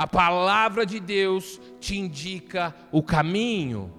a 0.00 0.06
palavra 0.06 0.86
de 0.86 0.98
Deus 0.98 1.60
te 1.78 1.98
indica 1.98 2.74
o 2.90 3.02
caminho. 3.02 3.92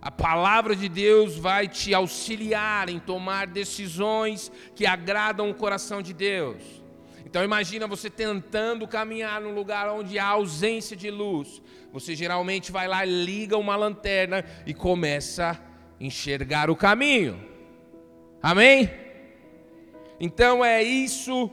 A 0.00 0.12
palavra 0.12 0.76
de 0.76 0.88
Deus 0.88 1.36
vai 1.36 1.66
te 1.66 1.92
auxiliar 1.92 2.88
em 2.88 3.00
tomar 3.00 3.48
decisões 3.48 4.48
que 4.76 4.86
agradam 4.86 5.50
o 5.50 5.54
coração 5.54 6.00
de 6.00 6.12
Deus. 6.12 6.62
Então 7.24 7.42
imagina 7.42 7.88
você 7.88 8.08
tentando 8.08 8.86
caminhar 8.86 9.40
num 9.40 9.52
lugar 9.52 9.90
onde 9.90 10.20
há 10.20 10.26
ausência 10.28 10.96
de 10.96 11.10
luz. 11.10 11.60
Você 11.92 12.14
geralmente 12.14 12.70
vai 12.70 12.86
lá, 12.86 13.04
liga 13.04 13.58
uma 13.58 13.74
lanterna 13.74 14.44
e 14.64 14.72
começa 14.72 15.50
a 15.50 16.04
enxergar 16.04 16.70
o 16.70 16.76
caminho. 16.76 17.44
Amém? 18.40 18.88
Então 20.20 20.64
é 20.64 20.80
isso 20.80 21.50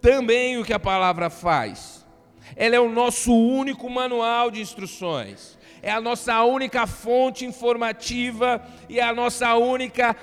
também 0.00 0.56
o 0.56 0.64
que 0.64 0.72
a 0.72 0.80
palavra 0.80 1.28
faz. 1.28 2.07
Ela 2.56 2.76
é 2.76 2.80
o 2.80 2.90
nosso 2.90 3.34
único 3.34 3.88
manual 3.88 4.50
de 4.50 4.60
instruções. 4.60 5.58
É 5.82 5.90
a 5.90 6.00
nossa 6.00 6.42
única 6.42 6.86
fonte 6.86 7.44
informativa 7.44 8.62
e 8.88 8.98
é 8.98 9.02
a 9.02 9.14
nossa 9.14 9.54
única 9.56 10.16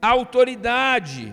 autoridade. 0.00 1.32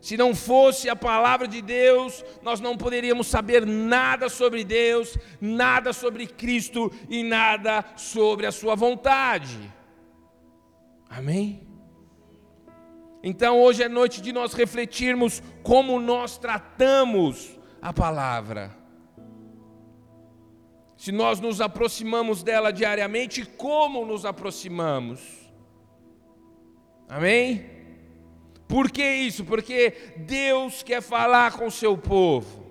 Se 0.00 0.16
não 0.16 0.34
fosse 0.34 0.88
a 0.88 0.96
palavra 0.96 1.46
de 1.46 1.60
Deus, 1.60 2.24
nós 2.42 2.58
não 2.58 2.76
poderíamos 2.76 3.26
saber 3.26 3.66
nada 3.66 4.30
sobre 4.30 4.64
Deus, 4.64 5.16
nada 5.40 5.92
sobre 5.92 6.26
Cristo 6.26 6.90
e 7.08 7.22
nada 7.22 7.84
sobre 7.96 8.46
a 8.46 8.52
Sua 8.52 8.74
vontade. 8.74 9.58
Amém? 11.08 11.66
Então 13.22 13.60
hoje 13.60 13.82
é 13.82 13.88
noite 13.88 14.22
de 14.22 14.32
nós 14.32 14.54
refletirmos 14.54 15.42
como 15.62 16.00
nós 16.00 16.38
tratamos 16.38 17.58
a 17.82 17.92
palavra. 17.92 18.79
Se 21.00 21.10
nós 21.10 21.40
nos 21.40 21.62
aproximamos 21.62 22.42
dela 22.42 22.70
diariamente, 22.70 23.42
como 23.42 24.04
nos 24.04 24.26
aproximamos? 24.26 25.18
Amém? 27.08 27.64
Por 28.68 28.90
que 28.90 29.02
isso? 29.02 29.42
Porque 29.46 29.94
Deus 30.18 30.82
quer 30.82 31.00
falar 31.00 31.52
com 31.56 31.68
o 31.68 31.70
seu 31.70 31.96
povo. 31.96 32.66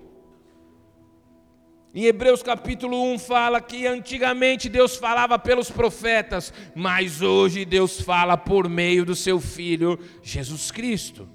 Em 1.92 2.04
Hebreus 2.04 2.40
capítulo 2.40 3.02
1 3.14 3.18
fala 3.18 3.60
que 3.60 3.84
antigamente 3.84 4.68
Deus 4.68 4.94
falava 4.94 5.36
pelos 5.36 5.68
profetas, 5.68 6.54
mas 6.72 7.22
hoje 7.22 7.64
Deus 7.64 8.00
fala 8.00 8.36
por 8.36 8.68
meio 8.68 9.04
do 9.04 9.16
seu 9.16 9.40
Filho 9.40 9.98
Jesus 10.22 10.70
Cristo. 10.70 11.28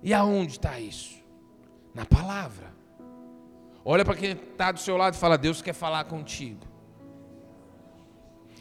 E 0.00 0.14
aonde 0.14 0.52
está 0.52 0.78
isso? 0.78 1.16
Na 1.92 2.06
palavra. 2.06 2.61
Olha 3.84 4.04
para 4.04 4.14
quem 4.14 4.32
está 4.32 4.72
do 4.72 4.80
seu 4.80 4.96
lado 4.96 5.14
e 5.14 5.18
fala: 5.18 5.36
Deus 5.36 5.60
quer 5.60 5.72
falar 5.72 6.04
contigo. 6.04 6.66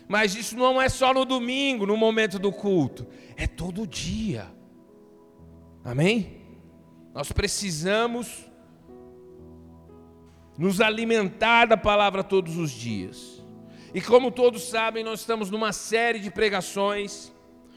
Mas 0.07 0.35
isso 0.35 0.57
não 0.57 0.81
é 0.81 0.89
só 0.89 1.13
no 1.13 1.23
domingo, 1.23 1.85
no 1.85 1.95
momento 1.95 2.37
do 2.37 2.51
culto, 2.51 3.07
é 3.37 3.47
todo 3.47 3.87
dia. 3.87 4.47
Amém? 5.85 6.41
Nós 7.13 7.31
precisamos 7.31 8.45
nos 10.57 10.81
alimentar 10.81 11.65
da 11.65 11.77
palavra 11.77 12.23
todos 12.23 12.57
os 12.57 12.71
dias. 12.71 13.41
E 13.93 14.01
como 14.01 14.31
todos 14.31 14.63
sabem, 14.69 15.03
nós 15.03 15.21
estamos 15.21 15.49
numa 15.49 15.73
série 15.73 16.19
de 16.19 16.29
pregações 16.29 17.33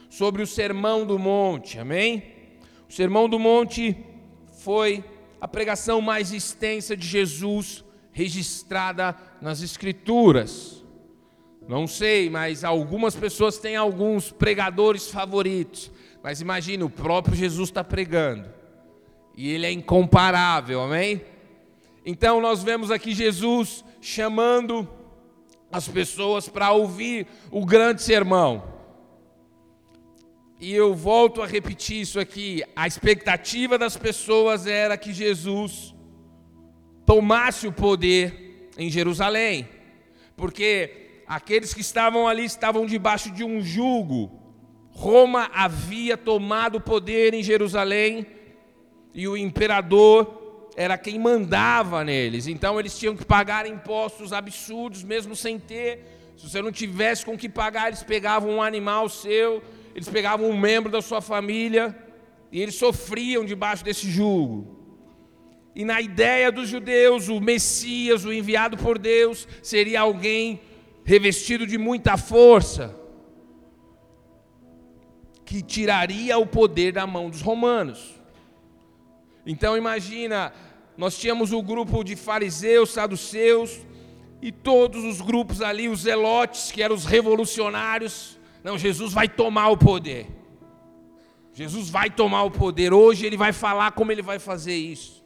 sobre 0.08 0.42
o 0.42 0.46
Sermão 0.46 1.04
do 1.04 1.18
Monte, 1.18 1.78
amém? 1.78 2.32
O 2.88 2.92
Sermão 2.92 3.28
do 3.28 3.38
Monte 3.38 3.96
foi 4.62 5.04
a 5.44 5.46
pregação 5.46 6.00
mais 6.00 6.32
extensa 6.32 6.96
de 6.96 7.06
Jesus 7.06 7.84
registrada 8.12 9.14
nas 9.42 9.60
Escrituras. 9.60 10.82
Não 11.68 11.86
sei, 11.86 12.30
mas 12.30 12.64
algumas 12.64 13.14
pessoas 13.14 13.58
têm 13.58 13.76
alguns 13.76 14.32
pregadores 14.32 15.10
favoritos. 15.10 15.90
Mas 16.22 16.40
imagine, 16.40 16.82
o 16.82 16.88
próprio 16.88 17.36
Jesus 17.36 17.68
está 17.68 17.84
pregando. 17.84 18.48
E 19.36 19.50
ele 19.50 19.66
é 19.66 19.70
incomparável, 19.70 20.80
amém? 20.80 21.20
Então 22.06 22.40
nós 22.40 22.62
vemos 22.62 22.90
aqui 22.90 23.12
Jesus 23.12 23.84
chamando 24.00 24.88
as 25.70 25.86
pessoas 25.86 26.48
para 26.48 26.72
ouvir 26.72 27.26
o 27.50 27.66
grande 27.66 28.00
sermão. 28.00 28.62
E 30.60 30.72
eu 30.72 30.94
volto 30.94 31.42
a 31.42 31.46
repetir 31.46 32.00
isso 32.00 32.20
aqui: 32.20 32.62
a 32.74 32.86
expectativa 32.86 33.76
das 33.76 33.96
pessoas 33.96 34.66
era 34.66 34.96
que 34.96 35.12
Jesus 35.12 35.94
tomasse 37.04 37.66
o 37.66 37.72
poder 37.72 38.70
em 38.78 38.90
Jerusalém, 38.90 39.68
porque 40.36 41.22
aqueles 41.26 41.74
que 41.74 41.80
estavam 41.80 42.26
ali 42.26 42.44
estavam 42.44 42.86
debaixo 42.86 43.30
de 43.30 43.44
um 43.44 43.60
jugo. 43.62 44.40
Roma 44.90 45.50
havia 45.52 46.16
tomado 46.16 46.76
o 46.76 46.80
poder 46.80 47.34
em 47.34 47.42
Jerusalém 47.42 48.26
e 49.12 49.26
o 49.26 49.36
imperador 49.36 50.70
era 50.76 50.96
quem 50.96 51.18
mandava 51.18 52.04
neles. 52.04 52.46
Então 52.46 52.78
eles 52.78 52.96
tinham 52.98 53.16
que 53.16 53.24
pagar 53.24 53.66
impostos 53.66 54.32
absurdos, 54.32 55.02
mesmo 55.02 55.34
sem 55.34 55.58
ter. 55.58 56.32
Se 56.36 56.48
você 56.48 56.60
não 56.60 56.72
tivesse 56.72 57.24
com 57.24 57.36
que 57.36 57.48
pagar, 57.48 57.88
eles 57.88 58.02
pegavam 58.02 58.50
um 58.50 58.62
animal 58.62 59.08
seu, 59.08 59.62
eles 59.94 60.08
pegavam 60.08 60.50
um 60.50 60.58
membro 60.58 60.90
da 60.90 61.00
sua 61.00 61.20
família, 61.20 61.96
e 62.50 62.60
eles 62.60 62.74
sofriam 62.74 63.44
debaixo 63.44 63.84
desse 63.84 64.10
jugo. 64.10 64.74
E 65.74 65.84
na 65.84 66.00
ideia 66.00 66.52
dos 66.52 66.68
judeus, 66.68 67.28
o 67.28 67.40
Messias, 67.40 68.24
o 68.24 68.32
enviado 68.32 68.76
por 68.76 68.98
Deus, 68.98 69.48
seria 69.62 70.00
alguém 70.00 70.60
revestido 71.04 71.66
de 71.66 71.76
muita 71.76 72.16
força, 72.16 72.94
que 75.44 75.62
tiraria 75.62 76.38
o 76.38 76.46
poder 76.46 76.92
da 76.92 77.06
mão 77.06 77.28
dos 77.28 77.40
romanos. 77.40 78.14
Então 79.46 79.76
imagina, 79.76 80.52
nós 80.96 81.18
tínhamos 81.18 81.52
o 81.52 81.62
grupo 81.62 82.02
de 82.02 82.16
fariseus, 82.16 82.90
saduceus, 82.90 83.80
e 84.40 84.52
todos 84.52 85.04
os 85.04 85.20
grupos 85.20 85.60
ali, 85.60 85.88
os 85.88 86.02
zelotes, 86.02 86.70
que 86.70 86.82
eram 86.82 86.94
os 86.94 87.04
revolucionários. 87.04 88.38
Não, 88.64 88.78
Jesus 88.78 89.12
vai 89.12 89.28
tomar 89.28 89.68
o 89.68 89.76
poder. 89.76 90.26
Jesus 91.52 91.90
vai 91.90 92.08
tomar 92.08 92.44
o 92.44 92.50
poder. 92.50 92.94
Hoje 92.94 93.26
ele 93.26 93.36
vai 93.36 93.52
falar 93.52 93.92
como 93.92 94.10
ele 94.10 94.22
vai 94.22 94.38
fazer 94.38 94.74
isso. 94.74 95.22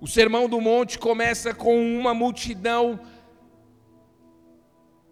O 0.00 0.08
Sermão 0.08 0.48
do 0.48 0.60
Monte 0.60 0.98
começa 0.98 1.54
com 1.54 1.80
uma 1.96 2.12
multidão 2.12 2.98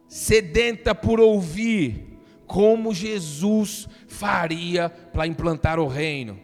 sedenta 0.09 0.95
por 0.95 1.21
ouvir 1.21 2.19
como 2.45 2.93
Jesus 2.93 3.89
faria 4.09 4.91
para 4.91 5.29
implantar 5.29 5.79
o 5.79 5.87
reino. 5.87 6.41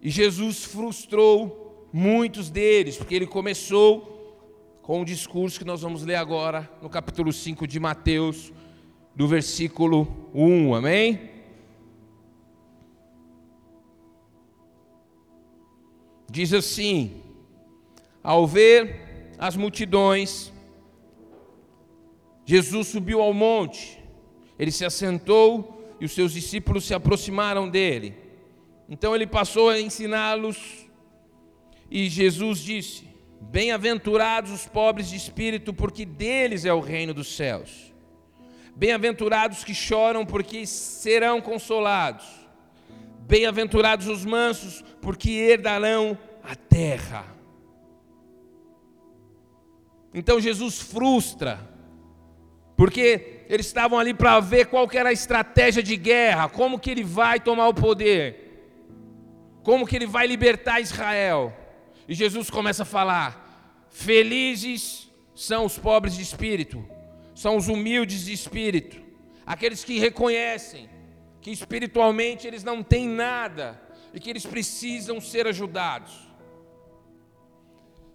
E 0.00 0.08
Jesus 0.10 0.64
frustrou 0.64 1.88
muitos 1.92 2.50
deles, 2.50 2.96
porque 2.96 3.14
ele 3.14 3.26
começou 3.26 4.12
com 4.82 5.00
o 5.00 5.04
discurso 5.04 5.60
que 5.60 5.64
nós 5.64 5.80
vamos 5.80 6.02
ler 6.02 6.16
agora 6.16 6.68
no 6.82 6.90
capítulo 6.90 7.32
5 7.32 7.68
de 7.68 7.78
Mateus, 7.78 8.52
do 9.14 9.28
versículo 9.28 10.28
1, 10.34 10.74
amém? 10.74 11.30
Diz 16.28 16.52
assim: 16.52 17.22
Ao 18.24 18.44
ver 18.44 19.34
as 19.38 19.54
multidões, 19.54 20.52
Jesus 22.44 22.88
subiu 22.88 23.22
ao 23.22 23.32
monte, 23.32 24.02
ele 24.58 24.72
se 24.72 24.84
assentou 24.84 25.94
e 26.00 26.04
os 26.04 26.12
seus 26.12 26.32
discípulos 26.32 26.84
se 26.84 26.92
aproximaram 26.92 27.68
dele. 27.68 28.16
Então 28.88 29.14
ele 29.14 29.28
passou 29.28 29.70
a 29.70 29.80
ensiná-los 29.80 30.88
e 31.88 32.08
Jesus 32.08 32.58
disse: 32.58 33.11
Bem-aventurados 33.50 34.50
os 34.50 34.66
pobres 34.66 35.08
de 35.08 35.16
espírito, 35.16 35.74
porque 35.74 36.04
deles 36.04 36.64
é 36.64 36.72
o 36.72 36.80
reino 36.80 37.12
dos 37.12 37.36
céus. 37.36 37.92
Bem-aventurados 38.74 39.64
que 39.64 39.74
choram, 39.74 40.24
porque 40.24 40.66
serão 40.66 41.40
consolados. 41.40 42.26
Bem-aventurados 43.20 44.06
os 44.06 44.24
mansos, 44.24 44.82
porque 45.00 45.30
herdarão 45.30 46.18
a 46.42 46.54
terra. 46.54 47.26
Então 50.14 50.40
Jesus 50.40 50.80
frustra 50.80 51.72
porque 52.82 53.44
eles 53.48 53.66
estavam 53.66 53.96
ali 53.96 54.12
para 54.12 54.40
ver 54.40 54.66
qual 54.66 54.88
era 54.92 55.10
a 55.10 55.12
estratégia 55.12 55.82
de 55.82 55.96
guerra, 55.96 56.48
como 56.48 56.80
que 56.80 56.90
ele 56.90 57.04
vai 57.04 57.38
tomar 57.38 57.68
o 57.68 57.74
poder, 57.74 58.66
como 59.62 59.86
que 59.86 59.94
ele 59.94 60.06
vai 60.06 60.26
libertar 60.26 60.80
Israel. 60.80 61.54
E 62.08 62.14
Jesus 62.14 62.50
começa 62.50 62.82
a 62.82 62.86
falar: 62.86 63.86
Felizes 63.90 65.10
são 65.34 65.64
os 65.64 65.78
pobres 65.78 66.14
de 66.14 66.22
espírito, 66.22 66.84
são 67.34 67.56
os 67.56 67.68
humildes 67.68 68.24
de 68.24 68.32
espírito, 68.32 69.00
aqueles 69.46 69.84
que 69.84 69.98
reconhecem 69.98 70.88
que 71.40 71.50
espiritualmente 71.50 72.46
eles 72.46 72.62
não 72.62 72.82
têm 72.82 73.08
nada, 73.08 73.80
e 74.14 74.20
que 74.20 74.30
eles 74.30 74.46
precisam 74.46 75.20
ser 75.20 75.46
ajudados. 75.46 76.12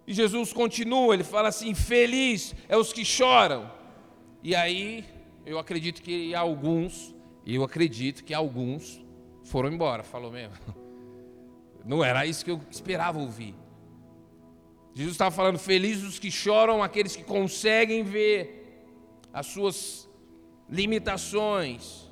E 0.06 0.14
Jesus 0.14 0.52
continua, 0.52 1.12
ele 1.12 1.24
fala 1.24 1.48
assim: 1.48 1.74
Feliz 1.74 2.54
é 2.68 2.76
os 2.76 2.92
que 2.92 3.04
choram. 3.04 3.70
E 4.42 4.54
aí, 4.54 5.04
eu 5.44 5.58
acredito 5.58 6.00
que 6.00 6.34
alguns, 6.34 7.14
eu 7.44 7.62
acredito 7.62 8.24
que 8.24 8.32
alguns 8.32 9.04
foram 9.44 9.70
embora, 9.70 10.02
falou 10.02 10.30
mesmo. 10.30 10.56
Não 11.84 12.02
era 12.02 12.24
isso 12.24 12.44
que 12.44 12.50
eu 12.50 12.60
esperava 12.70 13.18
ouvir. 13.18 13.54
Jesus 14.98 15.14
estava 15.14 15.30
falando: 15.30 15.60
Felizes 15.60 16.02
os 16.02 16.18
que 16.18 16.28
choram, 16.28 16.82
aqueles 16.82 17.14
que 17.14 17.22
conseguem 17.22 18.02
ver 18.02 18.82
as 19.32 19.46
suas 19.46 20.08
limitações 20.68 22.10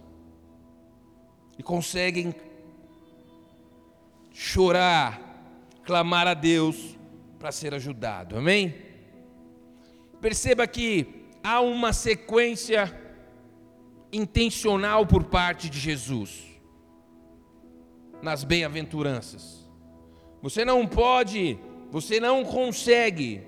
e 1.59 1.65
conseguem 1.65 2.33
chorar, 4.33 5.21
clamar 5.83 6.29
a 6.29 6.35
Deus 6.35 6.97
para 7.41 7.50
ser 7.50 7.75
ajudado. 7.75 8.38
Amém? 8.38 8.73
Perceba 10.21 10.65
que 10.65 11.27
há 11.43 11.61
uma 11.61 11.93
sequência 11.93 12.97
intencional 14.12 15.05
por 15.05 15.25
parte 15.25 15.69
de 15.69 15.81
Jesus 15.81 16.44
nas 18.23 18.44
bem-aventuranças. 18.44 19.69
Você 20.41 20.65
não 20.65 20.87
pode, 20.87 21.59
você 21.91 22.21
não 22.21 22.44
consegue 22.44 23.43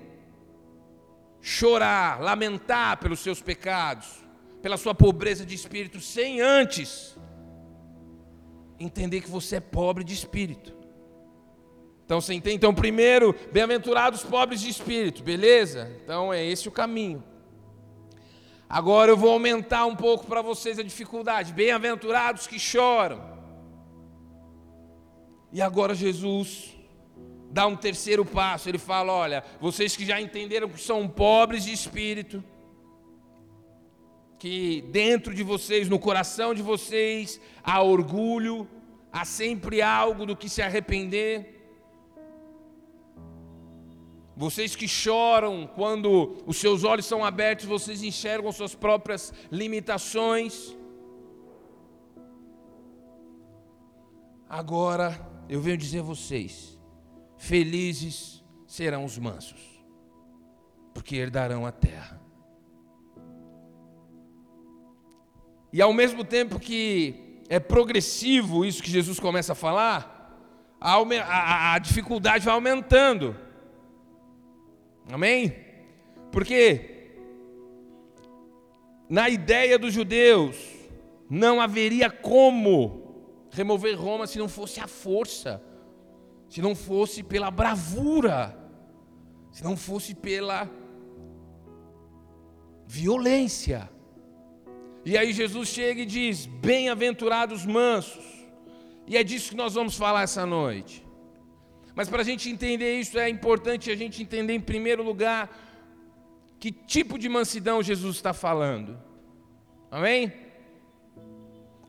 chorar, 1.41 2.21
lamentar 2.21 2.97
pelos 2.97 3.19
seus 3.19 3.41
pecados, 3.41 4.07
pela 4.61 4.77
sua 4.77 4.93
pobreza 4.93 5.45
de 5.45 5.55
espírito, 5.55 5.99
sem 5.99 6.41
antes 6.41 7.17
entender 8.79 9.21
que 9.21 9.29
você 9.29 9.57
é 9.57 9.59
pobre 9.59 10.03
de 10.03 10.13
espírito. 10.13 10.73
Então 12.05 12.19
você 12.19 12.33
entende? 12.33 12.55
Então, 12.55 12.73
primeiro, 12.73 13.35
bem-aventurados 13.51 14.23
pobres 14.23 14.61
de 14.61 14.69
espírito, 14.69 15.21
beleza? 15.21 15.95
Então 16.03 16.33
é 16.33 16.43
esse 16.43 16.67
o 16.67 16.71
caminho. 16.71 17.23
Agora 18.67 19.11
eu 19.11 19.17
vou 19.17 19.31
aumentar 19.31 19.85
um 19.85 19.95
pouco 19.95 20.25
para 20.25 20.41
vocês 20.41 20.79
a 20.79 20.83
dificuldade. 20.83 21.53
Bem-aventurados 21.53 22.47
que 22.47 22.59
choram. 22.59 23.37
E 25.51 25.61
agora 25.61 25.93
Jesus 25.93 26.78
dá 27.49 27.67
um 27.67 27.75
terceiro 27.75 28.25
passo. 28.25 28.69
Ele 28.69 28.77
fala: 28.77 29.11
Olha, 29.11 29.43
vocês 29.59 29.95
que 29.95 30.05
já 30.05 30.19
entenderam 30.21 30.69
que 30.69 30.81
são 30.81 31.07
pobres 31.07 31.63
de 31.63 31.73
espírito, 31.73 32.43
que 34.37 34.81
dentro 34.89 35.33
de 35.33 35.43
vocês, 35.43 35.89
no 35.89 35.99
coração 35.99 36.53
de 36.53 36.61
vocês, 36.61 37.39
há 37.63 37.81
orgulho, 37.83 38.67
há 39.11 39.25
sempre 39.25 39.81
algo 39.81 40.25
do 40.25 40.35
que 40.35 40.47
se 40.47 40.61
arrepender. 40.61 41.57
Vocês 44.35 44.73
que 44.73 44.87
choram 44.87 45.67
quando 45.67 46.37
os 46.45 46.55
seus 46.55 46.85
olhos 46.85 47.05
são 47.05 47.25
abertos, 47.25 47.65
vocês 47.65 48.01
enxergam 48.01 48.49
suas 48.53 48.73
próprias 48.73 49.33
limitações. 49.51 50.73
Agora 54.47 55.19
eu 55.49 55.59
venho 55.59 55.77
dizer 55.77 55.99
a 55.99 56.03
vocês: 56.03 56.78
felizes 57.39 58.43
serão 58.67 59.05
os 59.05 59.17
mansos, 59.17 59.81
porque 60.93 61.15
herdarão 61.15 61.65
a 61.65 61.71
terra. 61.71 62.21
E 65.71 65.81
ao 65.81 65.93
mesmo 65.93 66.23
tempo 66.23 66.59
que 66.59 67.41
é 67.47 67.59
progressivo 67.59 68.65
isso 68.65 68.83
que 68.83 68.91
Jesus 68.91 69.19
começa 69.19 69.53
a 69.53 69.55
falar, 69.55 70.37
a, 70.81 70.95
a, 70.95 71.73
a 71.75 71.79
dificuldade 71.79 72.43
vai 72.43 72.53
aumentando. 72.53 73.35
Amém? 75.09 75.55
Porque 76.31 77.15
na 79.09 79.29
ideia 79.29 79.79
dos 79.79 79.93
judeus 79.93 80.57
não 81.29 81.61
haveria 81.61 82.09
como 82.09 83.47
remover 83.49 83.97
Roma 83.97 84.27
se 84.27 84.37
não 84.37 84.49
fosse 84.49 84.79
a 84.79 84.87
força, 84.87 85.63
se 86.49 86.61
não 86.61 86.75
fosse 86.75 87.21
pela 87.21 87.51
bravura, 87.51 88.57
se 89.51 89.63
não 89.63 89.77
fosse 89.77 90.15
pela 90.15 90.69
violência. 92.87 93.89
E 95.05 95.17
aí 95.17 95.31
Jesus 95.31 95.69
chega 95.69 96.01
e 96.01 96.05
diz: 96.05 96.47
Bem-aventurados 96.47 97.65
mansos. 97.65 98.25
E 99.05 99.15
é 99.15 99.23
disso 99.23 99.51
que 99.51 99.55
nós 99.55 99.75
vamos 99.75 99.95
falar 99.95 100.23
essa 100.23 100.45
noite. 100.45 101.05
Mas 101.95 102.09
para 102.09 102.21
a 102.21 102.25
gente 102.25 102.49
entender 102.49 102.99
isso, 102.99 103.17
é 103.19 103.29
importante 103.29 103.91
a 103.91 103.95
gente 103.95 104.21
entender, 104.21 104.53
em 104.53 104.59
primeiro 104.59 105.03
lugar, 105.03 105.49
que 106.59 106.71
tipo 106.71 107.17
de 107.17 107.29
mansidão 107.29 107.83
Jesus 107.83 108.15
está 108.15 108.33
falando. 108.33 108.99
Amém? 109.91 110.31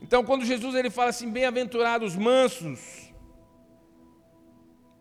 Então, 0.02 0.24
quando 0.24 0.44
Jesus 0.44 0.74
ele 0.74 0.90
fala 0.90 1.10
assim, 1.10 1.30
bem-aventurados 1.30 2.16
mansos, 2.16 2.99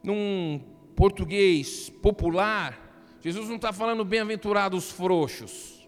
num 0.04 0.62
português 0.96 1.90
popular, 1.90 3.18
Jesus 3.22 3.48
não 3.48 3.56
está 3.57 3.74
falando 3.74 4.06
bem-aventurados 4.06 4.92
frouxos. 4.92 5.88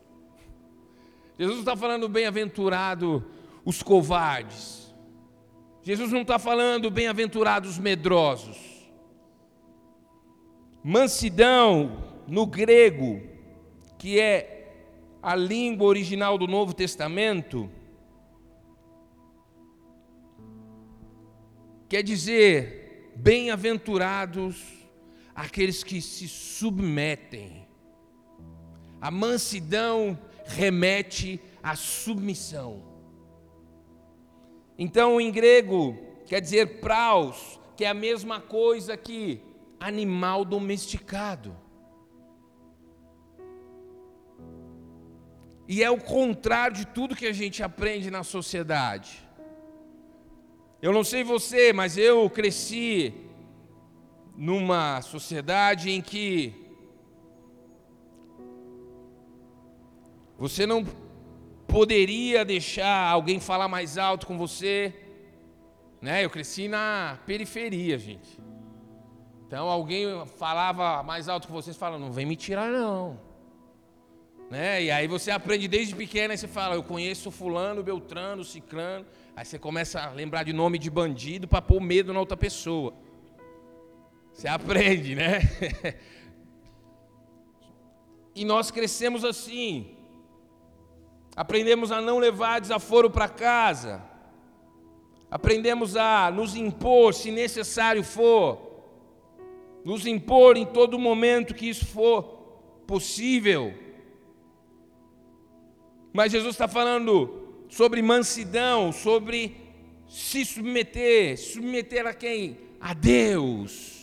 Jesus 1.38 1.56
não 1.56 1.64
está 1.64 1.76
falando 1.76 2.08
bem-aventurado 2.10 3.26
os 3.66 3.82
covardes. 3.82 4.94
Jesus 5.82 6.12
não 6.12 6.22
está 6.22 6.38
falando 6.38 6.92
bem-aventurados 6.92 7.80
medrosos. 7.80 8.58
Mansidão, 10.84 12.04
no 12.28 12.46
grego, 12.46 13.22
que 13.98 14.20
é 14.20 14.74
a 15.22 15.36
língua 15.36 15.88
original 15.88 16.38
do 16.38 16.48
Novo 16.48 16.74
Testamento, 16.74 17.70
quer 21.88 22.02
dizer 22.02 22.81
bem-aventurados 23.22 24.64
aqueles 25.36 25.84
que 25.84 26.02
se 26.02 26.28
submetem. 26.28 27.68
A 29.00 29.12
mansidão 29.12 30.18
remete 30.46 31.40
à 31.62 31.76
submissão. 31.76 32.84
Então, 34.78 35.22
em 35.22 35.32
grego, 35.32 35.98
quer 36.26 36.42
dizer 36.42 36.80
praus, 36.80 37.60
que 37.78 37.86
é 37.86 37.90
a 37.90 37.94
mesma 37.94 38.42
coisa 38.42 38.98
que 38.98 39.42
animal 39.80 40.44
domesticado. 40.44 41.56
E 45.68 45.84
é 45.84 45.90
o 45.90 46.00
contrário 46.00 46.76
de 46.76 46.88
tudo 46.88 47.16
que 47.16 47.28
a 47.28 47.32
gente 47.32 47.62
aprende 47.62 48.10
na 48.10 48.24
sociedade. 48.24 49.30
Eu 50.82 50.92
não 50.92 51.04
sei 51.04 51.24
você, 51.24 51.72
mas 51.72 51.98
eu 51.98 52.30
cresci 52.30 53.14
numa 54.36 55.02
sociedade 55.02 55.92
em 55.92 56.02
que 56.02 56.62
Você 60.42 60.66
não 60.66 60.84
poderia 61.68 62.44
deixar 62.44 63.12
alguém 63.12 63.40
falar 63.40 63.68
mais 63.68 63.96
alto 64.00 64.26
com 64.26 64.40
você. 64.40 64.92
Né? 66.02 66.26
Eu 66.26 66.32
cresci 66.32 66.68
na 66.68 67.20
periferia, 67.28 67.96
gente. 68.00 68.40
Então 69.46 69.70
alguém 69.70 70.26
falava 70.26 71.04
mais 71.04 71.30
alto 71.30 71.46
que 71.46 71.54
vocês, 71.54 71.78
fala, 71.78 72.00
não 72.00 72.12
vem 72.12 72.26
me 72.26 72.36
tirar 72.36 72.72
não. 72.72 73.20
Né? 74.52 74.84
E 74.84 74.92
aí 74.92 75.08
você 75.08 75.32
aprende 75.32 75.66
desde 75.66 75.96
pequeno, 75.96 76.34
aí 76.34 76.38
você 76.38 76.46
fala, 76.46 76.76
eu 76.76 76.84
conheço 76.84 77.32
fulano, 77.32 77.82
beltrano, 77.82 78.44
ciclano. 78.44 79.06
Aí 79.34 79.46
você 79.46 79.58
começa 79.58 80.02
a 80.02 80.12
lembrar 80.12 80.44
de 80.44 80.52
nome 80.52 80.78
de 80.78 80.90
bandido 80.90 81.48
para 81.48 81.62
pôr 81.62 81.80
medo 81.80 82.12
na 82.12 82.20
outra 82.20 82.36
pessoa. 82.36 82.94
Você 84.34 84.50
aprende, 84.50 85.16
né? 85.16 85.40
e 88.36 88.44
nós 88.44 88.70
crescemos 88.70 89.24
assim. 89.24 89.96
Aprendemos 91.34 91.90
a 91.90 92.02
não 92.02 92.20
levar 92.20 92.60
desaforo 92.60 93.10
para 93.10 93.30
casa. 93.30 94.04
Aprendemos 95.32 95.96
a 95.96 96.30
nos 96.30 96.58
impor, 96.58 97.14
se 97.14 97.32
necessário 97.32 98.04
for. 98.04 98.84
Nos 99.86 100.06
impor 100.06 100.58
em 100.58 100.66
todo 100.66 101.00
momento 101.00 101.56
que 101.56 101.70
isso 101.70 101.86
for 101.86 102.24
possível. 102.86 103.91
Mas 106.14 106.32
Jesus 106.32 106.56
está 106.56 106.68
falando 106.68 107.66
sobre 107.70 108.02
mansidão, 108.02 108.92
sobre 108.92 109.56
se 110.08 110.44
submeter. 110.44 111.38
Submeter 111.40 112.06
a 112.06 112.14
quem? 112.14 112.58
A 112.80 112.94
Deus. 112.94 114.00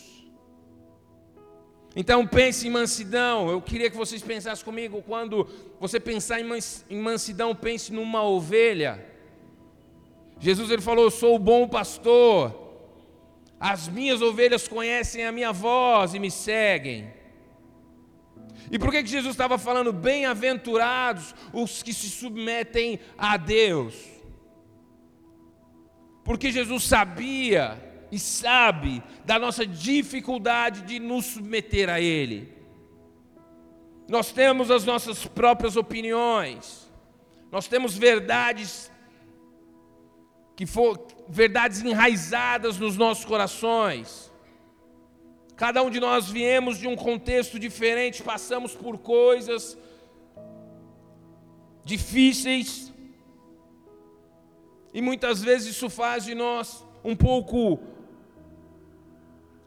Então 1.95 2.25
pense 2.25 2.67
em 2.67 2.71
mansidão. 2.71 3.49
Eu 3.49 3.61
queria 3.61 3.89
que 3.89 3.97
vocês 3.97 4.21
pensassem 4.21 4.65
comigo 4.65 5.03
quando 5.05 5.47
você 5.79 5.99
pensar 5.99 6.39
em 6.39 7.01
mansidão, 7.01 7.53
pense 7.55 7.91
numa 7.91 8.23
ovelha. 8.23 9.05
Jesus 10.39 10.71
ele 10.71 10.81
falou: 10.81 11.05
"Eu 11.05 11.11
sou 11.11 11.35
o 11.35 11.39
bom 11.39 11.67
pastor. 11.67 12.67
As 13.59 13.89
minhas 13.89 14.21
ovelhas 14.21 14.67
conhecem 14.67 15.25
a 15.25 15.31
minha 15.31 15.51
voz 15.51 16.13
e 16.13 16.19
me 16.19 16.31
seguem. 16.31 17.18
E 18.71 18.77
por 18.77 18.91
que, 18.91 19.01
que 19.03 19.09
Jesus 19.09 19.33
estava 19.33 19.57
falando 19.57 19.91
bem-aventurados 19.91 21.33
os 21.51 21.81
que 21.81 21.93
se 21.93 22.09
submetem 22.09 22.99
a 23.17 23.35
Deus? 23.35 23.95
Porque 26.23 26.51
Jesus 26.51 26.83
sabia 26.83 27.83
e 28.11 28.19
sabe 28.19 29.03
da 29.25 29.39
nossa 29.39 29.65
dificuldade 29.65 30.81
de 30.81 30.99
nos 30.99 31.25
submeter 31.25 31.89
a 31.89 31.99
Ele. 31.99 32.53
Nós 34.07 34.31
temos 34.31 34.69
as 34.71 34.85
nossas 34.85 35.25
próprias 35.25 35.75
opiniões, 35.75 36.91
nós 37.51 37.67
temos 37.67 37.97
verdades 37.97 38.91
que 40.55 40.65
for 40.65 41.07
verdades 41.27 41.81
enraizadas 41.81 42.77
nos 42.77 42.97
nossos 42.97 43.23
corações. 43.23 44.28
Cada 45.59 45.83
um 45.83 45.89
de 45.89 45.99
nós 45.99 46.29
viemos 46.29 46.77
de 46.77 46.87
um 46.87 46.95
contexto 46.95 47.59
diferente, 47.59 48.23
passamos 48.23 48.73
por 48.73 48.97
coisas 48.97 49.77
difíceis, 51.83 52.93
e 54.93 55.01
muitas 55.01 55.41
vezes 55.41 55.75
isso 55.75 55.89
faz 55.89 56.23
de 56.23 56.33
nós 56.33 56.85
um 57.03 57.13
pouco 57.13 57.77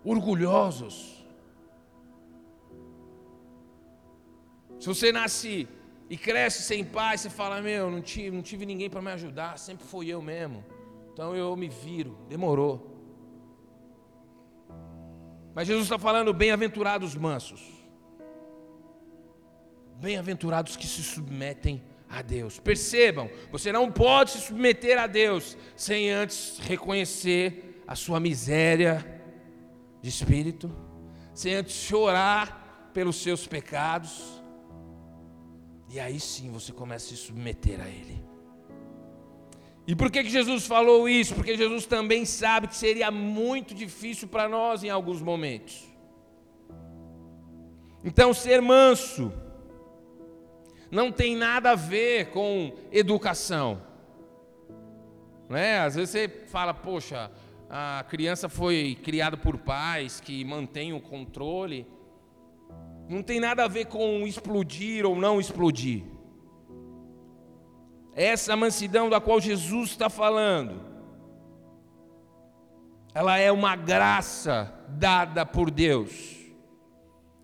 orgulhosos. 0.02 1.22
Se 4.80 4.86
você 4.86 5.12
nasce 5.12 5.68
e 6.08 6.16
cresce 6.16 6.62
sem 6.62 6.82
pai, 6.82 7.18
você 7.18 7.28
fala: 7.28 7.60
Meu, 7.60 7.90
não 7.90 8.00
tive, 8.00 8.34
não 8.34 8.42
tive 8.42 8.64
ninguém 8.64 8.88
para 8.88 9.02
me 9.02 9.10
ajudar, 9.10 9.58
sempre 9.58 9.84
fui 9.86 10.08
eu 10.08 10.22
mesmo. 10.22 10.64
Então 11.12 11.36
eu 11.36 11.54
me 11.54 11.68
viro, 11.68 12.16
demorou. 12.30 12.91
Mas 15.54 15.66
Jesus 15.66 15.84
está 15.84 15.98
falando: 15.98 16.32
bem-aventurados 16.32 17.14
mansos, 17.14 17.60
bem-aventurados 20.00 20.76
que 20.76 20.86
se 20.86 21.02
submetem 21.02 21.82
a 22.08 22.22
Deus. 22.22 22.58
Percebam, 22.58 23.30
você 23.50 23.72
não 23.72 23.90
pode 23.90 24.32
se 24.32 24.40
submeter 24.40 24.98
a 24.98 25.06
Deus 25.06 25.56
sem 25.76 26.10
antes 26.10 26.58
reconhecer 26.58 27.82
a 27.86 27.94
sua 27.94 28.20
miséria 28.20 29.22
de 30.00 30.08
espírito, 30.08 30.70
sem 31.34 31.54
antes 31.54 31.74
chorar 31.74 32.90
pelos 32.92 33.16
seus 33.16 33.46
pecados. 33.46 34.42
E 35.88 36.00
aí 36.00 36.18
sim 36.18 36.50
você 36.50 36.72
começa 36.72 37.06
a 37.06 37.08
se 37.08 37.16
submeter 37.16 37.80
a 37.80 37.88
Ele. 37.88 38.31
E 39.86 39.96
por 39.96 40.10
que, 40.10 40.22
que 40.22 40.30
Jesus 40.30 40.66
falou 40.66 41.08
isso? 41.08 41.34
Porque 41.34 41.56
Jesus 41.56 41.86
também 41.86 42.24
sabe 42.24 42.68
que 42.68 42.76
seria 42.76 43.10
muito 43.10 43.74
difícil 43.74 44.28
para 44.28 44.48
nós 44.48 44.84
em 44.84 44.90
alguns 44.90 45.20
momentos. 45.20 45.88
Então, 48.04 48.32
ser 48.32 48.60
manso 48.62 49.32
não 50.90 51.10
tem 51.10 51.34
nada 51.34 51.72
a 51.72 51.74
ver 51.74 52.30
com 52.30 52.76
educação. 52.92 53.82
Não 55.48 55.56
é? 55.56 55.80
Às 55.80 55.96
vezes 55.96 56.10
você 56.10 56.28
fala, 56.28 56.72
poxa, 56.72 57.30
a 57.68 58.04
criança 58.08 58.48
foi 58.48 58.98
criada 59.02 59.36
por 59.36 59.58
pais 59.58 60.20
que 60.20 60.44
mantêm 60.44 60.92
o 60.92 61.00
controle. 61.00 61.86
Não 63.08 63.22
tem 63.22 63.40
nada 63.40 63.64
a 63.64 63.68
ver 63.68 63.86
com 63.86 64.26
explodir 64.26 65.04
ou 65.04 65.16
não 65.16 65.40
explodir. 65.40 66.04
Essa 68.14 68.56
mansidão 68.56 69.08
da 69.08 69.20
qual 69.20 69.40
Jesus 69.40 69.90
está 69.90 70.10
falando, 70.10 70.80
ela 73.14 73.38
é 73.38 73.50
uma 73.50 73.76
graça 73.76 74.72
dada 74.88 75.44
por 75.44 75.70
Deus. 75.70 76.36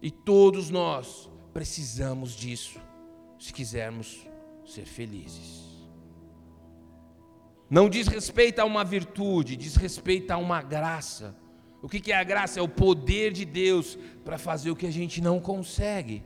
E 0.00 0.10
todos 0.10 0.70
nós 0.70 1.28
precisamos 1.52 2.32
disso, 2.32 2.80
se 3.38 3.52
quisermos 3.52 4.26
ser 4.64 4.84
felizes. 4.84 5.66
Não 7.70 7.88
diz 7.88 8.06
respeito 8.06 8.60
a 8.60 8.64
uma 8.64 8.84
virtude, 8.84 9.56
diz 9.56 9.76
respeito 9.76 10.30
a 10.30 10.38
uma 10.38 10.62
graça. 10.62 11.36
O 11.82 11.88
que 11.88 12.12
é 12.12 12.16
a 12.16 12.24
graça? 12.24 12.60
É 12.60 12.62
o 12.62 12.68
poder 12.68 13.32
de 13.32 13.44
Deus 13.44 13.98
para 14.24 14.38
fazer 14.38 14.70
o 14.70 14.76
que 14.76 14.86
a 14.86 14.90
gente 14.90 15.20
não 15.20 15.38
consegue. 15.38 16.22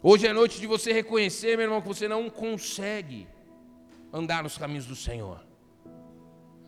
Hoje 0.00 0.28
é 0.28 0.32
noite 0.32 0.60
de 0.60 0.66
você 0.66 0.92
reconhecer, 0.92 1.56
meu 1.56 1.64
irmão, 1.64 1.82
que 1.82 1.88
você 1.88 2.06
não 2.06 2.30
consegue 2.30 3.26
andar 4.12 4.44
nos 4.44 4.56
caminhos 4.56 4.86
do 4.86 4.94
Senhor. 4.94 5.44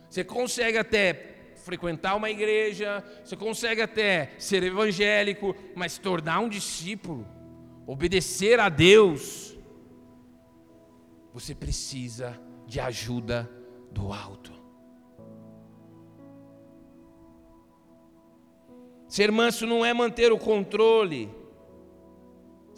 Você 0.09 0.21
consegue 0.21 0.77
até 0.77 1.53
frequentar 1.55 2.15
uma 2.15 2.29
igreja, 2.29 3.01
você 3.23 3.37
consegue 3.37 3.81
até 3.81 4.33
ser 4.37 4.63
evangélico, 4.63 5.55
mas 5.73 5.97
tornar 5.97 6.41
um 6.41 6.49
discípulo, 6.49 7.25
obedecer 7.87 8.59
a 8.59 8.67
Deus, 8.67 9.57
você 11.33 11.55
precisa 11.55 12.37
de 12.67 12.81
ajuda 12.81 13.49
do 13.91 14.11
alto. 14.11 14.51
Ser 19.07 19.31
manso 19.31 19.65
não 19.65 19.85
é 19.85 19.93
manter 19.93 20.33
o 20.33 20.37
controle, 20.37 21.29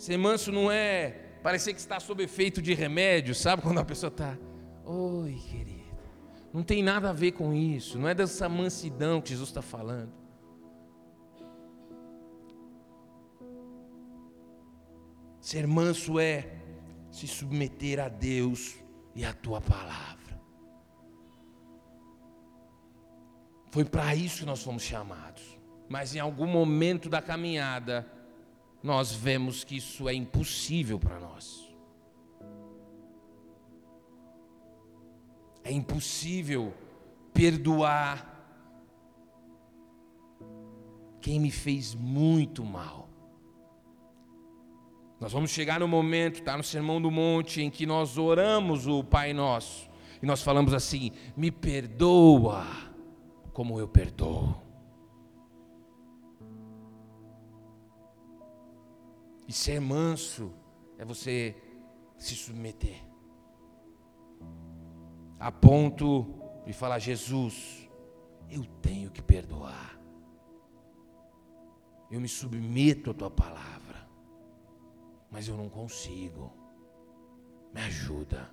Ser 0.03 0.17
manso 0.17 0.51
não 0.51 0.69
é 0.69 1.11
parecer 1.41 1.73
que 1.73 1.79
está 1.79 1.97
sob 1.97 2.21
efeito 2.21 2.61
de 2.61 2.73
remédio, 2.73 3.33
sabe? 3.33 3.61
Quando 3.61 3.77
a 3.77 3.85
pessoa 3.85 4.09
está, 4.09 4.37
oi, 4.83 5.39
querido. 5.49 5.97
Não 6.51 6.61
tem 6.61 6.83
nada 6.83 7.09
a 7.09 7.13
ver 7.13 7.31
com 7.31 7.53
isso, 7.53 7.97
não 7.97 8.09
é 8.09 8.13
dessa 8.13 8.49
mansidão 8.49 9.21
que 9.21 9.29
Jesus 9.29 9.47
está 9.47 9.61
falando. 9.61 10.11
Ser 15.39 15.65
manso 15.65 16.19
é 16.19 16.51
se 17.09 17.25
submeter 17.25 17.97
a 18.01 18.09
Deus 18.09 18.75
e 19.15 19.23
à 19.23 19.31
tua 19.31 19.61
palavra. 19.61 20.37
Foi 23.71 23.85
para 23.85 24.13
isso 24.13 24.39
que 24.39 24.45
nós 24.45 24.61
fomos 24.61 24.83
chamados. 24.83 25.57
Mas 25.87 26.13
em 26.13 26.19
algum 26.19 26.45
momento 26.45 27.07
da 27.07 27.21
caminhada, 27.21 28.05
nós 28.83 29.13
vemos 29.13 29.63
que 29.63 29.77
isso 29.77 30.09
é 30.09 30.13
impossível 30.13 30.99
para 30.99 31.19
nós. 31.19 31.73
É 35.63 35.71
impossível 35.71 36.73
perdoar 37.33 38.29
quem 41.21 41.39
me 41.39 41.49
fez 41.49 41.95
muito 41.95 42.65
mal. 42.65 43.07
Nós 45.21 45.31
vamos 45.31 45.51
chegar 45.51 45.79
no 45.79 45.87
momento, 45.87 46.39
está 46.39 46.57
no 46.57 46.63
Sermão 46.63 47.01
do 47.01 47.09
Monte, 47.09 47.61
em 47.61 47.71
que 47.71 47.85
nós 47.85 48.17
oramos 48.17 48.85
o 48.87 49.01
Pai 49.01 49.31
Nosso 49.31 49.89
e 50.21 50.25
nós 50.25 50.41
falamos 50.41 50.73
assim: 50.73 51.11
me 51.35 51.49
perdoa 51.51 52.65
como 53.53 53.79
eu 53.79 53.87
perdoo. 53.87 54.62
E 59.47 59.53
ser 59.53 59.79
manso 59.79 60.53
é 60.97 61.05
você 61.05 61.55
se 62.17 62.35
submeter. 62.35 63.03
A 65.39 65.51
ponto 65.51 66.25
de 66.65 66.73
falar: 66.73 66.99
Jesus, 66.99 67.89
eu 68.49 68.65
tenho 68.81 69.11
que 69.11 69.21
perdoar. 69.21 69.99
Eu 72.09 72.21
me 72.21 72.27
submeto 72.27 73.11
à 73.11 73.13
tua 73.13 73.31
palavra, 73.31 74.07
mas 75.29 75.47
eu 75.47 75.57
não 75.57 75.67
consigo. 75.67 76.53
Me 77.73 77.81
ajuda. 77.81 78.49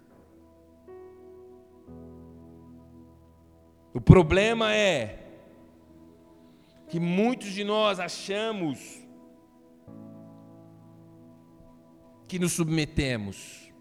O 3.92 4.00
problema 4.00 4.74
é 4.74 5.20
que 6.88 6.98
muitos 6.98 7.52
de 7.52 7.62
nós 7.62 8.00
achamos 8.00 8.99
que 12.30 12.38
nos 12.38 12.52
submetemos. 12.52 13.72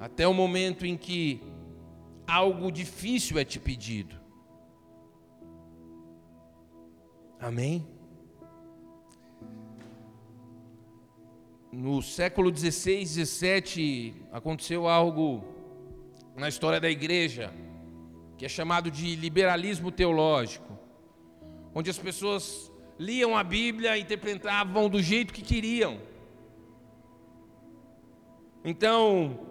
Até 0.00 0.26
o 0.26 0.32
momento 0.32 0.86
em 0.86 0.96
que 0.96 1.42
algo 2.26 2.72
difícil 2.72 3.38
é 3.38 3.44
te 3.44 3.60
pedido. 3.60 4.18
Amém? 7.38 7.86
No 11.70 12.00
século 12.00 12.50
16, 12.50 13.16
17, 13.16 14.14
aconteceu 14.32 14.88
algo 14.88 15.44
na 16.34 16.48
história 16.48 16.80
da 16.80 16.88
igreja, 16.88 17.52
que 18.38 18.46
é 18.46 18.48
chamado 18.48 18.90
de 18.90 19.16
liberalismo 19.16 19.92
teológico, 19.92 20.78
onde 21.74 21.90
as 21.90 21.98
pessoas 21.98 22.72
liam 22.98 23.36
a 23.36 23.42
Bíblia 23.42 23.98
interpretavam 23.98 24.88
do 24.88 25.02
jeito 25.02 25.32
que 25.32 25.42
queriam. 25.42 26.00
Então, 28.64 29.46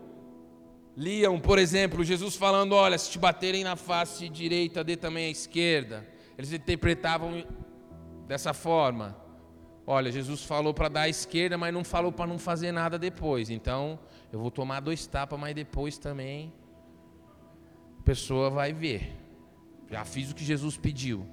liam, 0.98 1.40
por 1.40 1.60
exemplo, 1.60 2.04
Jesus 2.04 2.36
falando: 2.36 2.74
Olha, 2.74 2.98
se 2.98 3.12
te 3.12 3.20
baterem 3.20 3.64
na 3.64 3.76
face 3.76 4.30
direita, 4.30 4.84
dê 4.84 4.96
também 4.96 5.26
a 5.26 5.30
esquerda. 5.30 6.08
Eles 6.38 6.52
interpretavam 6.52 7.46
dessa 8.28 8.54
forma. 8.54 9.16
Olha, 9.86 10.12
Jesus 10.12 10.44
falou 10.44 10.74
para 10.74 10.88
dar 10.88 11.02
à 11.02 11.10
esquerda, 11.10 11.58
mas 11.58 11.74
não 11.74 11.84
falou 11.84 12.12
para 12.12 12.26
não 12.26 12.40
fazer 12.40 12.72
nada 12.72 12.98
depois. 12.98 13.50
Então, 13.50 14.00
eu 14.32 14.40
vou 14.40 14.50
tomar 14.50 14.80
dois 14.80 15.06
tapas, 15.06 15.38
mas 15.40 15.54
depois 15.54 15.98
também 15.98 16.54
a 18.00 18.04
pessoa 18.04 18.50
vai 18.50 18.72
ver. 18.72 19.14
Já 19.92 20.06
fiz 20.06 20.32
o 20.32 20.36
que 20.36 20.44
Jesus 20.44 20.78
pediu. 20.78 21.28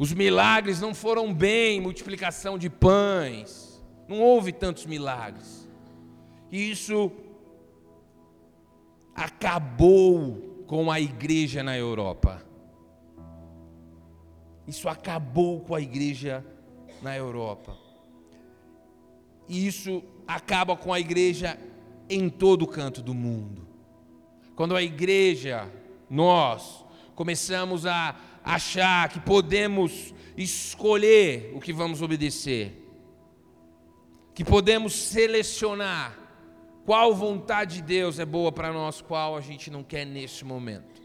Os 0.00 0.14
milagres 0.14 0.80
não 0.80 0.94
foram 0.94 1.30
bem, 1.30 1.78
multiplicação 1.78 2.56
de 2.56 2.70
pães. 2.70 3.84
Não 4.08 4.18
houve 4.18 4.50
tantos 4.50 4.86
milagres. 4.86 5.68
E 6.50 6.70
isso 6.70 7.12
acabou 9.14 10.64
com 10.66 10.90
a 10.90 10.98
igreja 10.98 11.62
na 11.62 11.76
Europa. 11.76 12.42
Isso 14.66 14.88
acabou 14.88 15.60
com 15.60 15.74
a 15.74 15.82
igreja 15.82 16.42
na 17.02 17.14
Europa. 17.14 17.76
E 19.46 19.66
isso 19.66 20.02
acaba 20.26 20.78
com 20.78 20.94
a 20.94 20.98
igreja 20.98 21.58
em 22.08 22.30
todo 22.30 22.66
canto 22.66 23.02
do 23.02 23.12
mundo. 23.12 23.68
Quando 24.56 24.74
a 24.74 24.82
igreja, 24.82 25.70
nós, 26.08 26.86
começamos 27.14 27.84
a 27.84 28.16
achar 28.44 29.08
que 29.08 29.20
podemos 29.20 30.14
escolher 30.36 31.52
o 31.54 31.60
que 31.60 31.72
vamos 31.72 32.00
obedecer, 32.02 32.72
que 34.34 34.44
podemos 34.44 34.94
selecionar 34.94 36.18
qual 36.84 37.14
vontade 37.14 37.76
de 37.76 37.82
Deus 37.82 38.18
é 38.18 38.24
boa 38.24 38.50
para 38.50 38.72
nós, 38.72 39.00
qual 39.00 39.36
a 39.36 39.40
gente 39.40 39.70
não 39.70 39.82
quer 39.82 40.04
neste 40.04 40.44
momento. 40.44 41.00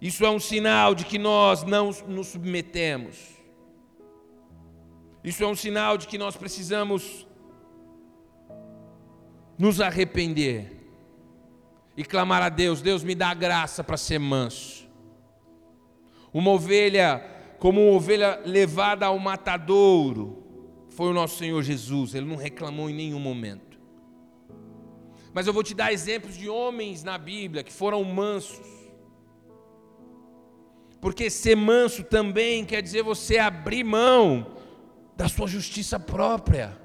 Isso 0.00 0.24
é 0.24 0.30
um 0.30 0.40
sinal 0.40 0.94
de 0.94 1.04
que 1.04 1.16
nós 1.16 1.62
não 1.62 1.90
nos 2.08 2.28
submetemos. 2.28 3.16
Isso 5.22 5.44
é 5.44 5.46
um 5.46 5.54
sinal 5.54 5.96
de 5.96 6.08
que 6.08 6.18
nós 6.18 6.36
precisamos 6.36 7.26
nos 9.56 9.80
arrepender 9.80 10.81
e 11.96 12.04
clamar 12.04 12.42
a 12.42 12.48
Deus: 12.48 12.80
Deus 12.80 13.02
me 13.02 13.14
dá 13.14 13.32
graça 13.34 13.82
para 13.82 13.96
ser 13.96 14.18
manso. 14.18 14.88
Uma 16.32 16.50
ovelha, 16.50 17.22
como 17.58 17.80
uma 17.80 17.96
ovelha 17.96 18.40
levada 18.44 19.06
ao 19.06 19.18
matadouro, 19.18 20.42
foi 20.90 21.08
o 21.08 21.14
nosso 21.14 21.38
Senhor 21.38 21.62
Jesus, 21.62 22.14
ele 22.14 22.26
não 22.26 22.36
reclamou 22.36 22.88
em 22.88 22.94
nenhum 22.94 23.20
momento. 23.20 23.78
Mas 25.32 25.46
eu 25.46 25.52
vou 25.52 25.62
te 25.62 25.74
dar 25.74 25.92
exemplos 25.92 26.36
de 26.36 26.48
homens 26.48 27.02
na 27.02 27.16
Bíblia 27.16 27.62
que 27.62 27.72
foram 27.72 28.04
mansos. 28.04 28.66
Porque 31.00 31.30
ser 31.30 31.56
manso 31.56 32.04
também 32.04 32.64
quer 32.64 32.82
dizer 32.82 33.02
você 33.02 33.38
abrir 33.38 33.82
mão 33.82 34.46
da 35.16 35.28
sua 35.28 35.46
justiça 35.46 35.98
própria. 35.98 36.78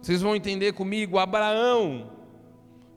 Vocês 0.00 0.22
vão 0.22 0.34
entender 0.34 0.72
comigo, 0.72 1.18
Abraão, 1.18 2.10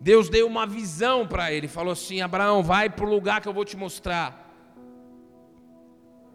Deus 0.02 0.30
deu 0.30 0.48
uma 0.48 0.66
visão 0.66 1.28
para 1.28 1.52
ele, 1.52 1.68
falou 1.68 1.94
assim: 1.94 2.22
Abraão, 2.22 2.64
vai 2.64 2.90
para 2.90 3.06
o 3.06 3.10
lugar 3.10 3.42
que 3.42 3.48
eu 3.48 3.54
vou 3.54 3.66
te 3.66 3.76
mostrar. 3.76 4.48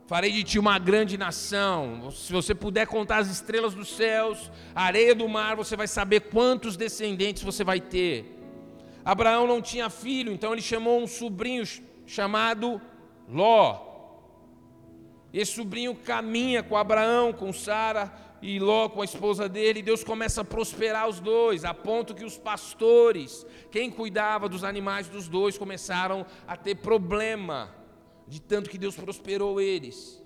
Farei 0.06 0.30
de 0.32 0.44
ti 0.44 0.58
uma 0.58 0.78
grande 0.78 1.16
nação. 1.16 2.10
Se 2.10 2.30
você 2.30 2.54
puder 2.54 2.86
contar 2.86 3.18
as 3.18 3.30
estrelas 3.30 3.72
dos 3.72 3.88
céus, 3.88 4.50
a 4.74 4.82
areia 4.84 5.14
do 5.14 5.26
mar, 5.26 5.56
você 5.56 5.76
vai 5.76 5.88
saber 5.88 6.20
quantos 6.20 6.76
descendentes 6.76 7.42
você 7.42 7.64
vai 7.64 7.80
ter. 7.80 8.38
Abraão 9.02 9.46
não 9.46 9.62
tinha 9.62 9.88
filho, 9.88 10.30
então 10.32 10.52
ele 10.52 10.60
chamou 10.60 11.02
um 11.02 11.06
sobrinho 11.06 11.64
chamado 12.06 12.80
Ló. 13.26 13.94
Esse 15.32 15.52
sobrinho 15.52 15.94
caminha 15.94 16.62
com 16.62 16.76
Abraão, 16.76 17.32
com 17.32 17.50
Sara 17.50 18.12
e 18.46 18.58
Ló 18.58 18.90
com 18.90 19.00
a 19.00 19.06
esposa 19.06 19.48
dele, 19.48 19.80
Deus 19.80 20.04
começa 20.04 20.42
a 20.42 20.44
prosperar 20.44 21.08
os 21.08 21.18
dois, 21.18 21.64
a 21.64 21.72
ponto 21.72 22.14
que 22.14 22.26
os 22.26 22.36
pastores, 22.36 23.46
quem 23.70 23.90
cuidava 23.90 24.50
dos 24.50 24.62
animais 24.62 25.08
dos 25.08 25.28
dois, 25.28 25.56
começaram 25.56 26.26
a 26.46 26.54
ter 26.54 26.74
problema 26.74 27.74
de 28.28 28.42
tanto 28.42 28.68
que 28.68 28.76
Deus 28.76 28.96
prosperou 28.96 29.62
eles. 29.62 30.22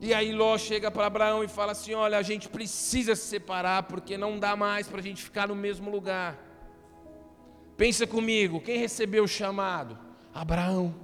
E 0.00 0.14
aí 0.14 0.32
Ló 0.32 0.56
chega 0.56 0.90
para 0.90 1.04
Abraão 1.04 1.44
e 1.44 1.48
fala 1.48 1.72
assim: 1.72 1.92
Olha, 1.92 2.16
a 2.16 2.22
gente 2.22 2.48
precisa 2.48 3.14
se 3.14 3.26
separar 3.26 3.82
porque 3.82 4.16
não 4.16 4.38
dá 4.38 4.56
mais 4.56 4.88
para 4.88 5.00
a 5.00 5.02
gente 5.02 5.22
ficar 5.22 5.48
no 5.48 5.54
mesmo 5.54 5.90
lugar. 5.90 6.38
Pensa 7.76 8.06
comigo, 8.06 8.62
quem 8.62 8.78
recebeu 8.78 9.24
o 9.24 9.28
chamado? 9.28 9.98
Abraão. 10.32 10.94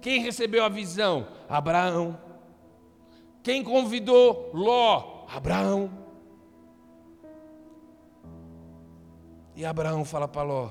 Quem 0.00 0.20
recebeu 0.20 0.64
a 0.64 0.68
visão? 0.68 1.28
Abraão. 1.48 2.25
Quem 3.46 3.62
convidou 3.62 4.50
Ló? 4.52 5.24
Abraão. 5.28 5.88
E 9.54 9.64
Abraão 9.64 10.04
fala 10.04 10.26
para 10.26 10.42
Ló: 10.42 10.70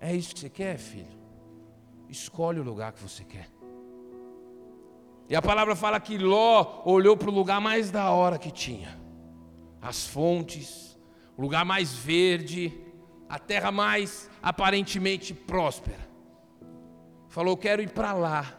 É 0.00 0.16
isso 0.16 0.32
que 0.32 0.40
você 0.40 0.48
quer, 0.48 0.78
filho? 0.78 1.12
Escolhe 2.08 2.58
o 2.58 2.62
lugar 2.62 2.90
que 2.94 3.02
você 3.02 3.22
quer. 3.22 3.50
E 5.28 5.36
a 5.36 5.42
palavra 5.42 5.76
fala 5.76 6.00
que 6.00 6.16
Ló 6.16 6.80
olhou 6.86 7.18
para 7.18 7.28
o 7.28 7.34
lugar 7.34 7.60
mais 7.60 7.90
da 7.90 8.10
hora 8.10 8.38
que 8.38 8.50
tinha. 8.50 8.98
As 9.82 10.06
fontes, 10.06 10.98
o 11.36 11.42
lugar 11.42 11.66
mais 11.66 11.92
verde, 11.92 12.72
a 13.28 13.38
terra 13.38 13.70
mais 13.70 14.30
aparentemente 14.42 15.34
próspera. 15.34 16.08
Falou: 17.28 17.58
Quero 17.58 17.82
ir 17.82 17.90
para 17.90 18.14
lá. 18.14 18.54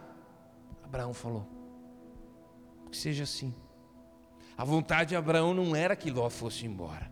Abraão 0.83 1.11
falou: 1.11 1.54
Que 2.95 3.01
seja 3.01 3.23
assim. 3.23 3.53
A 4.57 4.63
vontade 4.63 5.09
de 5.09 5.15
Abraão 5.15 5.53
não 5.53 5.75
era 5.75 5.95
que 5.95 6.09
Ló 6.09 6.29
fosse 6.29 6.65
embora. 6.65 7.11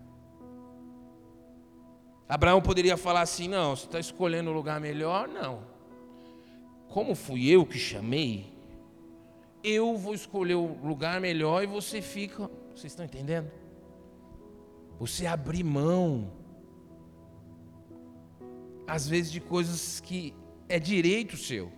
Abraão 2.27 2.61
poderia 2.61 2.95
falar 2.95 3.21
assim: 3.21 3.49
Não, 3.49 3.75
você 3.75 3.85
está 3.85 3.99
escolhendo 3.99 4.49
o 4.49 4.53
lugar 4.53 4.79
melhor? 4.79 5.27
Não 5.27 5.73
como 6.93 7.15
fui 7.15 7.49
eu 7.49 7.65
que 7.65 7.79
chamei, 7.79 8.53
eu 9.63 9.97
vou 9.97 10.13
escolher 10.13 10.53
o 10.53 10.77
lugar 10.83 11.19
melhor 11.19 11.63
e 11.63 11.65
você 11.65 12.03
fica. 12.03 12.47
Vocês 12.75 12.91
estão 12.91 13.03
entendendo? 13.03 13.51
Você 14.99 15.25
abrir 15.25 15.63
mão, 15.63 16.31
às 18.85 19.07
vezes, 19.07 19.31
de 19.31 19.41
coisas 19.41 19.99
que 19.99 20.35
é 20.69 20.77
direito 20.77 21.35
seu. 21.35 21.71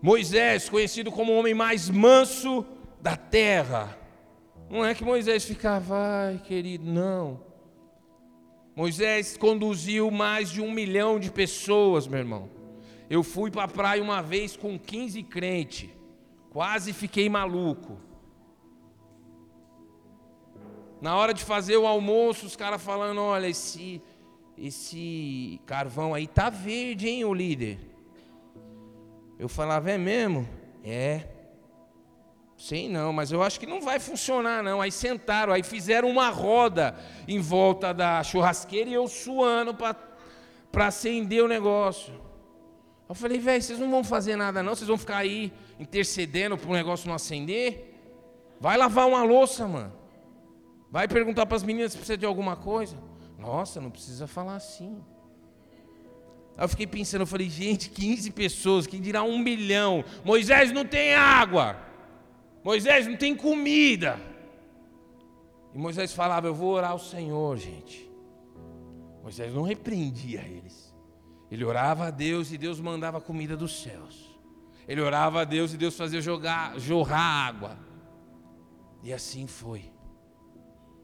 Moisés, 0.00 0.68
conhecido 0.68 1.10
como 1.10 1.32
o 1.32 1.38
homem 1.38 1.54
mais 1.54 1.90
manso 1.90 2.64
da 3.00 3.16
terra. 3.16 3.98
Não 4.70 4.84
é 4.84 4.94
que 4.94 5.04
Moisés 5.04 5.44
ficava, 5.44 5.96
ai 5.96 6.38
querido, 6.38 6.84
não. 6.84 7.40
Moisés 8.76 9.36
conduziu 9.36 10.10
mais 10.10 10.50
de 10.50 10.60
um 10.60 10.70
milhão 10.70 11.18
de 11.18 11.32
pessoas, 11.32 12.06
meu 12.06 12.20
irmão. 12.20 12.48
Eu 13.10 13.24
fui 13.24 13.50
para 13.50 13.64
a 13.64 13.68
praia 13.68 14.02
uma 14.02 14.22
vez 14.22 14.56
com 14.56 14.78
15 14.78 15.22
crentes, 15.24 15.90
quase 16.50 16.92
fiquei 16.92 17.28
maluco. 17.28 17.98
Na 21.00 21.16
hora 21.16 21.32
de 21.32 21.42
fazer 21.42 21.76
o 21.76 21.86
almoço, 21.86 22.46
os 22.46 22.54
caras 22.54 22.82
falando: 22.82 23.20
olha, 23.20 23.48
esse, 23.48 24.02
esse 24.56 25.60
carvão 25.66 26.14
aí 26.14 26.26
tá 26.26 26.50
verde, 26.50 27.08
hein, 27.08 27.24
o 27.24 27.34
líder? 27.34 27.87
Eu 29.38 29.48
falava: 29.48 29.90
é 29.90 29.98
mesmo? 29.98 30.48
É. 30.84 31.26
Sei 32.56 32.88
não, 32.88 33.12
mas 33.12 33.30
eu 33.30 33.40
acho 33.40 33.60
que 33.60 33.66
não 33.66 33.80
vai 33.80 34.00
funcionar 34.00 34.64
não. 34.64 34.80
Aí 34.80 34.90
sentaram, 34.90 35.52
aí 35.52 35.62
fizeram 35.62 36.10
uma 36.10 36.28
roda 36.28 36.96
em 37.28 37.38
volta 37.38 37.94
da 37.94 38.20
churrasqueira 38.24 38.90
e 38.90 38.94
eu 38.94 39.06
suando 39.06 39.72
para 39.72 40.86
acender 40.86 41.42
o 41.42 41.46
negócio. 41.46 42.12
Eu 43.08 43.14
falei, 43.14 43.38
velho, 43.38 43.62
vocês 43.62 43.78
não 43.78 43.88
vão 43.88 44.02
fazer 44.02 44.34
nada 44.34 44.60
não, 44.62 44.74
vocês 44.74 44.88
vão 44.88 44.98
ficar 44.98 45.18
aí 45.18 45.52
intercedendo 45.78 46.58
para 46.58 46.68
o 46.68 46.74
negócio 46.74 47.06
não 47.06 47.14
acender? 47.14 47.94
Vai 48.60 48.76
lavar 48.76 49.06
uma 49.06 49.22
louça, 49.22 49.68
mano. 49.68 49.92
Vai 50.90 51.06
perguntar 51.06 51.46
para 51.46 51.56
as 51.56 51.62
meninas 51.62 51.92
se 51.92 51.98
precisa 51.98 52.18
de 52.18 52.26
alguma 52.26 52.56
coisa. 52.56 52.96
Nossa, 53.38 53.80
não 53.80 53.90
precisa 53.90 54.26
falar 54.26 54.56
assim. 54.56 55.00
Aí 56.58 56.64
eu 56.64 56.68
fiquei 56.68 56.88
pensando, 56.88 57.20
eu 57.20 57.26
falei, 57.26 57.48
gente, 57.48 57.88
15 57.88 58.32
pessoas, 58.32 58.84
quem 58.84 59.00
dirá 59.00 59.22
um 59.22 59.38
milhão? 59.38 60.04
Moisés 60.24 60.72
não 60.72 60.84
tem 60.84 61.14
água. 61.14 61.78
Moisés 62.64 63.06
não 63.06 63.16
tem 63.16 63.36
comida. 63.36 64.20
E 65.72 65.78
Moisés 65.78 66.12
falava: 66.12 66.48
Eu 66.48 66.54
vou 66.54 66.72
orar 66.72 66.90
ao 66.90 66.98
Senhor, 66.98 67.56
gente. 67.56 68.10
Moisés 69.22 69.54
não 69.54 69.62
repreendia 69.62 70.40
eles. 70.40 70.92
Ele 71.48 71.64
orava 71.64 72.08
a 72.08 72.10
Deus 72.10 72.50
e 72.50 72.58
Deus 72.58 72.80
mandava 72.80 73.20
comida 73.20 73.56
dos 73.56 73.80
céus. 73.80 74.28
Ele 74.88 75.00
orava 75.00 75.42
a 75.42 75.44
Deus 75.44 75.72
e 75.72 75.76
Deus 75.76 75.96
fazia 75.96 76.20
jogar, 76.20 76.76
jorrar 76.80 77.46
água. 77.46 77.78
E 79.02 79.12
assim 79.12 79.46
foi. 79.46 79.84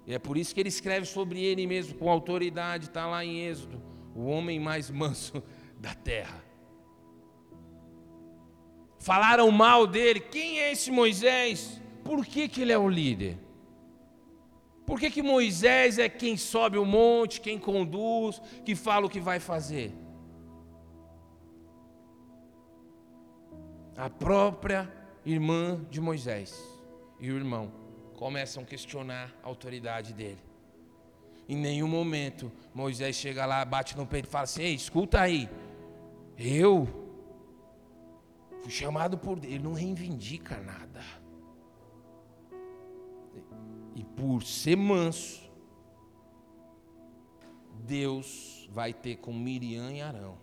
E 0.04 0.12
é 0.14 0.18
por 0.18 0.36
isso 0.36 0.52
que 0.52 0.60
ele 0.60 0.68
escreve 0.68 1.06
sobre 1.06 1.40
ele 1.42 1.66
mesmo, 1.66 1.94
com 1.94 2.10
autoridade, 2.10 2.86
está 2.86 3.06
lá 3.06 3.24
em 3.24 3.46
Êxodo, 3.46 3.80
o 4.14 4.26
homem 4.26 4.60
mais 4.60 4.90
manso 4.90 5.42
da 5.78 5.94
terra. 5.94 6.42
Falaram 8.98 9.50
mal 9.50 9.86
dele. 9.86 10.20
Quem 10.20 10.60
é 10.60 10.72
esse 10.72 10.90
Moisés? 10.90 11.80
Por 12.02 12.24
que, 12.24 12.48
que 12.48 12.62
ele 12.62 12.72
é 12.72 12.78
o 12.78 12.88
líder? 12.88 13.38
Por 14.86 15.00
que, 15.00 15.10
que 15.10 15.22
Moisés 15.22 15.98
é 15.98 16.08
quem 16.08 16.36
sobe 16.36 16.78
o 16.78 16.84
monte, 16.84 17.40
quem 17.40 17.58
conduz, 17.58 18.40
que 18.64 18.74
fala 18.74 19.06
o 19.06 19.10
que 19.10 19.20
vai 19.20 19.40
fazer? 19.40 19.92
A 23.96 24.10
própria 24.10 24.90
irmã 25.24 25.84
de 25.90 26.00
Moisés 26.00 26.54
e 27.18 27.30
o 27.30 27.36
irmão 27.36 27.72
começam 28.16 28.62
a 28.62 28.66
questionar 28.66 29.34
a 29.42 29.48
autoridade 29.48 30.12
dele. 30.12 30.53
Em 31.48 31.56
nenhum 31.56 31.88
momento 31.88 32.50
Moisés 32.74 33.16
chega 33.16 33.44
lá, 33.44 33.64
bate 33.64 33.96
no 33.96 34.06
peito 34.06 34.26
e 34.26 34.30
fala 34.30 34.44
assim: 34.44 34.62
Ei, 34.62 34.74
escuta 34.74 35.20
aí, 35.20 35.48
eu 36.38 36.88
fui 38.62 38.70
chamado 38.70 39.18
por 39.18 39.38
Deus. 39.38 39.52
Ele 39.52 39.62
não 39.62 39.74
reivindica 39.74 40.58
nada. 40.58 41.02
E 43.94 44.02
por 44.02 44.42
ser 44.42 44.76
manso, 44.76 45.44
Deus 47.84 48.68
vai 48.72 48.92
ter 48.92 49.16
com 49.16 49.32
Miriam 49.32 49.92
e 49.92 50.00
Arão. 50.00 50.38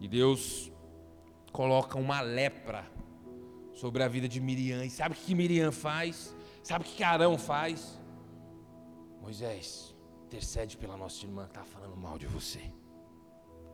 E 0.00 0.06
Deus 0.06 0.70
coloca 1.52 1.98
uma 1.98 2.20
lepra 2.20 2.86
sobre 3.74 4.02
a 4.02 4.08
vida 4.08 4.28
de 4.28 4.40
Miriam. 4.40 4.84
E 4.84 4.90
sabe 4.90 5.14
o 5.14 5.18
que 5.18 5.34
Miriam 5.34 5.72
faz? 5.72 6.34
Sabe 6.62 6.84
o 6.84 6.88
que 6.88 7.02
Arão 7.02 7.36
faz? 7.36 7.97
Moisés, 9.28 9.94
intercede 10.24 10.78
pela 10.78 10.96
nossa 10.96 11.26
irmã 11.26 11.44
que 11.44 11.50
está 11.50 11.62
falando 11.62 11.94
mal 11.94 12.16
de 12.16 12.26
você. 12.26 12.72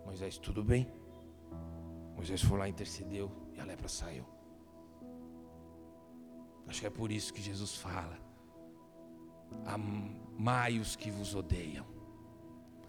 Moisés, 0.05 0.37
tudo 0.37 0.65
bem? 0.65 0.93
Moisés 2.17 2.43
foi 2.43 2.59
lá, 2.59 2.69
intercedeu 2.69 3.31
e 3.53 3.61
a 3.61 3.65
lepra 3.65 3.87
saiu. 3.87 4.27
Acho 6.67 6.81
que 6.81 6.87
é 6.89 6.91
por 6.91 7.13
isso 7.13 7.33
que 7.33 7.41
Jesus 7.41 7.77
fala: 7.77 8.19
amai 9.65 10.81
os 10.81 10.97
que 10.97 11.09
vos 11.09 11.37
odeiam, 11.37 11.87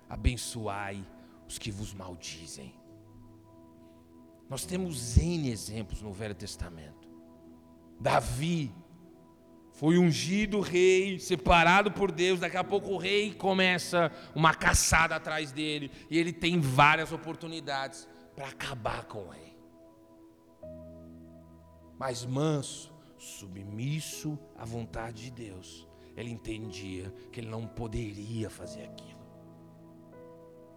abençoai 0.09 1.07
os 1.47 1.59
que 1.59 1.69
vos 1.69 1.93
maldizem. 1.93 2.73
Nós 4.49 4.65
temos 4.65 5.17
N 5.19 5.51
exemplos 5.51 6.01
no 6.01 6.11
Velho 6.11 6.33
Testamento. 6.33 7.07
Davi 7.99 8.73
foi 9.75 9.97
ungido 9.97 10.61
rei, 10.61 11.19
separado 11.19 11.91
por 11.91 12.09
Deus. 12.09 12.39
Daqui 12.39 12.55
a 12.55 12.63
pouco 12.63 12.93
o 12.93 12.97
rei 12.97 13.33
começa 13.33 14.09
uma 14.33 14.53
caçada 14.53 15.15
atrás 15.15 15.51
dele, 15.51 15.91
e 16.09 16.17
ele 16.17 16.31
tem 16.31 16.59
várias 16.59 17.11
oportunidades 17.11 18.07
para 18.35 18.47
acabar 18.47 19.03
com 19.05 19.19
o 19.19 19.29
rei. 19.29 19.55
Mas 21.99 22.25
manso, 22.25 22.93
submisso 23.17 24.39
à 24.57 24.63
vontade 24.63 25.23
de 25.23 25.31
Deus, 25.31 25.87
ele 26.15 26.29
entendia 26.29 27.13
que 27.31 27.41
ele 27.41 27.49
não 27.49 27.67
poderia 27.67 28.49
fazer 28.49 28.83
aquilo. 28.83 29.25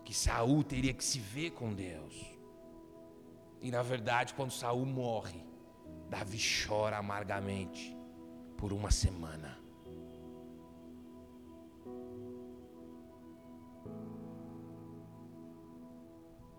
Que 0.04 0.12
Saul 0.12 0.64
teria 0.64 0.92
que 0.92 1.04
se 1.04 1.20
ver 1.20 1.50
com 1.50 1.72
Deus. 1.72 2.14
E 3.62 3.70
na 3.70 3.82
verdade, 3.82 4.34
quando 4.34 4.50
Saul 4.50 4.86
morre, 4.86 5.46
Davi 6.08 6.38
chora 6.66 6.96
amargamente 6.96 7.97
por 8.58 8.72
uma 8.72 8.90
semana. 8.90 9.56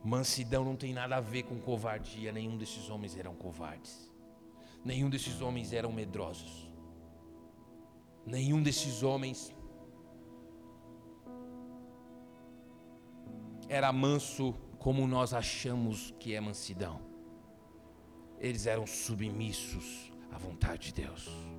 Mansidão 0.04 0.64
não 0.64 0.78
tem 0.78 0.94
nada 0.94 1.18
a 1.18 1.22
ver 1.22 1.44
com 1.44 1.60
covardia, 1.60 2.32
nenhum 2.32 2.58
desses 2.58 2.90
homens 2.90 3.18
eram 3.18 3.36
covardes. 3.36 4.10
Nenhum 4.84 5.10
desses 5.10 5.42
homens 5.42 5.74
eram 5.74 5.92
medrosos. 5.92 6.72
Nenhum 8.26 8.64
desses 8.64 9.04
homens 9.04 9.54
era 13.68 13.92
manso 13.92 14.54
como 14.80 15.06
nós 15.06 15.34
achamos 15.34 16.14
que 16.18 16.34
é 16.34 16.40
mansidão. 16.40 17.02
Eles 18.40 18.66
eram 18.66 18.88
submissos 18.88 20.14
à 20.32 20.38
vontade 20.38 20.94
de 20.94 21.02
Deus. 21.04 21.59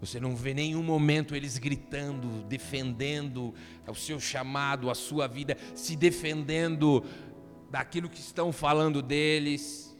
Você 0.00 0.20
não 0.20 0.36
vê 0.36 0.52
nenhum 0.52 0.82
momento 0.82 1.34
eles 1.34 1.56
gritando, 1.56 2.44
defendendo 2.44 3.54
o 3.86 3.94
seu 3.94 4.20
chamado, 4.20 4.90
a 4.90 4.94
sua 4.94 5.26
vida, 5.26 5.56
se 5.74 5.96
defendendo 5.96 7.04
daquilo 7.70 8.08
que 8.08 8.20
estão 8.20 8.52
falando 8.52 9.00
deles. 9.00 9.96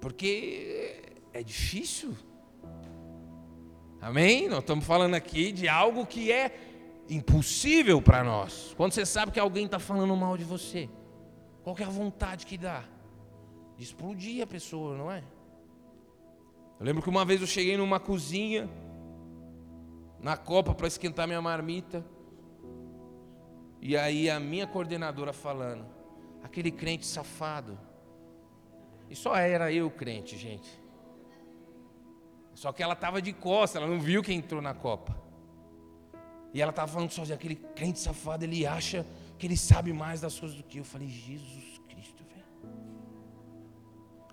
Porque 0.00 1.02
é 1.32 1.42
difícil. 1.42 2.16
Amém? 4.00 4.48
Nós 4.48 4.60
estamos 4.60 4.84
falando 4.84 5.14
aqui 5.14 5.50
de 5.50 5.68
algo 5.68 6.06
que 6.06 6.30
é 6.30 6.56
impossível 7.08 8.00
para 8.00 8.22
nós. 8.22 8.74
Quando 8.76 8.92
você 8.92 9.04
sabe 9.04 9.32
que 9.32 9.40
alguém 9.40 9.64
está 9.66 9.78
falando 9.78 10.14
mal 10.16 10.36
de 10.36 10.44
você, 10.44 10.88
qual 11.62 11.76
é 11.78 11.84
a 11.84 11.88
vontade 11.88 12.46
que 12.46 12.56
dá? 12.56 12.84
De 13.76 13.82
explodir 13.82 14.42
a 14.42 14.46
pessoa, 14.46 14.96
não 14.96 15.10
é? 15.10 15.22
Eu 16.78 16.84
lembro 16.84 17.02
que 17.02 17.08
uma 17.08 17.24
vez 17.24 17.40
eu 17.40 17.46
cheguei 17.46 17.76
numa 17.76 17.98
cozinha, 17.98 18.68
na 20.20 20.36
copa 20.36 20.74
para 20.74 20.86
esquentar 20.86 21.26
minha 21.26 21.40
marmita, 21.40 22.04
e 23.80 23.96
aí 23.96 24.28
a 24.28 24.38
minha 24.38 24.66
coordenadora 24.66 25.32
falando, 25.32 25.86
aquele 26.42 26.70
crente 26.70 27.06
safado, 27.06 27.78
e 29.08 29.16
só 29.16 29.36
era 29.36 29.72
eu 29.72 29.90
crente, 29.90 30.36
gente. 30.36 30.68
Só 32.54 32.72
que 32.72 32.82
ela 32.82 32.94
estava 32.94 33.22
de 33.22 33.32
costas, 33.32 33.80
ela 33.80 33.90
não 33.90 34.00
viu 34.00 34.22
quem 34.22 34.38
entrou 34.38 34.60
na 34.60 34.74
Copa. 34.74 35.16
E 36.52 36.60
ela 36.60 36.70
estava 36.70 36.90
falando 36.90 37.10
sozinha, 37.10 37.36
aquele 37.36 37.54
crente 37.54 37.98
safado, 37.98 38.44
ele 38.44 38.66
acha 38.66 39.06
que 39.38 39.46
ele 39.46 39.56
sabe 39.56 39.92
mais 39.92 40.20
das 40.20 40.38
coisas 40.38 40.56
do 40.56 40.62
que 40.62 40.78
eu. 40.78 40.80
Eu 40.80 40.84
falei, 40.84 41.06
Jesus 41.06 41.78
Cristo, 41.86 42.24
velho. 42.24 42.74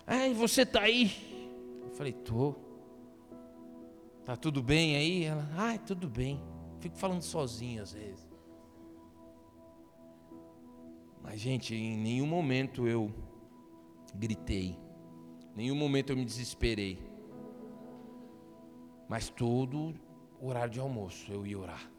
Ah, 0.06 0.26
e 0.26 0.34
você 0.34 0.64
tá 0.64 0.80
aí? 0.80 1.33
Falei, 1.94 2.12
tô. 2.12 2.54
Tá 4.24 4.36
tudo 4.36 4.62
bem 4.62 4.96
aí? 4.96 5.24
Ela, 5.24 5.48
ah, 5.56 5.78
tudo 5.78 6.08
bem. 6.08 6.42
Fico 6.80 6.96
falando 6.96 7.22
sozinho 7.22 7.82
às 7.82 7.92
vezes. 7.92 8.28
Mas, 11.22 11.40
gente, 11.40 11.74
em 11.74 11.96
nenhum 11.96 12.26
momento 12.26 12.86
eu 12.86 13.12
gritei. 14.14 14.78
Nenhum 15.54 15.76
momento 15.76 16.10
eu 16.10 16.16
me 16.16 16.24
desesperei. 16.24 16.98
Mas 19.08 19.28
todo 19.28 19.94
horário 20.40 20.72
de 20.72 20.80
almoço 20.80 21.30
eu 21.32 21.46
ia 21.46 21.58
orar. 21.58 21.90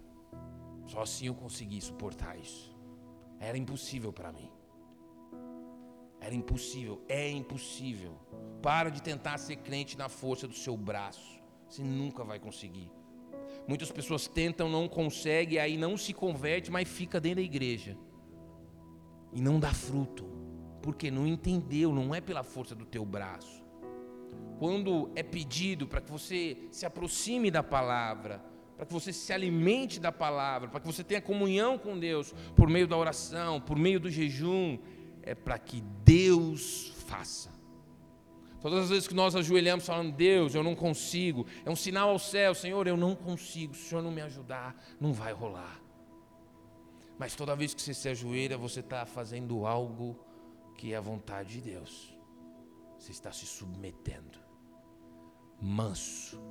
Só 0.87 1.01
assim 1.01 1.27
eu 1.27 1.35
consegui 1.35 1.81
suportar 1.81 2.37
isso. 2.37 2.75
Era 3.39 3.57
impossível 3.57 4.11
para 4.11 4.31
mim. 4.31 4.49
Era 6.25 6.33
impossível, 6.33 7.03
é 7.07 7.29
impossível. 7.29 8.13
Para 8.59 8.89
de 8.89 8.99
tentar 8.99 9.37
ser 9.37 9.57
crente 9.57 9.95
na 9.95 10.09
força 10.09 10.47
do 10.47 10.55
seu 10.55 10.75
braço. 10.75 11.39
Você 11.69 11.83
nunca 11.83 12.23
vai 12.23 12.39
conseguir. 12.39 12.91
Muitas 13.67 13.91
pessoas 13.91 14.27
tentam, 14.27 14.67
não 14.67 14.87
conseguem, 14.87 15.59
aí 15.59 15.77
não 15.77 15.95
se 15.95 16.13
converte, 16.13 16.71
mas 16.71 16.87
fica 16.87 17.19
dentro 17.19 17.37
da 17.37 17.41
igreja. 17.43 17.95
E 19.31 19.39
não 19.39 19.59
dá 19.59 19.71
fruto 19.71 20.25
porque 20.81 21.11
não 21.11 21.27
entendeu, 21.27 21.93
não 21.93 22.15
é 22.15 22.19
pela 22.19 22.41
força 22.41 22.73
do 22.73 22.85
teu 22.85 23.05
braço. 23.05 23.63
Quando 24.57 25.11
é 25.15 25.21
pedido 25.21 25.87
para 25.87 26.01
que 26.01 26.11
você 26.11 26.57
se 26.71 26.87
aproxime 26.87 27.51
da 27.51 27.61
palavra, 27.61 28.43
para 28.75 28.85
que 28.85 28.93
você 28.93 29.13
se 29.13 29.31
alimente 29.31 29.99
da 29.99 30.11
palavra, 30.11 30.69
para 30.69 30.79
que 30.79 30.87
você 30.87 31.03
tenha 31.03 31.21
comunhão 31.21 31.77
com 31.77 31.99
Deus 31.99 32.33
por 32.55 32.67
meio 32.67 32.87
da 32.87 32.97
oração, 32.97 33.61
por 33.61 33.77
meio 33.77 33.99
do 33.99 34.09
jejum, 34.09 34.79
é 35.25 35.33
para 35.33 35.57
que 35.57 35.81
Deus 36.03 36.93
faça. 37.07 37.53
Todas 38.61 38.85
as 38.85 38.89
vezes 38.89 39.07
que 39.07 39.13
nós 39.13 39.35
ajoelhamos 39.35 39.85
falando, 39.85 40.11
Deus, 40.11 40.55
eu 40.55 40.63
não 40.63 40.75
consigo, 40.75 41.45
é 41.63 41.69
um 41.69 41.75
sinal 41.75 42.09
ao 42.09 42.17
céu, 42.17 42.55
Senhor, 42.55 42.87
eu 42.87 42.97
não 42.97 43.15
consigo, 43.15 43.75
se 43.75 43.85
o 43.85 43.89
Senhor 43.89 44.01
não 44.01 44.11
me 44.11 44.21
ajudar, 44.21 44.75
não 44.99 45.13
vai 45.13 45.33
rolar. 45.33 45.79
Mas 47.17 47.35
toda 47.35 47.55
vez 47.55 47.73
que 47.73 47.81
você 47.81 47.93
se 47.93 48.09
ajoelha, 48.09 48.57
você 48.57 48.79
está 48.79 49.05
fazendo 49.05 49.65
algo 49.65 50.19
que 50.77 50.93
é 50.93 50.97
a 50.97 51.01
vontade 51.01 51.53
de 51.53 51.61
Deus. 51.61 52.17
Você 52.97 53.11
está 53.11 53.31
se 53.31 53.45
submetendo. 53.45 54.39
Manso. 55.61 56.41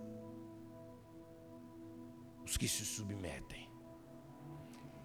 Os 2.44 2.56
que 2.56 2.68
se 2.68 2.84
submetem. 2.84 3.68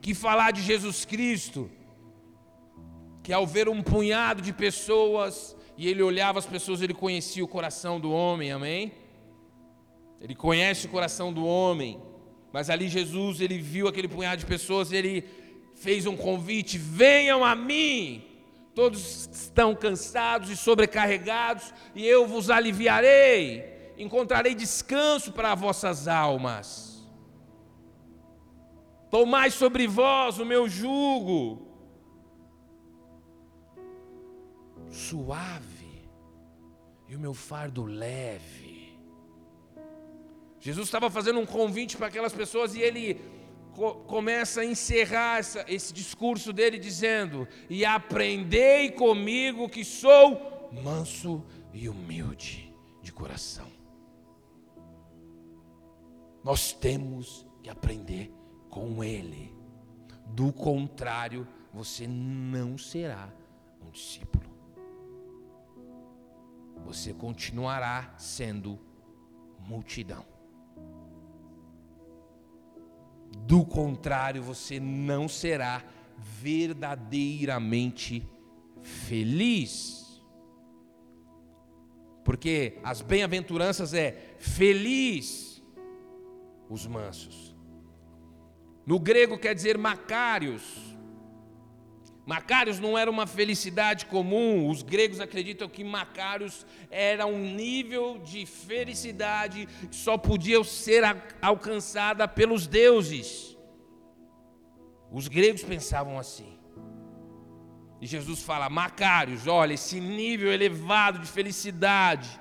Que 0.01 0.13
falar 0.13 0.51
de 0.51 0.61
Jesus 0.61 1.05
Cristo, 1.05 1.69
que 3.29 3.33
ao 3.33 3.45
ver 3.45 3.69
um 3.69 3.83
punhado 3.83 4.41
de 4.41 4.51
pessoas 4.51 5.55
e 5.77 5.87
ele 5.87 6.01
olhava 6.01 6.39
as 6.39 6.47
pessoas, 6.47 6.81
ele 6.81 6.95
conhecia 6.95 7.45
o 7.45 7.47
coração 7.47 7.99
do 7.99 8.11
homem, 8.11 8.51
amém? 8.51 8.91
Ele 10.19 10.33
conhece 10.33 10.87
o 10.87 10.89
coração 10.89 11.31
do 11.31 11.45
homem. 11.45 12.01
Mas 12.51 12.71
ali 12.71 12.89
Jesus, 12.89 13.39
ele 13.39 13.59
viu 13.59 13.87
aquele 13.87 14.07
punhado 14.07 14.39
de 14.39 14.47
pessoas, 14.47 14.91
ele 14.91 15.23
fez 15.75 16.07
um 16.07 16.17
convite: 16.17 16.79
venham 16.79 17.45
a 17.45 17.53
mim. 17.53 18.23
Todos 18.73 19.29
estão 19.31 19.75
cansados 19.75 20.49
e 20.49 20.57
sobrecarregados, 20.57 21.71
e 21.93 22.03
eu 22.07 22.25
vos 22.25 22.49
aliviarei. 22.49 23.93
Encontrarei 23.95 24.55
descanso 24.55 25.33
para 25.33 25.53
vossas 25.53 26.07
almas. 26.07 27.07
Tomai 29.11 29.51
sobre 29.51 29.85
vós 29.85 30.39
o 30.39 30.45
meu 30.45 30.67
jugo, 30.67 31.68
suave, 34.89 36.09
e 37.07 37.15
o 37.15 37.19
meu 37.19 37.33
fardo 37.33 37.85
leve. 37.85 38.97
Jesus 40.59 40.87
estava 40.87 41.09
fazendo 41.09 41.39
um 41.39 41.45
convite 41.45 41.95
para 41.95 42.07
aquelas 42.07 42.33
pessoas 42.33 42.75
e 42.75 42.81
ele 42.81 43.21
co 43.73 43.95
começa 44.05 44.61
a 44.61 44.65
encerrar 44.65 45.39
essa, 45.39 45.65
esse 45.67 45.93
discurso 45.93 46.51
dele 46.51 46.77
dizendo: 46.77 47.47
E 47.69 47.85
aprendei 47.85 48.91
comigo 48.91 49.69
que 49.69 49.85
sou 49.85 50.69
manso 50.83 51.43
e 51.73 51.87
humilde 51.87 52.73
de 53.01 53.11
coração. 53.11 53.67
Nós 56.43 56.73
temos 56.73 57.45
que 57.63 57.69
aprender 57.69 58.31
com 58.69 59.03
ele. 59.03 59.53
Do 60.27 60.53
contrário, 60.53 61.47
você 61.73 62.07
não 62.07 62.77
será 62.77 63.33
um 63.81 63.89
discípulo. 63.89 64.48
Você 66.85 67.13
continuará 67.13 68.13
sendo 68.17 68.79
multidão. 69.59 70.25
Do 73.45 73.65
contrário, 73.65 74.41
você 74.41 74.79
não 74.79 75.27
será 75.27 75.83
verdadeiramente 76.17 78.25
feliz. 78.81 80.23
Porque 82.23 82.79
as 82.83 83.01
bem-aventuranças 83.01 83.93
é 83.93 84.35
feliz 84.39 85.61
os 86.69 86.85
mansos. 86.85 87.55
No 88.85 88.99
grego 88.99 89.37
quer 89.37 89.55
dizer 89.55 89.77
macários. 89.77 90.88
Macários 92.29 92.79
não 92.79 92.95
era 92.95 93.09
uma 93.09 93.25
felicidade 93.25 94.05
comum. 94.05 94.69
Os 94.69 94.83
gregos 94.83 95.19
acreditam 95.19 95.67
que 95.67 95.83
Macários 95.83 96.63
era 96.91 97.25
um 97.25 97.39
nível 97.39 98.19
de 98.19 98.45
felicidade 98.45 99.67
que 99.89 99.95
só 99.95 100.15
podia 100.15 100.63
ser 100.63 101.01
alcançada 101.41 102.27
pelos 102.27 102.67
deuses. 102.67 103.57
Os 105.11 105.27
gregos 105.27 105.63
pensavam 105.63 106.19
assim. 106.19 106.59
E 107.99 108.05
Jesus 108.05 108.43
fala: 108.43 108.69
Macários, 108.69 109.47
olha, 109.47 109.73
esse 109.73 109.99
nível 109.99 110.53
elevado 110.53 111.17
de 111.17 111.25
felicidade, 111.25 112.39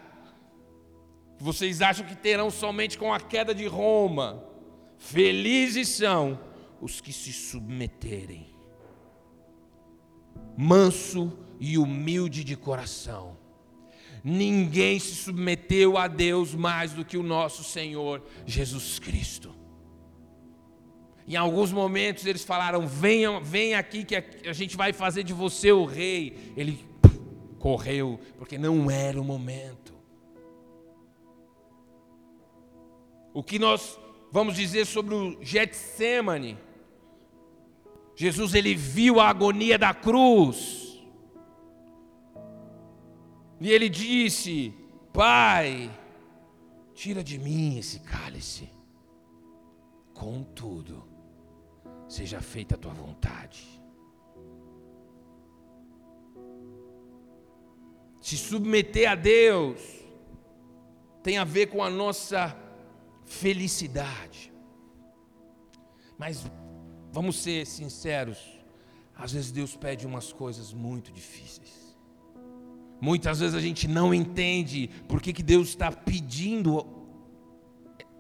que 1.39 1.43
vocês 1.43 1.81
acham 1.81 2.05
que 2.05 2.15
terão 2.15 2.51
somente 2.51 2.99
com 2.99 3.11
a 3.11 3.19
queda 3.19 3.55
de 3.55 3.67
Roma, 3.67 4.45
felizes 4.99 5.89
são 5.89 6.39
os 6.79 7.01
que 7.01 7.11
se 7.11 7.33
submeterem 7.33 8.58
manso 10.61 11.33
e 11.61 11.79
humilde 11.79 12.43
de 12.43 12.57
coração. 12.57 13.37
Ninguém 14.25 14.99
se 14.99 15.15
submeteu 15.15 15.97
a 15.97 16.09
Deus 16.09 16.53
mais 16.53 16.93
do 16.93 17.05
que 17.05 17.17
o 17.17 17.23
nosso 17.23 17.63
Senhor 17.63 18.21
Jesus 18.45 18.99
Cristo. 18.99 19.55
Em 21.29 21.37
alguns 21.37 21.71
momentos 21.71 22.27
eles 22.27 22.43
falaram: 22.43 22.89
venha, 22.89 23.39
venha 23.39 23.79
aqui 23.79 24.03
que 24.03 24.17
a 24.17 24.53
gente 24.53 24.77
vai 24.77 24.93
fazer 24.93 25.23
de 25.23 25.33
você 25.33 25.71
o 25.71 25.85
rei. 25.85 26.53
Ele 26.57 26.85
correu, 27.61 28.19
porque 28.37 28.59
não 28.59 28.91
era 28.91 29.21
o 29.21 29.25
momento. 29.25 29.95
O 33.33 33.45
que 33.45 33.61
nós 33.61 33.97
vamos 34.33 34.57
dizer 34.57 34.87
sobre 34.87 35.15
o 35.15 35.39
Getsemane? 35.41 36.59
Jesus 38.21 38.53
ele 38.53 38.75
viu 38.75 39.21
a 39.21 39.29
agonia 39.29 39.79
da 39.79 39.95
cruz. 39.95 41.01
E 43.61 43.71
ele 43.71 43.89
disse: 43.89 44.75
Pai, 45.13 45.89
tira 46.93 47.23
de 47.23 47.39
mim 47.39 47.79
esse 47.79 48.01
cálice. 48.01 48.69
Contudo, 50.13 51.05
seja 52.09 52.41
feita 52.41 52.75
a 52.75 52.79
tua 52.79 52.93
vontade. 52.93 53.81
Se 58.21 58.37
submeter 58.37 59.09
a 59.09 59.15
Deus 59.15 59.81
tem 61.23 61.39
a 61.39 61.45
ver 61.45 61.69
com 61.69 61.85
a 61.85 61.89
nossa 61.89 62.53
felicidade. 63.25 64.53
Mas 66.19 66.51
Vamos 67.13 67.37
ser 67.37 67.67
sinceros. 67.67 68.39
Às 69.15 69.33
vezes 69.33 69.51
Deus 69.51 69.77
pede 69.77 70.07
umas 70.07 70.33
coisas 70.33 70.73
muito 70.73 71.11
difíceis. 71.11 71.97
Muitas 73.01 73.41
vezes 73.41 73.55
a 73.55 73.61
gente 73.61 73.87
não 73.87 74.13
entende 74.13 74.89
por 75.09 75.21
que, 75.23 75.33
que 75.33 75.43
Deus 75.43 75.69
está 75.69 75.91
pedindo 75.91 76.87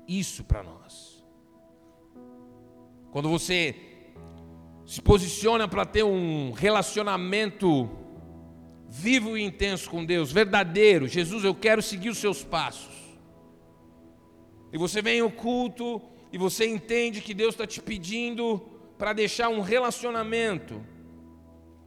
isso 0.07 0.44
para 0.44 0.62
nós. 0.62 1.24
Quando 3.11 3.29
você 3.29 3.74
se 4.87 5.03
posiciona 5.03 5.66
para 5.68 5.85
ter 5.85 6.03
um 6.03 6.53
relacionamento 6.53 7.90
vivo 8.88 9.37
e 9.37 9.42
intenso 9.42 9.90
com 9.90 10.05
Deus, 10.05 10.33
verdadeiro, 10.33 11.07
Jesus, 11.07 11.44
eu 11.44 11.55
quero 11.55 11.83
seguir 11.83 12.09
os 12.09 12.18
seus 12.18 12.42
passos. 12.42 12.96
E 14.72 14.79
você 14.79 15.03
vem 15.03 15.20
ao 15.20 15.31
culto 15.31 16.01
e 16.33 16.38
você 16.38 16.66
entende 16.66 17.20
que 17.20 17.35
Deus 17.35 17.55
está 17.55 17.66
te 17.66 17.83
pedindo 17.83 18.78
para 18.99 19.13
deixar 19.13 19.49
um 19.49 19.61
relacionamento, 19.61 20.85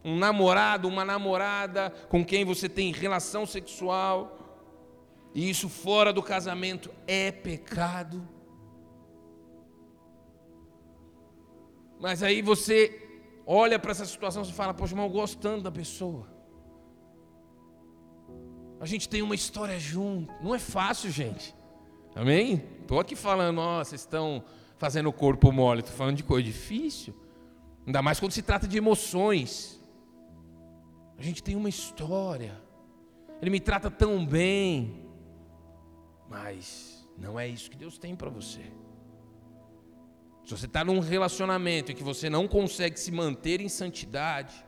um 0.03 0.17
namorado, 0.17 0.87
uma 0.87 1.03
namorada 1.03 1.91
com 2.09 2.25
quem 2.25 2.45
você 2.45 2.69
tem 2.69 2.91
relação 2.91 3.45
sexual, 3.45 4.37
e 5.33 5.49
isso 5.49 5.69
fora 5.69 6.11
do 6.11 6.23
casamento 6.23 6.89
é 7.05 7.31
pecado. 7.31 8.27
Mas 11.99 12.23
aí 12.23 12.41
você 12.41 13.07
olha 13.45 13.77
para 13.77 13.91
essa 13.91 14.05
situação 14.05 14.41
e 14.41 14.51
fala: 14.51 14.73
Poxa, 14.73 14.95
mas 14.95 15.05
eu 15.05 15.11
gosto 15.11 15.37
tanto 15.37 15.61
da 15.61 15.71
pessoa. 15.71 16.27
A 18.79 18.85
gente 18.87 19.07
tem 19.07 19.21
uma 19.21 19.35
história 19.35 19.79
junto. 19.79 20.33
Não 20.41 20.55
é 20.55 20.59
fácil, 20.59 21.11
gente. 21.11 21.53
Amém? 22.15 22.65
Estou 22.81 22.99
aqui 22.99 23.15
falando, 23.15 23.59
ó, 23.59 23.83
vocês 23.83 24.01
estão 24.01 24.43
fazendo 24.81 25.09
o 25.09 25.13
corpo 25.13 25.51
mole, 25.51 25.81
estou 25.81 25.95
falando 25.95 26.17
de 26.17 26.23
coisa 26.23 26.43
difícil. 26.43 27.13
Ainda 27.85 28.01
mais 28.01 28.19
quando 28.19 28.31
se 28.31 28.41
trata 28.41 28.67
de 28.67 28.79
emoções. 28.79 29.79
A 31.19 31.21
gente 31.21 31.43
tem 31.43 31.55
uma 31.55 31.69
história. 31.69 32.59
Ele 33.39 33.51
me 33.51 33.59
trata 33.59 33.91
tão 33.91 34.25
bem. 34.25 35.05
Mas 36.27 37.07
não 37.15 37.39
é 37.39 37.47
isso 37.47 37.69
que 37.69 37.77
Deus 37.77 37.99
tem 37.99 38.15
para 38.15 38.31
você. 38.31 38.63
Se 40.45 40.49
você 40.49 40.65
está 40.65 40.83
num 40.83 40.99
relacionamento 40.99 41.91
em 41.91 41.95
que 41.95 42.03
você 42.03 42.27
não 42.27 42.47
consegue 42.47 42.99
se 42.99 43.11
manter 43.11 43.61
em 43.61 43.69
santidade, 43.69 44.65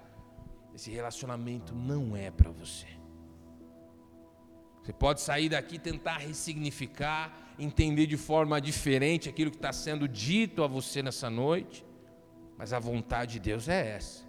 esse 0.76 0.92
relacionamento 0.92 1.74
não 1.74 2.16
é 2.16 2.30
para 2.30 2.52
você. 2.52 2.86
Você 4.84 4.94
pode 4.94 5.22
sair 5.22 5.50
daqui 5.50 5.78
e 5.78 5.80
tentar 5.80 6.18
ressignificar, 6.18 7.36
entender 7.58 8.06
de 8.06 8.18
forma 8.18 8.60
diferente 8.60 9.30
aquilo 9.30 9.52
que 9.52 9.58
está 9.58 9.74
sendo 9.74 10.08
dito 10.08 10.64
a 10.64 10.68
você 10.68 11.02
nessa 11.02 11.30
noite, 11.30 11.86
mas 12.58 12.74
a 12.74 12.80
vontade 12.80 13.34
de 13.34 13.40
Deus 13.40 13.68
é 13.68 13.96
essa. 13.96 14.24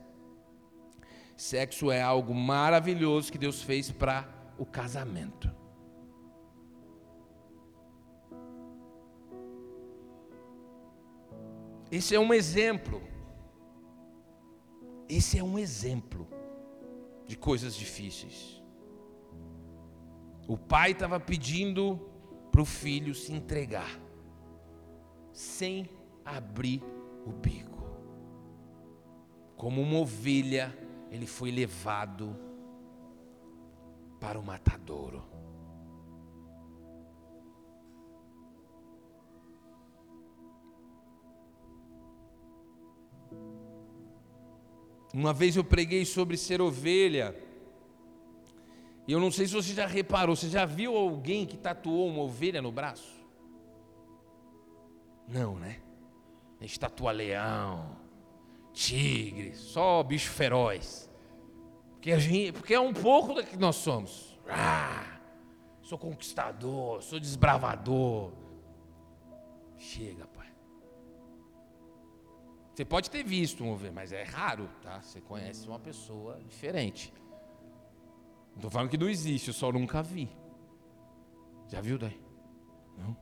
Sexo 1.37 1.91
é 1.91 2.01
algo 2.01 2.35
maravilhoso 2.35 3.33
que 3.33 3.39
Deus 3.39 3.63
fez 3.63 3.91
para 3.91 4.29
o 4.57 4.65
casamento. 4.65 5.51
Esse 11.91 12.15
é 12.15 12.21
um 12.21 12.33
exemplo. 12.33 13.03
Esse 15.09 15.39
é 15.39 15.45
um 15.45 15.59
exemplo 15.59 16.27
de 17.27 17.37
coisas 17.37 17.75
difíceis. 17.75 18.63
O 20.47 20.57
pai 20.59 20.93
estava 20.93 21.19
pedindo 21.19 22.14
para 22.55 22.63
o 22.63 22.65
filho 22.65 23.17
se 23.17 23.33
entregar, 23.33 24.01
sem 25.33 25.91
abrir 26.25 26.81
o 27.27 27.33
bico. 27.33 27.83
Como 29.57 29.83
uma 29.83 29.99
ovelha 29.99 30.73
ele 31.11 31.27
foi 31.27 31.51
levado 31.51 32.39
para 34.21 34.39
o 34.39 34.45
matadouro. 34.45 35.25
Uma 45.13 45.33
vez 45.33 45.57
eu 45.57 45.65
preguei 45.65 46.05
sobre 46.05 46.37
ser 46.37 46.61
ovelha. 46.61 47.35
E 49.07 49.13
eu 49.13 49.21
não 49.21 49.31
sei 49.31 49.47
se 49.47 49.53
você 49.53 49.75
já 49.75 49.87
reparou, 49.87 50.35
você 50.35 50.49
já 50.49 50.65
viu 50.65 50.97
alguém 50.97 51.45
que 51.45 51.57
tatuou 51.57 52.09
uma 52.09 52.23
ovelha 52.23 52.63
no 52.63 52.73
braço? 52.73 53.15
Não, 55.29 55.57
né? 55.57 55.81
A 56.59 56.65
gente 56.65 56.81
tatua 56.81 57.13
leão, 57.13 57.97
tigre, 58.73 59.55
só 59.55 60.03
bicho 60.03 60.31
feroz. 60.31 61.11
Porque, 61.93 62.13
a 62.13 62.19
gente, 62.19 62.53
porque 62.53 62.75
é 62.75 62.81
um 62.81 62.93
pouco 62.93 63.35
do 63.35 63.45
que 63.45 63.57
nós 63.57 63.77
somos. 63.77 64.39
Ah, 64.49 65.19
sou 65.83 65.99
conquistador, 65.99 67.03
sou 67.03 67.21
desbravador. 67.21 68.33
Chega, 69.77 70.27
pai. 70.27 70.49
Você 72.75 72.85
pode 72.85 73.11
ter 73.11 73.23
visto 73.23 73.63
um 73.63 73.73
ovelha, 73.73 73.93
mas 73.93 74.13
é 74.13 74.23
raro, 74.23 74.69
tá? 74.83 75.01
Você 75.01 75.21
conhece 75.21 75.69
uma 75.69 75.79
pessoa 75.79 76.41
diferente. 76.49 77.13
Não 78.55 78.57
estou 78.57 78.71
falando 78.71 78.89
que 78.89 78.97
não 78.97 79.09
existe, 79.09 79.49
eu 79.49 79.55
só 79.55 79.73
nunca 79.73 80.03
vi. 80.03 80.31
Já 81.69 81.81
viu 81.81 81.99
daí? 81.99 82.21
Não? 82.97 83.17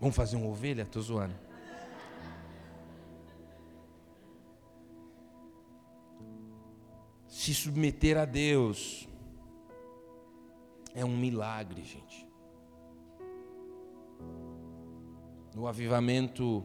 Vamos 0.00 0.14
fazer 0.14 0.36
uma 0.36 0.46
ovelha? 0.46 0.82
Estou 0.82 1.02
zoando. 1.02 1.34
Se 7.26 7.52
submeter 7.52 8.16
a 8.16 8.24
Deus 8.24 9.08
é 10.94 11.04
um 11.04 11.16
milagre, 11.16 11.82
gente. 11.82 12.28
No 15.54 15.66
avivamento 15.66 16.64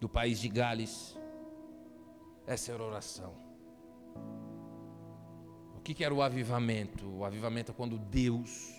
do 0.00 0.08
país 0.08 0.40
de 0.40 0.48
Gales, 0.48 1.16
essa 2.46 2.72
era 2.72 2.82
a 2.82 2.86
oração. 2.86 3.47
O 5.88 5.94
que 5.94 6.04
era 6.04 6.12
o 6.12 6.20
avivamento? 6.20 7.08
O 7.08 7.24
avivamento 7.24 7.72
é 7.72 7.74
quando 7.74 7.98
Deus 7.98 8.74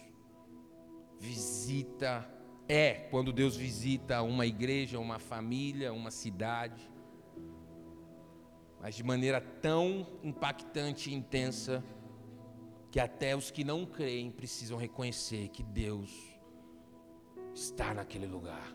visita, 1.19 2.29
é 2.67 2.93
quando 3.09 3.33
Deus 3.33 3.55
visita 3.55 4.21
uma 4.21 4.45
igreja, 4.45 4.99
uma 4.99 5.17
família, 5.17 5.91
uma 5.91 6.11
cidade 6.11 6.89
mas 8.79 8.95
de 8.95 9.03
maneira 9.03 9.41
tão 9.41 10.07
impactante 10.23 11.09
e 11.09 11.13
intensa 11.13 11.83
que 12.89 12.99
até 12.99 13.35
os 13.35 13.51
que 13.51 13.63
não 13.63 13.85
creem 13.85 14.31
precisam 14.31 14.77
reconhecer 14.77 15.49
que 15.49 15.61
Deus 15.61 16.09
está 17.53 17.93
naquele 17.93 18.25
lugar. 18.25 18.73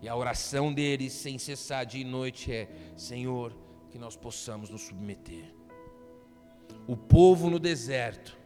E 0.00 0.08
a 0.08 0.14
oração 0.14 0.72
deles, 0.72 1.12
sem 1.12 1.38
cessar 1.38 1.86
dia 1.86 2.02
e 2.02 2.04
noite, 2.04 2.52
é: 2.52 2.68
Senhor, 2.96 3.56
que 3.90 3.98
nós 3.98 4.16
possamos 4.16 4.68
nos 4.68 4.82
submeter. 4.82 5.54
O 6.86 6.96
povo 6.96 7.48
no 7.48 7.58
deserto, 7.58 8.36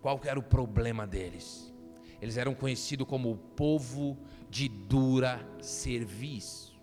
qual 0.00 0.20
era 0.24 0.38
o 0.38 0.42
problema 0.42 1.06
deles? 1.06 1.72
Eles 2.20 2.36
eram 2.36 2.54
conhecidos 2.54 3.06
como 3.06 3.30
o 3.30 3.36
povo 3.36 4.16
de 4.48 4.68
dura 4.68 5.46
serviço. 5.60 6.80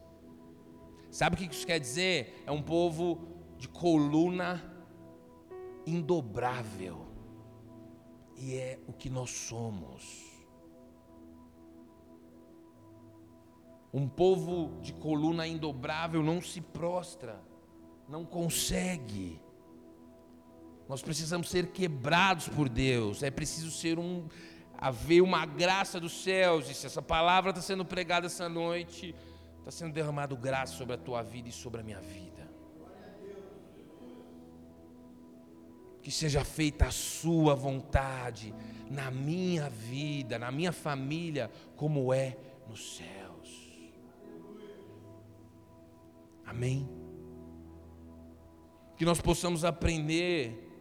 Sabe 1.10 1.36
o 1.36 1.38
que 1.39 1.54
isso 1.54 1.66
quer 1.66 1.80
dizer? 1.80 2.44
É 2.46 2.52
um 2.52 2.62
povo 2.62 3.22
de 3.58 3.68
coluna 3.68 4.62
indobrável. 5.86 7.08
E 8.36 8.56
é 8.56 8.80
o 8.88 8.94
que 8.94 9.10
nós 9.10 9.30
somos. 9.30 10.34
Um 13.94 14.08
povo 14.08 14.82
de 14.82 14.92
coluna 14.94 15.48
indobrável 15.48 16.24
não 16.24 16.42
se 16.42 16.60
prostra, 16.60 17.39
não 18.10 18.26
consegue. 18.26 19.39
Nós 20.88 21.02
precisamos 21.02 21.50
ser 21.50 21.67
quebrados 21.67 22.48
por 22.50 22.67
Deus. 22.69 23.24
É 23.24 23.32
preciso 23.32 23.72
ser 23.72 23.98
um 24.00 24.28
haver 24.78 25.22
uma 25.22 25.46
graça 25.46 26.00
dos 26.00 26.24
céus. 26.24 26.69
E 26.69 26.74
se 26.74 26.86
essa 26.86 27.02
palavra 27.02 27.52
está 27.52 27.62
sendo 27.62 27.86
pregada 27.86 28.26
essa 28.28 28.50
noite, 28.50 29.15
Está 29.63 29.72
sendo 29.72 29.93
derramado 29.93 30.36
graça 30.36 30.74
sobre 30.74 30.96
a 30.96 30.98
tua 30.98 31.24
vida 31.24 31.48
e 31.48 31.52
sobre 31.54 31.80
a 31.80 31.84
minha 31.86 32.02
vida. 32.02 32.52
Que 36.02 36.12
seja 36.12 36.43
feita 36.43 36.88
a 36.88 36.91
sua 36.91 37.56
vontade 37.56 38.54
na 38.91 39.10
minha 39.10 39.69
vida, 39.69 40.38
na 40.38 40.52
minha 40.52 40.74
família, 40.74 41.50
como 41.78 42.13
é 42.13 42.36
nos 42.67 42.98
céus. 42.98 43.72
Amém? 46.46 46.86
Que 48.98 49.06
nós 49.06 49.22
possamos 49.22 49.63
aprender. 49.63 50.72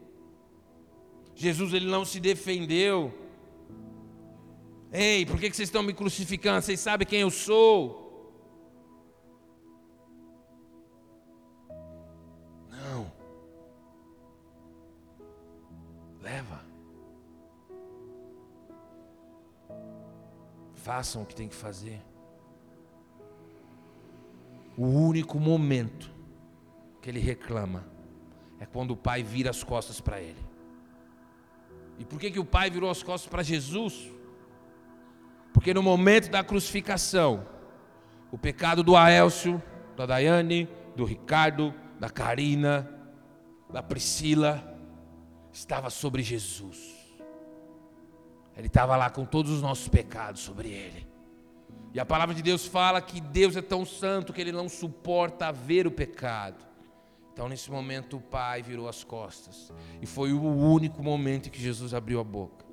Jesus 1.34 1.72
ele 1.72 1.86
não 1.86 2.04
se 2.04 2.20
defendeu. 2.20 3.12
Ei, 4.92 5.24
por 5.24 5.40
que 5.40 5.52
vocês 5.52 5.68
estão 5.68 5.82
me 5.82 5.92
crucificando? 5.92 6.62
Vocês 6.62 6.80
sabem 6.80 7.06
quem 7.06 7.20
eu 7.20 7.30
sou? 7.30 8.02
Façam 20.82 21.22
o 21.22 21.26
que 21.26 21.34
tem 21.34 21.48
que 21.48 21.54
fazer. 21.54 22.02
O 24.76 24.84
único 24.84 25.38
momento 25.38 26.10
que 27.00 27.08
ele 27.08 27.20
reclama 27.20 27.86
é 28.58 28.66
quando 28.66 28.90
o 28.90 28.96
pai 28.96 29.22
vira 29.22 29.48
as 29.48 29.62
costas 29.62 30.00
para 30.00 30.20
ele. 30.20 30.51
E 32.02 32.04
por 32.04 32.18
que, 32.18 32.32
que 32.32 32.40
o 32.40 32.44
pai 32.44 32.68
virou 32.68 32.90
as 32.90 33.00
costas 33.00 33.30
para 33.30 33.44
Jesus? 33.44 34.10
Porque 35.54 35.72
no 35.72 35.80
momento 35.80 36.28
da 36.28 36.42
crucificação, 36.42 37.46
o 38.28 38.36
pecado 38.36 38.82
do 38.82 38.96
Aélcio, 38.96 39.62
da 39.96 40.04
Daiane, 40.04 40.68
do 40.96 41.04
Ricardo, 41.04 41.72
da 42.00 42.10
Karina, 42.10 42.90
da 43.72 43.84
Priscila, 43.84 44.76
estava 45.52 45.90
sobre 45.90 46.24
Jesus. 46.24 46.76
Ele 48.56 48.66
estava 48.66 48.96
lá 48.96 49.08
com 49.08 49.24
todos 49.24 49.52
os 49.52 49.62
nossos 49.62 49.86
pecados 49.86 50.40
sobre 50.40 50.70
ele. 50.70 51.06
E 51.94 52.00
a 52.00 52.04
palavra 52.04 52.34
de 52.34 52.42
Deus 52.42 52.66
fala 52.66 53.00
que 53.00 53.20
Deus 53.20 53.54
é 53.54 53.62
tão 53.62 53.86
santo 53.86 54.32
que 54.32 54.40
ele 54.40 54.50
não 54.50 54.68
suporta 54.68 55.52
ver 55.52 55.86
o 55.86 55.90
pecado. 55.92 56.71
Então, 57.32 57.48
nesse 57.48 57.70
momento, 57.70 58.18
o 58.18 58.20
pai 58.20 58.62
virou 58.62 58.88
as 58.88 59.02
costas. 59.02 59.72
E 60.00 60.06
foi 60.06 60.32
o 60.32 60.42
único 60.42 61.02
momento 61.02 61.50
que 61.50 61.60
Jesus 61.60 61.94
abriu 61.94 62.20
a 62.20 62.24
boca. 62.24 62.66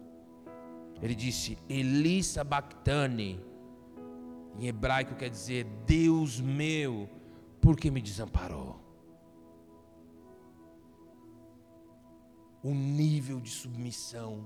Ele 1.02 1.16
disse: 1.16 1.58
Elisa 1.68 2.44
Bactani. 2.44 3.40
Em 4.58 4.68
hebraico 4.68 5.16
quer 5.16 5.30
dizer: 5.30 5.64
Deus 5.86 6.42
meu, 6.42 7.10
por 7.62 7.78
que 7.78 7.90
me 7.90 8.02
desamparou? 8.02 8.78
O 12.62 12.74
nível 12.74 13.40
de 13.40 13.50
submissão 13.50 14.46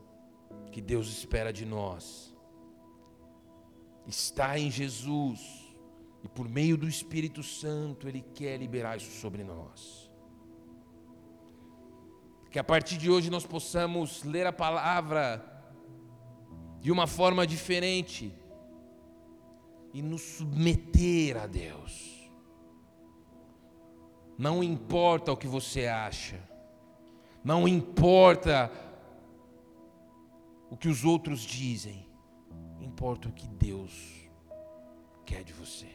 que 0.71 0.79
Deus 0.79 1.07
espera 1.07 1.51
de 1.51 1.65
nós 1.65 2.31
está 4.05 4.59
em 4.59 4.69
Jesus 4.69 5.63
e 6.23 6.27
por 6.27 6.47
meio 6.47 6.77
do 6.77 6.87
Espírito 6.87 7.41
Santo 7.41 8.07
Ele 8.07 8.21
quer 8.33 8.57
liberar 8.57 8.97
isso 8.97 9.19
sobre 9.19 9.43
nós. 9.43 10.02
Que 12.53 12.59
a 12.59 12.63
partir 12.63 12.97
de 12.97 13.09
hoje 13.09 13.31
nós 13.31 13.47
possamos 13.47 14.23
ler 14.23 14.45
a 14.45 14.53
palavra 14.53 15.43
de 16.79 16.91
uma 16.91 17.07
forma 17.07 17.47
diferente 17.47 18.31
e 19.91 20.03
nos 20.03 20.21
submeter 20.21 21.35
a 21.35 21.47
Deus. 21.47 22.29
Não 24.37 24.63
importa 24.63 25.31
o 25.31 25.35
que 25.35 25.47
você 25.47 25.87
acha, 25.87 26.39
não 27.43 27.67
importa 27.67 28.71
o 30.69 30.77
que 30.77 30.89
os 30.89 31.03
outros 31.03 31.41
dizem, 31.41 32.07
importa 32.79 33.29
o 33.29 33.33
que 33.33 33.47
Deus 33.47 34.29
quer 35.25 35.43
de 35.43 35.53
você. 35.53 35.89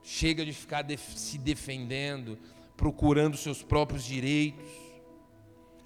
Chega 0.00 0.44
de 0.44 0.52
ficar 0.52 0.86
se 0.96 1.38
defendendo, 1.38 2.38
procurando 2.80 3.36
seus 3.36 3.62
próprios 3.62 4.02
direitos. 4.02 4.64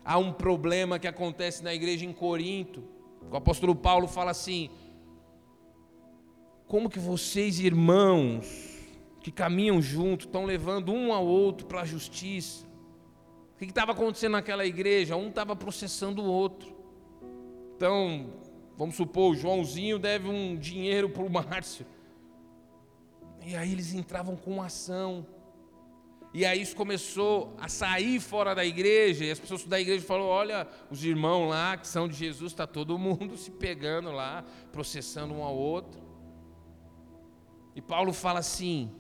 Há 0.05 0.17
um 0.17 0.33
problema 0.33 0.97
que 0.97 1.09
acontece 1.09 1.65
na 1.65 1.75
igreja 1.75 2.07
em 2.07 2.13
Corinto. 2.13 2.85
O 3.29 3.37
apóstolo 3.37 3.75
Paulo 3.75 4.07
fala 4.07 4.31
assim: 4.31 4.71
Como 6.69 6.89
que 6.89 7.01
vocês, 7.01 7.59
irmãos, 7.59 8.79
que 9.21 9.33
caminham 9.33 9.83
junto, 9.83 10.27
estão 10.27 10.45
levando 10.45 10.93
um 10.93 11.13
ao 11.13 11.27
outro 11.27 11.67
para 11.67 11.81
a 11.81 11.85
justiça. 11.85 12.65
O 13.57 13.59
que 13.59 13.65
estava 13.65 13.91
acontecendo 13.91 14.33
naquela 14.33 14.65
igreja? 14.65 15.17
Um 15.17 15.31
estava 15.31 15.57
processando 15.57 16.23
o 16.23 16.27
outro. 16.27 16.73
Então, 17.75 18.31
vamos 18.77 18.95
supor, 18.95 19.33
o 19.33 19.35
Joãozinho 19.35 19.99
deve 19.99 20.29
um 20.29 20.57
dinheiro 20.57 21.11
para 21.11 21.25
o 21.25 21.31
Márcio. 21.33 21.85
E 23.45 23.57
aí 23.57 23.73
eles 23.73 23.93
entravam 23.93 24.37
com 24.37 24.63
ação. 24.63 25.27
E 26.35 26.45
aí 26.45 26.61
isso 26.61 26.75
começou 26.75 27.55
a 27.61 27.69
sair 27.69 28.19
fora 28.19 28.57
da 28.57 28.65
igreja, 28.65 29.25
e 29.25 29.31
as 29.31 29.39
pessoas 29.39 29.63
da 29.63 29.81
igreja 29.81 30.05
falaram: 30.05 30.27
olha, 30.27 30.69
os 30.91 31.05
irmãos 31.05 31.49
lá 31.49 31.77
que 31.77 31.87
são 31.87 32.09
de 32.09 32.17
Jesus, 32.17 32.51
está 32.51 32.67
todo 32.67 32.99
mundo 32.99 33.37
se 33.37 33.53
pegando 33.53 34.11
lá, 34.11 34.45
processando 34.73 35.33
um 35.33 35.45
ao 35.45 35.57
outro. 35.57 36.03
E 37.77 37.81
Paulo 37.81 38.13
fala 38.13 38.41
assim: 38.41 38.91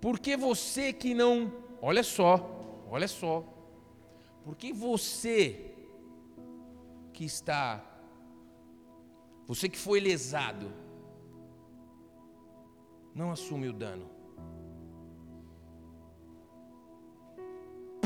por 0.00 0.20
que 0.20 0.36
você 0.36 0.92
que 0.92 1.14
não, 1.14 1.52
olha 1.82 2.04
só, 2.04 2.86
olha 2.88 3.08
só, 3.08 3.44
por 4.44 4.54
que 4.54 4.72
você 4.72 5.72
que 7.12 7.24
está, 7.24 7.84
você 9.48 9.68
que 9.68 9.76
foi 9.76 9.98
lesado, 9.98 10.72
não 13.12 13.32
assume 13.32 13.68
o 13.68 13.72
dano? 13.72 14.19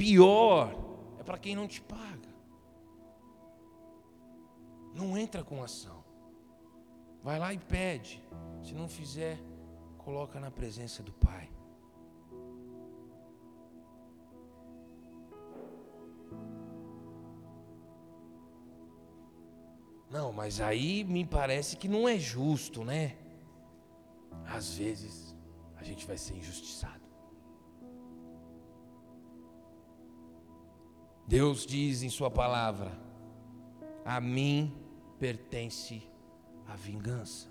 Pior 0.05 0.77
é 1.19 1.23
para 1.23 1.39
quem 1.39 1.57
não 1.57 1.67
te 1.67 1.81
paga. 1.81 2.29
Não 4.95 5.17
entra 5.17 5.43
com 5.43 5.63
ação. 5.63 6.05
Vai 7.23 7.39
lá 7.39 7.55
e 7.55 7.59
pede. 7.59 8.23
Se 8.63 8.75
não 8.75 8.87
fizer, 8.87 9.39
coloca 9.97 10.39
na 10.39 10.51
presença 10.51 11.03
do 11.03 11.11
Pai. 11.15 11.51
Não, 20.11 20.35
mas 20.35 20.61
aí 20.61 21.03
me 21.03 21.25
parece 21.25 21.79
que 21.79 21.89
não 21.89 22.07
é 22.07 22.19
justo, 22.19 22.85
né? 22.85 23.17
Às 24.45 24.75
vezes 24.75 25.35
a 25.77 25.83
gente 25.83 26.07
vai 26.07 26.19
ser 26.19 26.37
injustiçado. 26.37 27.04
Deus 31.27 31.65
diz 31.65 32.03
em 32.03 32.11
Sua 32.11 32.31
palavra: 32.31 32.93
A 34.05 34.21
mim 34.21 34.73
pertence 35.19 36.03
a 36.69 36.77
vingança. 36.77 37.49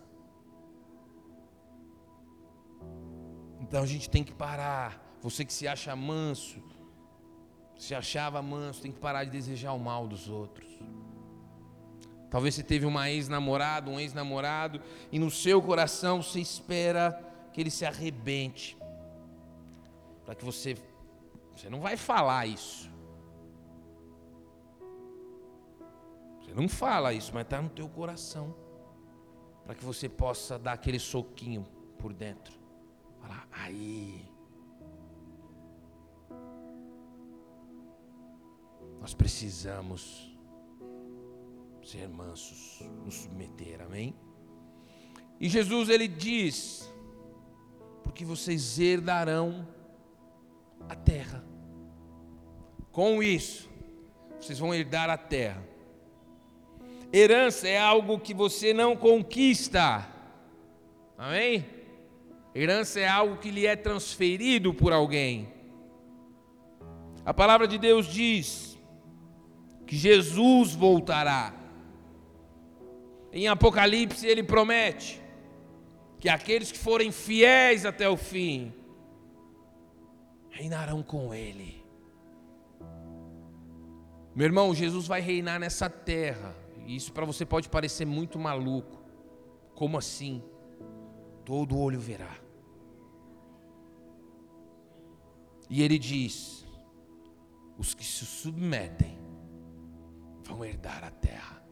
Então 3.59 3.81
a 3.81 3.85
gente 3.85 4.09
tem 4.09 4.23
que 4.23 4.33
parar. 4.33 5.01
Você 5.21 5.43
que 5.43 5.53
se 5.53 5.67
acha 5.67 5.95
manso, 5.95 6.61
se 7.77 7.95
achava 7.95 8.41
manso, 8.41 8.81
tem 8.81 8.91
que 8.91 8.99
parar 8.99 9.23
de 9.23 9.31
desejar 9.31 9.73
o 9.73 9.79
mal 9.79 10.07
dos 10.07 10.29
outros. 10.29 10.67
Talvez 12.29 12.55
você 12.55 12.63
teve 12.63 12.85
uma 12.85 13.09
ex-namorada, 13.09 13.89
um 13.89 13.99
ex-namorado, 13.99 14.81
e 15.11 15.17
no 15.17 15.31
seu 15.31 15.61
coração 15.61 16.21
você 16.21 16.39
espera 16.39 17.19
que 17.53 17.61
ele 17.61 17.71
se 17.71 17.85
arrebente. 17.85 18.77
Para 20.25 20.35
que 20.35 20.43
você. 20.45 20.77
Você 21.55 21.69
não 21.69 21.79
vai 21.79 21.95
falar 21.95 22.45
isso. 22.45 22.92
Você 26.43 26.53
não 26.53 26.67
fala 26.67 27.13
isso, 27.13 27.31
mas 27.33 27.43
está 27.43 27.61
no 27.61 27.69
teu 27.69 27.87
coração. 27.87 28.55
Para 29.65 29.73
que 29.75 29.83
você 29.83 30.09
possa 30.09 30.59
dar 30.59 30.73
aquele 30.73 30.99
soquinho 30.99 31.65
por 31.97 32.13
dentro. 32.13 32.53
Falar, 33.21 33.47
aí. 33.51 34.29
Nós 38.99 39.13
precisamos 39.13 40.37
ser 41.83 42.07
mansos, 42.07 42.81
nos 43.03 43.15
submeter, 43.15 43.81
amém? 43.81 44.15
E 45.39 45.49
Jesus 45.49 45.89
ele 45.89 46.07
diz: 46.07 46.89
porque 48.03 48.23
vocês 48.23 48.79
herdarão 48.79 49.67
a 50.87 50.95
terra. 50.95 51.43
Com 52.91 53.23
isso, 53.23 53.69
vocês 54.39 54.59
vão 54.59 54.73
herdar 54.73 55.09
a 55.09 55.17
terra. 55.17 55.72
Herança 57.15 57.67
é 57.67 57.77
algo 57.77 58.19
que 58.19 58.33
você 58.33 58.73
não 58.73 58.95
conquista. 58.97 60.07
Amém? 61.15 61.63
Herança 62.55 62.99
é 62.99 63.07
algo 63.07 63.37
que 63.37 63.51
lhe 63.51 63.67
é 63.67 63.75
transferido 63.75 64.73
por 64.73 64.91
alguém. 64.91 65.53
A 67.23 67.31
palavra 67.31 67.67
de 67.67 67.77
Deus 67.77 68.07
diz 68.07 68.79
que 69.85 69.95
Jesus 69.95 70.73
voltará. 70.73 71.53
Em 73.31 73.47
Apocalipse 73.47 74.25
ele 74.25 74.41
promete 74.41 75.21
que 76.19 76.27
aqueles 76.27 76.71
que 76.71 76.79
forem 76.79 77.11
fiéis 77.11 77.85
até 77.85 78.09
o 78.09 78.17
fim 78.17 78.73
reinarão 80.49 81.03
com 81.03 81.31
ele. 81.31 81.83
Meu 84.35 84.45
irmão, 84.45 84.73
Jesus 84.73 85.05
vai 85.05 85.21
reinar 85.21 85.59
nessa 85.59 85.87
terra 85.87 86.62
isso 86.85 87.11
para 87.13 87.25
você 87.25 87.45
pode 87.45 87.69
parecer 87.69 88.05
muito 88.05 88.39
maluco. 88.39 89.01
Como 89.75 89.97
assim? 89.97 90.43
Todo 91.45 91.77
olho 91.77 91.99
verá. 91.99 92.37
E 95.69 95.81
ele 95.81 95.97
diz: 95.97 96.65
os 97.77 97.93
que 97.93 98.05
se 98.05 98.25
submetem 98.25 99.17
vão 100.43 100.63
herdar 100.63 101.03
a 101.03 101.11
terra 101.11 101.63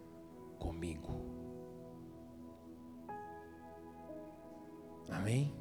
comigo. 0.58 1.30
Amém? 5.10 5.54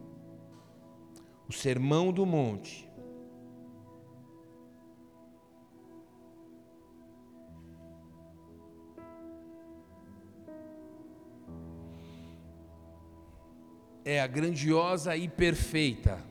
O 1.49 1.53
sermão 1.53 2.13
do 2.13 2.25
monte 2.25 2.90
é 14.05 14.21
a 14.21 14.27
grandiosa 14.27 15.17
e 15.17 15.29
perfeita 15.29 16.31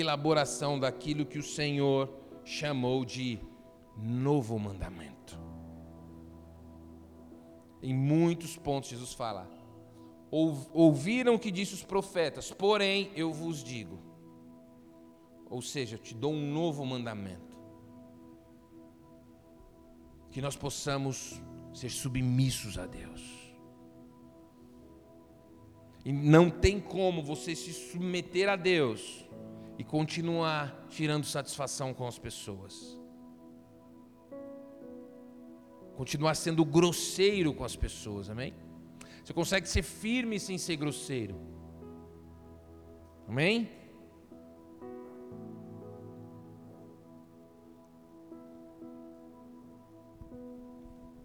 elaboração 0.00 0.78
daquilo 0.78 1.26
que 1.26 1.38
o 1.38 1.42
Senhor 1.42 2.12
chamou 2.44 3.04
de 3.04 3.38
novo 3.96 4.58
mandamento. 4.58 5.38
Em 7.82 7.94
muitos 7.94 8.56
pontos, 8.56 8.90
Jesus 8.90 9.12
fala: 9.12 9.48
ouviram 10.72 11.34
o 11.34 11.38
que 11.38 11.50
disse 11.50 11.74
os 11.74 11.84
profetas, 11.84 12.50
porém 12.50 13.10
eu 13.14 13.32
vos 13.32 13.62
digo. 13.62 13.98
Ou 15.48 15.62
seja, 15.62 15.96
eu 15.96 15.98
te 15.98 16.14
dou 16.14 16.32
um 16.32 16.52
novo 16.52 16.84
mandamento. 16.84 17.54
Que 20.30 20.40
nós 20.40 20.56
possamos 20.56 21.40
ser 21.72 21.90
submissos 21.90 22.78
a 22.78 22.86
Deus. 22.86 23.22
E 26.04 26.12
não 26.12 26.50
tem 26.50 26.78
como 26.78 27.22
você 27.22 27.54
se 27.56 27.72
submeter 27.72 28.48
a 28.48 28.56
Deus 28.56 29.24
e 29.78 29.82
continuar 29.82 30.86
tirando 30.88 31.24
satisfação 31.24 31.94
com 31.94 32.06
as 32.06 32.18
pessoas. 32.18 32.98
Continuar 35.96 36.34
sendo 36.34 36.64
grosseiro 36.64 37.54
com 37.54 37.64
as 37.64 37.74
pessoas, 37.74 38.28
amém? 38.28 38.52
Você 39.24 39.32
consegue 39.32 39.66
ser 39.66 39.82
firme 39.82 40.38
sem 40.38 40.58
ser 40.58 40.76
grosseiro. 40.76 41.40
Amém? 43.26 43.70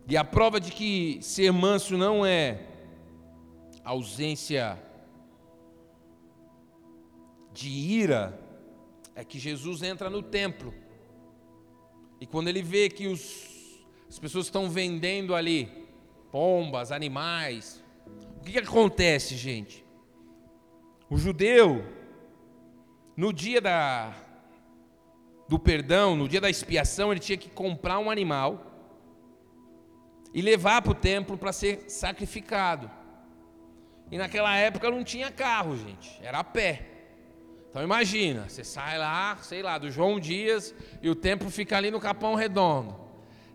E 0.08 0.18
a 0.18 0.24
prova 0.24 0.60
de 0.60 0.72
que 0.72 1.20
ser 1.22 1.52
manso 1.52 1.98
não 1.98 2.26
é 2.26 2.66
ausência 3.90 4.80
de 7.52 7.70
ira 7.70 8.40
é 9.16 9.24
que 9.24 9.40
Jesus 9.40 9.82
entra 9.82 10.10
no 10.10 10.22
templo. 10.22 10.74
E 12.22 12.28
quando 12.28 12.50
ele 12.50 12.62
vê 12.62 12.88
que 12.88 13.08
os, 13.08 13.84
as 14.08 14.20
pessoas 14.20 14.46
estão 14.46 14.70
vendendo 14.70 15.34
ali 15.34 15.88
pombas, 16.32 16.92
animais, 16.92 17.84
o 18.38 18.42
que, 18.42 18.52
que 18.52 18.60
acontece, 18.60 19.36
gente? 19.36 19.84
O 21.10 21.18
judeu, 21.18 21.84
no 23.18 23.34
dia 23.34 23.60
da, 23.60 24.14
do 25.48 25.58
perdão, 25.58 26.16
no 26.16 26.30
dia 26.30 26.40
da 26.40 26.50
expiação, 26.50 27.12
ele 27.12 27.20
tinha 27.20 27.38
que 27.38 27.50
comprar 27.50 27.98
um 27.98 28.12
animal 28.12 28.68
e 30.32 30.44
levar 30.44 30.84
para 30.84 30.92
o 30.92 30.96
templo 30.96 31.36
para 31.36 31.52
ser 31.52 31.90
sacrificado. 31.90 32.99
E 34.12 34.18
naquela 34.18 34.56
época 34.56 34.90
não 34.90 35.04
tinha 35.04 35.32
carro, 35.32 35.78
gente, 35.78 36.20
era 36.22 36.40
a 36.40 36.44
pé. 36.44 36.86
Então 37.70 37.84
imagina, 37.84 38.50
você 38.50 38.64
sai 38.64 38.98
lá, 38.98 39.38
sei 39.38 39.62
lá, 39.62 39.78
do 39.78 39.92
João 39.92 40.20
Dias 40.20 40.74
e 41.02 41.10
o 41.10 41.16
tempo 41.16 41.50
fica 41.50 41.78
ali 41.78 41.92
no 41.92 42.00
Capão 42.00 42.34
Redondo. 42.34 42.96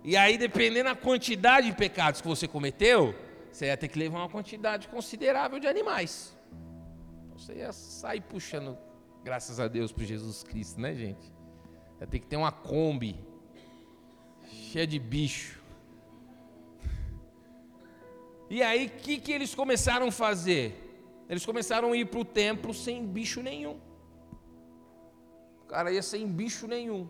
E 0.05 0.17
aí, 0.17 0.37
dependendo 0.37 0.91
da 0.91 0.95
quantidade 0.95 1.67
de 1.67 1.77
pecados 1.77 2.21
que 2.21 2.29
você 2.29 2.47
cometeu, 2.47 3.15
você 3.51 3.67
ia 3.67 3.77
ter 3.77 3.89
que 3.89 3.99
levar 3.99 4.19
uma 4.19 4.29
quantidade 4.29 4.87
considerável 4.87 5.59
de 5.59 5.67
animais. 5.67 6.37
Então, 7.25 7.39
você 7.39 7.55
ia 7.55 7.73
sair 7.73 8.21
puxando, 8.21 8.77
graças 9.25 9.59
a 9.59 9.67
Deus, 9.67 9.91
por 9.91 10.05
Jesus 10.05 10.43
Cristo, 10.43 10.79
né, 10.81 10.95
gente? 10.95 11.33
Ia 12.01 12.07
ter 12.07 12.19
que 12.19 12.27
ter 12.27 12.37
uma 12.37 12.53
Kombi 12.53 13.17
cheia 14.71 14.87
de 14.87 14.99
bicho. 14.99 15.64
E 18.55 18.63
aí, 18.63 18.87
o 18.87 18.91
que, 18.91 19.19
que 19.19 19.33
eles 19.33 19.53
começaram 19.53 20.07
a 20.07 20.13
fazer? 20.13 20.65
Eles 21.29 21.45
começaram 21.45 21.91
a 21.91 21.97
ir 21.97 22.05
para 22.05 22.21
o 22.21 22.25
templo 22.25 22.73
sem 22.73 23.05
bicho 23.05 23.43
nenhum. 23.43 23.81
O 25.63 25.67
cara 25.67 25.91
ia 25.91 26.01
sem 26.01 26.25
bicho 26.25 26.69
nenhum. 26.69 27.09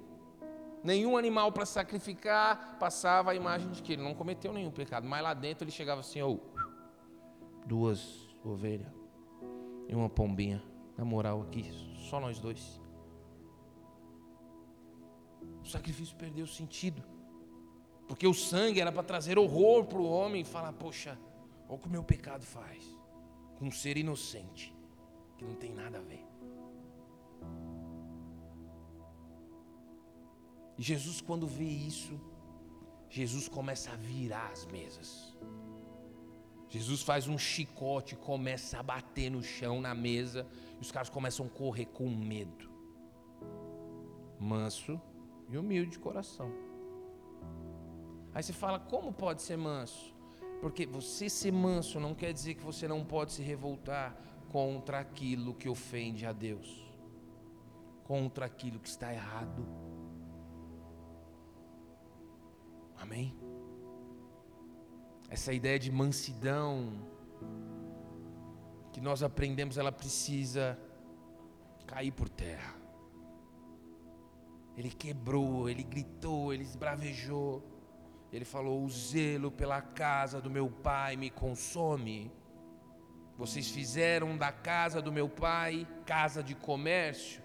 Nenhum 0.83 1.19
animal 1.19 1.53
para 1.53 1.67
sacrificar, 1.67 2.79
passava 2.79 3.33
a 3.33 3.35
imagem 3.35 3.71
de 3.71 3.83
que 3.83 3.93
ele 3.93 4.03
não 4.03 4.15
cometeu 4.15 4.55
nenhum 4.55 4.71
pecado. 4.71 5.07
Mas 5.07 5.23
lá 5.23 5.35
dentro 5.35 5.65
ele 5.65 5.71
chegava 5.71 6.01
assim, 6.01 6.23
oh, 6.23 6.39
duas 7.67 8.27
ovelhas 8.43 8.89
e 9.87 9.95
uma 9.95 10.09
pombinha. 10.09 10.63
Na 10.97 11.05
moral 11.05 11.43
aqui, 11.43 11.71
só 12.09 12.21
nós 12.21 12.39
dois. 12.39 12.81
O 15.63 15.69
sacrifício 15.69 16.17
perdeu 16.17 16.47
sentido. 16.47 17.05
Porque 18.09 18.27
o 18.27 18.33
sangue 18.33 18.81
era 18.81 18.91
para 18.91 19.03
trazer 19.03 19.39
horror 19.39 19.85
para 19.85 19.99
o 19.99 20.09
homem 20.09 20.41
e 20.41 20.45
falar: 20.45 20.73
Poxa, 20.73 21.19
olha 21.69 21.77
o 21.77 21.79
que 21.79 21.89
o 21.89 21.91
meu 21.91 22.05
pecado 22.05 22.45
faz 22.45 22.85
com 23.57 23.67
um 23.67 23.71
ser 23.71 23.97
inocente, 23.97 24.75
que 25.37 25.45
não 25.45 25.55
tem 25.55 25.73
nada 25.73 25.99
a 25.99 26.03
ver. 26.03 26.25
E 30.77 30.83
Jesus, 30.83 31.21
quando 31.21 31.47
vê 31.47 31.65
isso, 31.65 32.21
Jesus 33.09 33.49
começa 33.49 33.93
a 33.93 33.97
virar 33.97 34.51
as 34.51 34.67
mesas. 34.67 35.37
Jesus 36.69 37.03
faz 37.03 37.29
um 37.29 37.39
chicote, 37.39 38.17
começa 38.17 38.81
a 38.81 38.83
bater 38.83 39.31
no 39.31 39.43
chão, 39.43 39.81
na 39.81 39.95
mesa, 39.95 40.47
e 40.79 40.81
os 40.81 40.91
caras 40.91 41.09
começam 41.09 41.47
a 41.47 41.49
correr 41.49 41.87
com 41.87 42.09
medo. 42.09 42.69
Manso 44.41 45.01
e 45.49 45.57
humilde 45.57 45.93
de 45.93 45.99
coração. 46.01 46.53
Aí 48.35 48.43
você 48.43 48.53
fala, 48.53 48.81
como 48.81 49.13
pode 49.13 49.43
ser 49.43 49.57
manso? 49.57 50.14
Porque 50.65 50.87
você 50.87 51.29
ser 51.29 51.53
manso 51.53 52.01
não 52.01 52.15
quer 52.15 52.33
dizer 52.33 52.55
que 52.55 52.63
você 52.63 52.89
não 52.89 53.05
pode 53.05 53.33
se 53.33 53.43
revoltar 53.43 54.17
contra 54.51 54.99
aquilo 54.99 55.53
que 55.53 55.69
ofende 55.69 56.25
a 56.25 56.33
Deus, 56.33 56.91
contra 58.03 58.47
aquilo 58.47 58.81
que 58.81 58.89
está 58.89 59.13
errado. 59.13 59.63
Amém? 62.97 63.37
Essa 65.29 65.53
ideia 65.53 65.79
de 65.79 65.93
mansidão 65.93 66.95
que 68.91 69.03
nós 69.03 69.23
aprendemos, 69.23 69.77
ela 69.77 69.93
precisa 69.93 70.79
cair 71.87 72.13
por 72.13 72.31
terra. 72.31 72.75
Ele 74.79 74.89
quebrou, 74.89 75.69
ele 75.69 75.83
gritou, 75.83 76.55
ele 76.55 76.63
esbravejou. 76.63 77.74
Ele 78.35 78.45
falou: 78.45 78.83
O 78.83 78.91
zelo 78.91 79.49
pela 79.49 79.81
casa 79.81 80.41
do 80.41 80.51
meu 80.51 80.69
pai 80.69 81.15
me 81.17 81.31
consome. 81.31 82.33
Vocês 83.39 83.71
fizeram 83.71 84.37
da 84.37 84.51
casa 84.51 85.01
do 85.01 85.13
meu 85.13 85.29
pai 85.29 85.87
casa 86.05 86.43
de 86.43 86.53
comércio, 86.53 87.41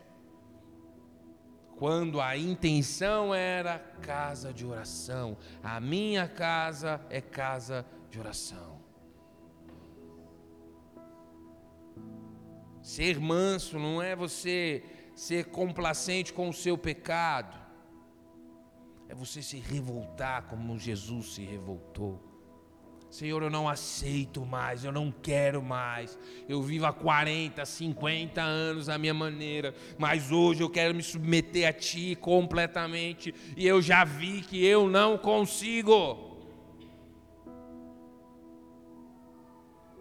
quando 1.77 2.19
a 2.19 2.35
intenção 2.35 3.35
era 3.35 3.77
casa 4.01 4.51
de 4.51 4.65
oração. 4.65 5.37
A 5.61 5.79
minha 5.79 6.27
casa 6.27 6.99
é 7.11 7.21
casa 7.21 7.85
de 8.09 8.19
oração. 8.19 8.79
Ser 12.81 13.19
manso 13.19 13.77
não 13.77 14.01
é 14.01 14.15
você 14.15 14.83
ser 15.13 15.45
complacente 15.45 16.33
com 16.33 16.49
o 16.49 16.53
seu 16.53 16.75
pecado 16.75 17.68
é 19.09 19.15
você 19.15 19.41
se 19.41 19.57
revoltar 19.57 20.43
como 20.43 20.77
Jesus 20.77 21.33
se 21.33 21.43
revoltou. 21.43 22.23
Senhor, 23.09 23.41
eu 23.41 23.49
não 23.49 23.67
aceito 23.67 24.45
mais, 24.45 24.83
eu 24.83 24.91
não 24.91 25.11
quero 25.11 25.63
mais. 25.63 26.15
Eu 26.47 26.61
vivo 26.61 26.85
há 26.85 26.93
40, 26.93 27.65
50 27.65 28.39
anos 28.39 28.87
a 28.87 28.99
minha 28.99 29.15
maneira, 29.15 29.73
mas 29.97 30.31
hoje 30.31 30.61
eu 30.61 30.69
quero 30.69 30.93
me 30.93 31.01
submeter 31.01 31.67
a 31.67 31.73
Ti 31.73 32.15
completamente 32.21 33.33
e 33.57 33.65
eu 33.65 33.81
já 33.81 34.03
vi 34.03 34.41
que 34.41 34.63
eu 34.63 34.87
não 34.87 35.17
consigo. 35.17 36.29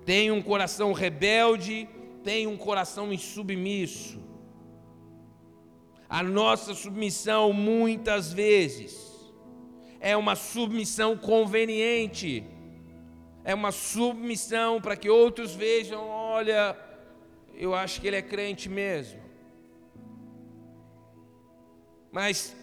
Tenho 0.05 0.35
um 0.35 0.43
coração 0.43 0.93
rebelde, 0.93 1.89
tenho 2.23 2.51
um 2.51 2.59
coração 2.59 3.11
insubmisso. 3.11 4.28
A 6.09 6.23
nossa 6.23 6.75
submissão, 6.75 7.53
muitas 7.53 8.33
vezes, 8.33 9.09
é 10.01 10.17
uma 10.17 10.35
submissão 10.35 11.17
conveniente, 11.17 12.45
é 13.45 13.55
uma 13.55 13.73
submissão 13.73 14.81
para 14.81 14.97
que 14.97 15.11
outros 15.11 15.55
vejam: 15.55 16.09
olha, 16.09 16.77
eu 17.55 17.75
acho 17.75 18.01
que 18.01 18.07
ele 18.07 18.17
é 18.17 18.23
crente 18.23 18.69
mesmo. 18.69 19.21
Mas, 22.11 22.57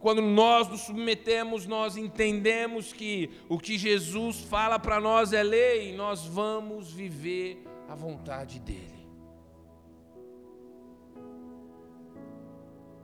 quando 0.00 0.20
nós 0.20 0.68
nos 0.68 0.82
submetemos, 0.82 1.66
nós 1.66 1.96
entendemos 1.96 2.92
que 2.92 3.30
o 3.48 3.58
que 3.58 3.78
Jesus 3.78 4.40
fala 4.40 4.78
para 4.78 5.00
nós 5.00 5.32
é 5.32 5.42
lei, 5.42 5.90
e 5.90 5.96
nós 5.96 6.26
vamos 6.26 6.92
viver 6.92 7.64
a 7.88 7.94
vontade 7.94 8.58
dEle. 8.60 8.97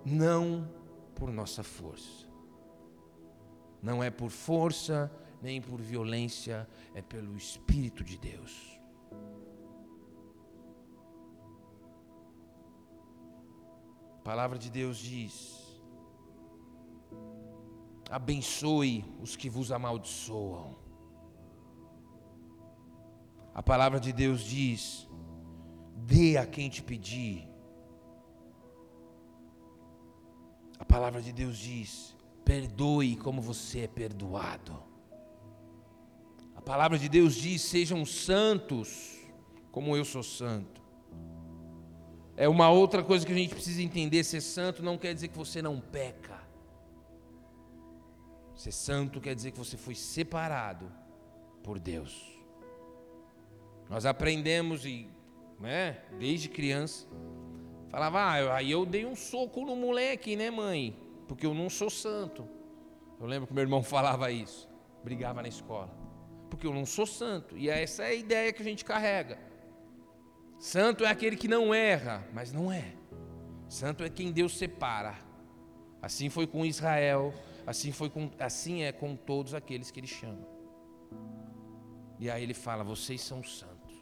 Não 0.04 0.68
por 1.14 1.30
nossa 1.30 1.62
força. 1.62 2.26
Não 3.82 4.02
é 4.02 4.10
por 4.10 4.30
força, 4.30 5.12
nem 5.42 5.60
por 5.60 5.80
violência, 5.80 6.68
é 6.94 7.02
pelo 7.02 7.36
Espírito 7.36 8.02
de 8.02 8.18
Deus. 8.18 8.80
A 14.18 14.22
palavra 14.24 14.58
de 14.58 14.70
Deus 14.70 14.96
diz: 14.96 15.80
abençoe 18.10 19.04
os 19.20 19.36
que 19.36 19.50
vos 19.50 19.70
amaldiçoam. 19.70 20.76
A 23.54 23.62
palavra 23.62 24.00
de 24.00 24.12
Deus 24.12 24.40
diz: 24.40 25.06
dê 25.94 26.38
a 26.38 26.46
quem 26.46 26.70
te 26.70 26.82
pedir 26.82 27.53
A 30.78 30.84
palavra 30.84 31.22
de 31.22 31.32
Deus 31.32 31.56
diz: 31.56 32.16
perdoe 32.44 33.16
como 33.16 33.40
você 33.40 33.80
é 33.80 33.86
perdoado. 33.86 34.82
A 36.54 36.60
palavra 36.60 36.98
de 36.98 37.08
Deus 37.08 37.34
diz: 37.34 37.62
sejam 37.62 38.04
santos 38.04 39.18
como 39.70 39.96
eu 39.96 40.04
sou 40.04 40.22
santo. 40.22 40.82
É 42.36 42.48
uma 42.48 42.68
outra 42.70 43.02
coisa 43.02 43.24
que 43.24 43.32
a 43.32 43.36
gente 43.36 43.54
precisa 43.54 43.82
entender: 43.82 44.24
ser 44.24 44.40
santo 44.40 44.82
não 44.82 44.98
quer 44.98 45.14
dizer 45.14 45.28
que 45.28 45.38
você 45.38 45.62
não 45.62 45.80
peca. 45.80 46.42
Ser 48.54 48.72
santo 48.72 49.20
quer 49.20 49.34
dizer 49.34 49.50
que 49.50 49.58
você 49.58 49.76
foi 49.76 49.94
separado 49.94 50.90
por 51.62 51.78
Deus. 51.78 52.34
Nós 53.88 54.06
aprendemos 54.06 54.84
e, 54.84 55.08
né, 55.60 56.02
desde 56.18 56.48
criança, 56.48 57.06
Falava, 57.94 58.18
ah, 58.18 58.56
aí 58.56 58.72
eu 58.72 58.84
dei 58.84 59.06
um 59.06 59.14
soco 59.14 59.64
no 59.64 59.76
moleque, 59.76 60.34
né, 60.34 60.50
mãe? 60.50 60.98
Porque 61.28 61.46
eu 61.46 61.54
não 61.54 61.70
sou 61.70 61.88
santo. 61.88 62.44
Eu 63.20 63.24
lembro 63.24 63.46
que 63.46 63.54
meu 63.54 63.62
irmão 63.62 63.84
falava 63.86 64.32
isso. 64.32 64.68
Brigava 65.04 65.40
na 65.40 65.46
escola. 65.46 65.96
Porque 66.50 66.66
eu 66.66 66.74
não 66.74 66.84
sou 66.84 67.06
santo. 67.06 67.56
E 67.56 67.70
essa 67.70 68.02
é 68.02 68.06
a 68.08 68.14
ideia 68.14 68.52
que 68.52 68.62
a 68.62 68.64
gente 68.64 68.84
carrega. 68.84 69.38
Santo 70.58 71.04
é 71.04 71.08
aquele 71.08 71.36
que 71.36 71.46
não 71.46 71.72
erra, 71.72 72.26
mas 72.32 72.52
não 72.52 72.72
é. 72.72 72.96
Santo 73.68 74.02
é 74.02 74.10
quem 74.10 74.32
Deus 74.32 74.58
separa. 74.58 75.16
Assim 76.02 76.28
foi 76.28 76.48
com 76.48 76.66
Israel, 76.66 77.32
assim 77.64 77.92
foi 77.92 78.10
com, 78.10 78.28
assim 78.40 78.82
é 78.82 78.90
com 78.90 79.14
todos 79.14 79.54
aqueles 79.54 79.92
que 79.92 80.00
ele 80.00 80.08
chama. 80.08 80.44
E 82.18 82.28
aí 82.28 82.42
ele 82.42 82.54
fala: 82.54 82.82
"Vocês 82.82 83.20
são 83.20 83.40
santos. 83.44 83.94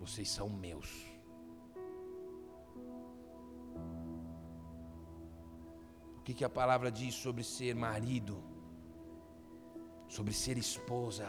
Vocês 0.00 0.28
são 0.28 0.48
meus." 0.48 1.07
Que, 6.28 6.34
que 6.34 6.44
a 6.44 6.50
palavra 6.50 6.92
diz 6.92 7.14
sobre 7.14 7.42
ser 7.42 7.74
marido, 7.74 8.36
sobre 10.06 10.34
ser 10.34 10.58
esposa. 10.58 11.26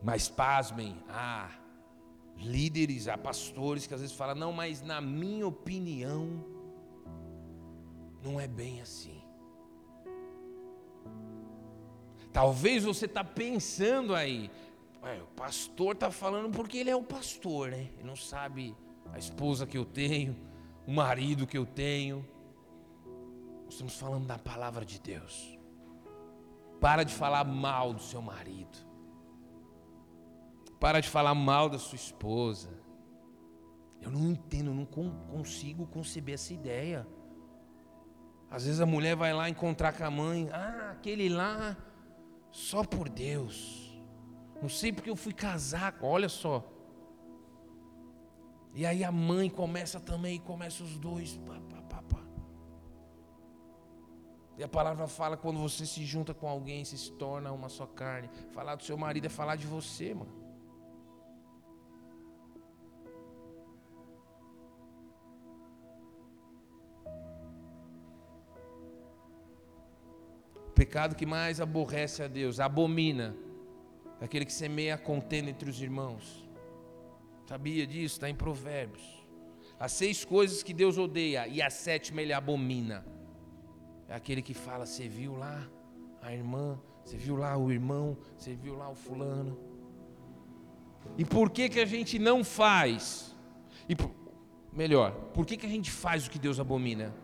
Mas 0.00 0.28
pasmem, 0.28 1.02
há 1.08 1.50
líderes, 2.36 3.08
há 3.08 3.18
pastores 3.18 3.84
que 3.84 3.94
às 3.94 4.00
vezes 4.00 4.14
falam: 4.14 4.36
não, 4.36 4.52
mas 4.52 4.80
na 4.80 5.00
minha 5.00 5.44
opinião, 5.44 6.44
não 8.22 8.38
é 8.38 8.46
bem 8.46 8.80
assim. 8.80 9.20
Talvez 12.32 12.84
você 12.84 13.06
está 13.06 13.24
pensando 13.24 14.14
aí, 14.14 14.52
o 15.20 15.34
pastor 15.34 15.94
está 15.94 16.12
falando 16.12 16.54
porque 16.54 16.78
ele 16.78 16.90
é 16.90 16.94
o 16.94 17.02
pastor, 17.02 17.72
né? 17.72 17.90
Ele 17.96 18.04
não 18.04 18.14
sabe 18.14 18.76
a 19.12 19.18
esposa 19.18 19.66
que 19.66 19.76
eu 19.76 19.84
tenho, 19.84 20.36
o 20.86 20.92
marido 20.92 21.46
que 21.46 21.56
eu 21.56 21.66
tenho. 21.66 22.26
Nós 23.64 23.74
estamos 23.74 23.98
falando 23.98 24.26
da 24.26 24.38
palavra 24.38 24.84
de 24.84 25.00
Deus. 25.00 25.58
Para 26.80 27.02
de 27.02 27.12
falar 27.12 27.44
mal 27.44 27.92
do 27.92 28.00
seu 28.00 28.22
marido. 28.22 28.78
Para 30.80 31.00
de 31.00 31.08
falar 31.08 31.34
mal 31.34 31.68
da 31.68 31.78
sua 31.78 31.96
esposa. 31.96 32.70
Eu 34.00 34.10
não 34.10 34.30
entendo, 34.30 34.70
eu 34.70 34.74
não 34.74 34.86
consigo 34.86 35.86
conceber 35.86 36.34
essa 36.34 36.54
ideia. 36.54 37.06
Às 38.50 38.64
vezes 38.64 38.80
a 38.80 38.86
mulher 38.86 39.16
vai 39.16 39.34
lá 39.34 39.48
encontrar 39.48 39.92
com 39.92 40.04
a 40.04 40.10
mãe, 40.10 40.48
ah, 40.52 40.92
aquele 40.92 41.28
lá, 41.28 41.76
só 42.50 42.82
por 42.84 43.08
Deus. 43.08 44.00
Não 44.62 44.68
sei 44.68 44.92
porque 44.92 45.10
eu 45.10 45.16
fui 45.16 45.32
casar, 45.32 45.98
olha 46.00 46.28
só. 46.28 46.64
E 48.78 48.86
aí 48.86 49.02
a 49.02 49.10
mãe 49.10 49.50
começa 49.50 49.98
também, 49.98 50.38
começa 50.38 50.84
os 50.84 50.96
dois. 50.98 51.36
Pá, 51.38 51.60
pá, 51.68 51.82
pá, 51.90 52.02
pá. 52.10 52.22
E 54.56 54.62
a 54.62 54.68
palavra 54.68 55.08
fala 55.08 55.36
quando 55.36 55.58
você 55.58 55.84
se 55.84 56.04
junta 56.04 56.32
com 56.32 56.48
alguém, 56.48 56.84
você 56.84 56.96
se 56.96 57.10
torna 57.10 57.50
uma 57.50 57.68
só 57.68 57.86
carne. 57.86 58.30
Falar 58.52 58.76
do 58.76 58.84
seu 58.84 58.96
marido 58.96 59.24
é 59.26 59.28
falar 59.28 59.56
de 59.56 59.66
você, 59.66 60.14
mano. 60.14 60.32
O 70.68 70.72
pecado 70.72 71.16
que 71.16 71.26
mais 71.26 71.60
aborrece 71.60 72.22
a 72.22 72.28
Deus, 72.28 72.60
abomina, 72.60 73.36
é 74.20 74.24
aquele 74.24 74.44
que 74.44 74.52
semeia 74.52 74.94
a 74.94 74.98
contenda 74.98 75.50
entre 75.50 75.68
os 75.68 75.82
irmãos. 75.82 76.47
Sabia 77.48 77.86
disso? 77.86 78.16
Está 78.16 78.28
em 78.28 78.34
Provérbios. 78.34 79.02
As 79.80 79.92
seis 79.92 80.22
coisas 80.22 80.62
que 80.62 80.74
Deus 80.74 80.98
odeia 80.98 81.48
e 81.48 81.62
a 81.62 81.70
sétima 81.70 82.20
ele 82.20 82.34
abomina. 82.34 83.06
É 84.06 84.14
aquele 84.14 84.42
que 84.42 84.52
fala: 84.52 84.84
Você 84.84 85.08
viu 85.08 85.34
lá 85.34 85.66
a 86.20 86.30
irmã, 86.30 86.78
você 87.02 87.16
viu 87.16 87.36
lá 87.36 87.56
o 87.56 87.72
irmão, 87.72 88.18
você 88.36 88.54
viu 88.54 88.76
lá 88.76 88.90
o 88.90 88.94
fulano. 88.94 89.58
E 91.16 91.24
por 91.24 91.48
que, 91.48 91.70
que 91.70 91.80
a 91.80 91.86
gente 91.86 92.18
não 92.18 92.44
faz? 92.44 93.34
E 93.88 93.96
por, 93.96 94.10
melhor, 94.70 95.12
por 95.32 95.46
que, 95.46 95.56
que 95.56 95.64
a 95.64 95.70
gente 95.70 95.90
faz 95.90 96.26
o 96.26 96.30
que 96.30 96.38
Deus 96.38 96.60
abomina? 96.60 97.14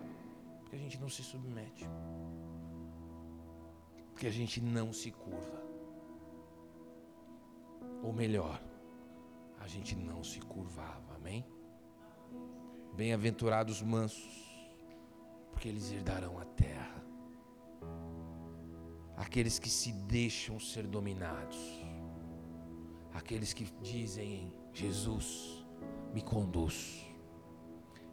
Porque 0.61 0.77
a 0.77 0.79
gente 0.79 0.99
não 0.99 1.11
se 1.11 1.23
submete. 1.23 1.87
Porque 4.11 4.27
a 4.27 4.31
gente 4.31 4.59
não 4.59 4.91
se 4.91 5.11
curva. 5.11 5.63
Ou 8.03 8.13
melhor, 8.13 8.59
a 9.65 9.67
gente 9.67 9.97
não 9.97 10.23
se 10.23 10.41
curvava, 10.41 11.15
amém? 11.15 11.43
Bem-aventurados 12.95 13.81
mansos, 13.81 14.69
porque 15.51 15.67
eles 15.69 15.91
herdarão 15.91 16.39
a 16.39 16.45
terra. 16.45 17.03
Aqueles 19.17 19.59
que 19.59 19.71
se 19.71 19.91
deixam 19.91 20.61
ser 20.61 20.87
dominados, 20.87 21.57
aqueles 23.15 23.55
que 23.55 23.65
dizem: 23.81 24.53
Jesus, 24.71 25.65
me 26.13 26.21
conduz. 26.21 27.03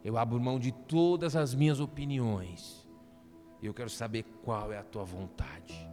Eu 0.02 0.16
abro 0.16 0.40
mão 0.40 0.58
de 0.58 0.72
todas 0.72 1.36
as 1.36 1.54
minhas 1.54 1.80
opiniões. 1.80 2.88
Eu 3.62 3.74
quero 3.74 3.90
saber 3.90 4.22
qual 4.42 4.72
é 4.72 4.78
a 4.78 4.82
tua 4.82 5.04
vontade. 5.04 5.86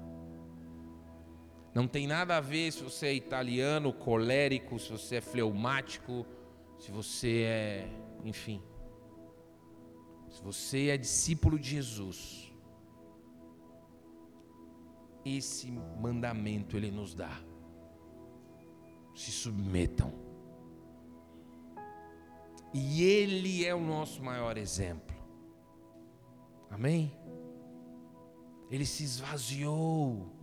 Não 1.80 1.88
tem 1.88 2.06
nada 2.06 2.36
a 2.36 2.42
ver 2.42 2.74
se 2.74 2.84
você 2.84 3.08
é 3.08 3.14
italiano, 3.14 3.94
colérico, 3.94 4.78
se 4.78 4.92
você 4.92 5.16
é 5.16 5.22
fleumático, 5.22 6.26
se 6.78 6.92
você 6.92 7.44
é, 7.44 7.90
enfim. 8.26 8.62
Se 10.30 10.44
você 10.44 10.90
é 10.90 10.98
discípulo 10.98 11.58
de 11.58 11.70
Jesus, 11.70 12.54
esse 15.24 15.72
mandamento 15.72 16.76
ele 16.76 16.92
nos 16.92 17.14
dá. 17.16 17.42
Se 19.16 19.32
submetam. 19.32 20.14
E 22.74 23.04
ele 23.04 23.66
é 23.66 23.74
o 23.74 23.80
nosso 23.80 24.22
maior 24.22 24.58
exemplo. 24.58 25.16
Amém? 26.70 27.18
Ele 28.70 28.86
se 28.86 29.06
esvaziou 29.06 30.39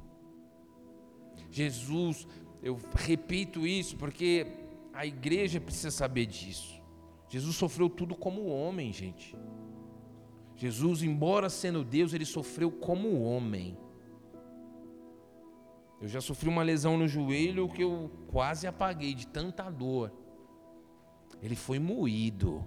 Jesus, 1.57 2.29
eu 2.63 2.79
repito 2.95 3.67
isso 3.67 3.97
porque 3.97 4.47
a 4.93 5.07
igreja 5.07 5.59
precisa 5.59 5.91
saber 5.91 6.27
disso. 6.27 6.79
Jesus 7.31 7.57
sofreu 7.57 7.89
tudo 7.89 8.15
como 8.15 8.45
homem, 8.45 8.93
gente. 8.93 9.35
Jesus, 10.55 11.03
embora 11.03 11.49
sendo 11.49 11.83
Deus, 11.83 12.13
ele 12.13 12.27
sofreu 12.27 12.71
como 12.71 13.23
homem. 13.23 13.75
Eu 15.99 16.09
já 16.09 16.21
sofri 16.21 16.47
uma 16.47 16.63
lesão 16.63 16.99
no 16.99 17.09
joelho 17.09 17.71
que 17.71 17.83
eu 17.83 18.11
quase 18.27 18.67
apaguei 18.67 19.15
de 19.15 19.27
tanta 19.27 19.71
dor. 19.71 20.13
Ele 21.41 21.57
foi 21.57 21.79
moído. 21.79 22.63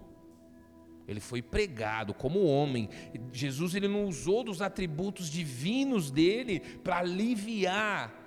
Ele 1.07 1.19
foi 1.19 1.43
pregado 1.43 2.11
como 2.11 2.43
homem. 2.43 2.89
Jesus 3.31 3.75
ele 3.75 3.87
não 3.87 4.05
usou 4.05 4.43
dos 4.43 4.63
atributos 4.63 5.29
divinos 5.29 6.09
dele 6.09 6.59
para 6.59 6.97
aliviar 6.97 8.18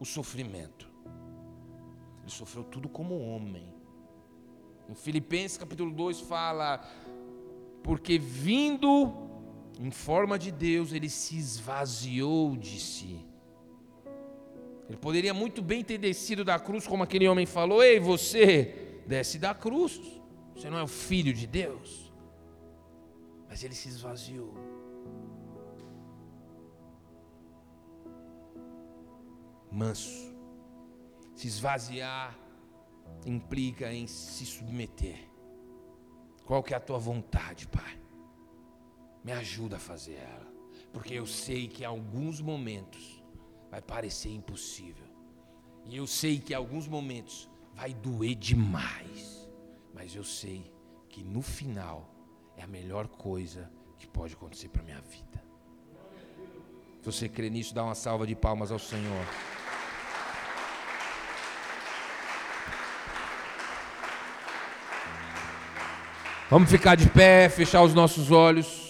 o 0.00 0.04
sofrimento. 0.04 0.88
Ele 2.22 2.30
sofreu 2.30 2.64
tudo 2.64 2.88
como 2.88 3.18
homem. 3.20 3.72
Em 4.88 4.94
Filipenses 4.94 5.58
capítulo 5.58 5.90
2 5.90 6.20
fala: 6.20 6.86
Porque 7.82 8.18
vindo 8.18 9.12
em 9.78 9.90
forma 9.90 10.38
de 10.38 10.50
Deus, 10.50 10.92
ele 10.92 11.08
se 11.08 11.36
esvaziou 11.36 12.56
de 12.56 12.80
si. 12.80 13.24
Ele 14.88 14.96
poderia 14.96 15.34
muito 15.34 15.60
bem 15.60 15.84
ter 15.84 15.98
descido 15.98 16.44
da 16.44 16.58
cruz, 16.58 16.86
como 16.86 17.02
aquele 17.02 17.28
homem 17.28 17.46
falou: 17.46 17.82
Ei, 17.82 18.00
você, 18.00 19.00
desce 19.06 19.38
da 19.38 19.54
cruz, 19.54 20.00
você 20.54 20.68
não 20.70 20.78
é 20.78 20.82
o 20.82 20.88
filho 20.88 21.32
de 21.32 21.46
Deus. 21.46 22.12
Mas 23.48 23.62
ele 23.62 23.74
se 23.74 23.88
esvaziou. 23.88 24.54
Manso. 29.70 30.34
Se 31.34 31.46
esvaziar 31.46 32.38
implica 33.24 33.92
em 33.92 34.06
se 34.06 34.44
submeter. 34.44 35.28
Qual 36.44 36.62
que 36.62 36.72
é 36.72 36.76
a 36.76 36.80
tua 36.80 36.98
vontade, 36.98 37.66
Pai? 37.68 38.00
Me 39.22 39.32
ajuda 39.32 39.76
a 39.76 39.80
fazer 39.80 40.14
ela, 40.14 40.46
porque 40.92 41.14
eu 41.14 41.26
sei 41.26 41.68
que 41.68 41.82
em 41.82 41.86
alguns 41.86 42.40
momentos 42.40 43.22
vai 43.70 43.82
parecer 43.82 44.30
impossível. 44.30 45.06
E 45.84 45.96
eu 45.96 46.06
sei 46.06 46.38
que 46.38 46.52
em 46.52 46.56
alguns 46.56 46.86
momentos 46.86 47.48
vai 47.74 47.92
doer 47.92 48.34
demais. 48.34 49.48
Mas 49.94 50.14
eu 50.14 50.24
sei 50.24 50.72
que 51.08 51.22
no 51.22 51.42
final 51.42 52.14
é 52.56 52.62
a 52.62 52.66
melhor 52.66 53.08
coisa 53.08 53.70
que 53.98 54.06
pode 54.06 54.34
acontecer 54.34 54.68
para 54.68 54.82
minha 54.82 55.00
vida. 55.00 55.47
Se 57.00 57.06
você 57.06 57.28
crê 57.28 57.48
nisso, 57.48 57.74
dá 57.74 57.84
uma 57.84 57.94
salva 57.94 58.26
de 58.26 58.34
palmas 58.34 58.70
ao 58.72 58.78
Senhor. 58.78 59.24
Vamos 66.50 66.70
ficar 66.70 66.94
de 66.94 67.08
pé, 67.08 67.48
fechar 67.48 67.82
os 67.82 67.92
nossos 67.92 68.30
olhos. 68.30 68.88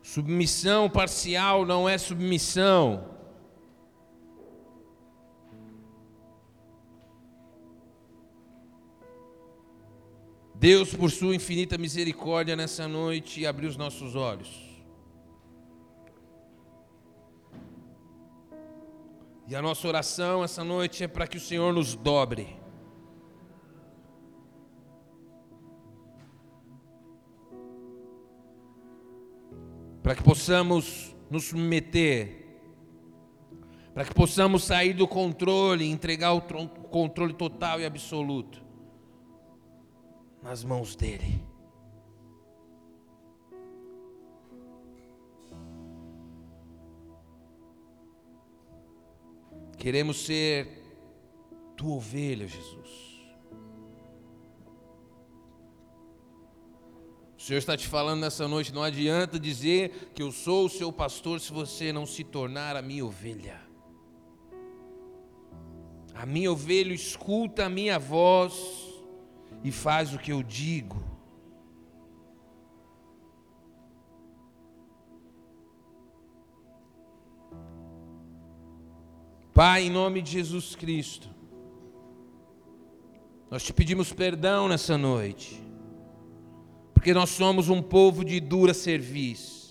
Submissão 0.00 0.88
parcial 0.88 1.66
não 1.66 1.88
é 1.88 1.98
submissão. 1.98 3.13
Deus, 10.64 10.94
por 10.94 11.10
sua 11.10 11.34
infinita 11.34 11.76
misericórdia, 11.76 12.56
nessa 12.56 12.88
noite, 12.88 13.44
abriu 13.44 13.68
os 13.68 13.76
nossos 13.76 14.16
olhos. 14.16 14.48
E 19.46 19.54
a 19.54 19.60
nossa 19.60 19.86
oração 19.86 20.42
essa 20.42 20.64
noite 20.64 21.04
é 21.04 21.06
para 21.06 21.26
que 21.26 21.36
o 21.36 21.40
Senhor 21.40 21.70
nos 21.70 21.94
dobre. 21.94 22.56
Para 30.02 30.14
que 30.14 30.22
possamos 30.22 31.14
nos 31.28 31.44
submeter, 31.44 32.56
para 33.92 34.06
que 34.06 34.14
possamos 34.14 34.64
sair 34.64 34.94
do 34.94 35.06
controle 35.06 35.84
entregar 35.84 36.32
o 36.32 36.40
controle 36.40 37.34
total 37.34 37.82
e 37.82 37.84
absoluto 37.84 38.64
nas 40.44 40.62
mãos 40.62 40.94
dEle. 40.94 41.42
Queremos 49.78 50.24
ser 50.26 50.82
tua 51.74 51.94
ovelha, 51.94 52.46
Jesus. 52.46 53.14
O 57.38 57.42
Senhor 57.46 57.58
está 57.58 57.76
te 57.76 57.88
falando 57.88 58.20
nessa 58.20 58.46
noite, 58.46 58.72
não 58.72 58.82
adianta 58.82 59.38
dizer 59.38 60.10
que 60.14 60.22
eu 60.22 60.30
sou 60.30 60.66
o 60.66 60.70
seu 60.70 60.92
pastor 60.92 61.40
se 61.40 61.52
você 61.52 61.92
não 61.92 62.06
se 62.06 62.22
tornar 62.22 62.76
a 62.76 62.82
minha 62.82 63.04
ovelha. 63.04 63.60
A 66.14 66.24
minha 66.24 66.52
ovelha 66.52 66.92
escuta 66.92 67.64
a 67.64 67.68
minha 67.68 67.98
voz 67.98 68.83
e 69.64 69.72
faz 69.72 70.12
o 70.12 70.18
que 70.18 70.30
eu 70.30 70.42
digo. 70.42 71.02
Pai, 79.54 79.84
em 79.84 79.90
nome 79.90 80.20
de 80.20 80.32
Jesus 80.32 80.76
Cristo, 80.76 81.28
nós 83.50 83.62
te 83.62 83.72
pedimos 83.72 84.12
perdão 84.12 84.68
nessa 84.68 84.98
noite, 84.98 85.62
porque 86.92 87.14
nós 87.14 87.30
somos 87.30 87.70
um 87.70 87.80
povo 87.80 88.24
de 88.24 88.40
dura 88.40 88.74
serviço. 88.74 89.64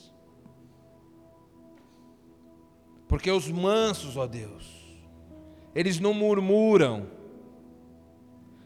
Porque 3.08 3.30
os 3.30 3.52
mansos, 3.52 4.18
ó 4.18 4.26
Deus, 4.26 4.66
eles 5.76 6.00
não 6.00 6.14
murmuram 6.14 7.23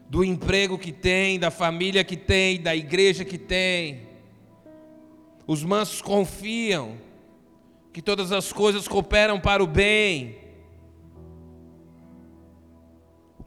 do 0.08 0.24
emprego 0.24 0.78
que 0.78 0.92
tem, 0.92 1.38
da 1.38 1.50
família 1.50 2.02
que 2.02 2.16
tem, 2.16 2.60
da 2.60 2.74
igreja 2.74 3.24
que 3.24 3.38
tem. 3.38 4.08
Os 5.46 5.62
mansos 5.62 6.02
confiam 6.02 6.96
que 7.92 8.02
todas 8.02 8.32
as 8.32 8.52
coisas 8.52 8.86
cooperam 8.86 9.40
para 9.40 9.62
o 9.62 9.66
bem 9.66 10.48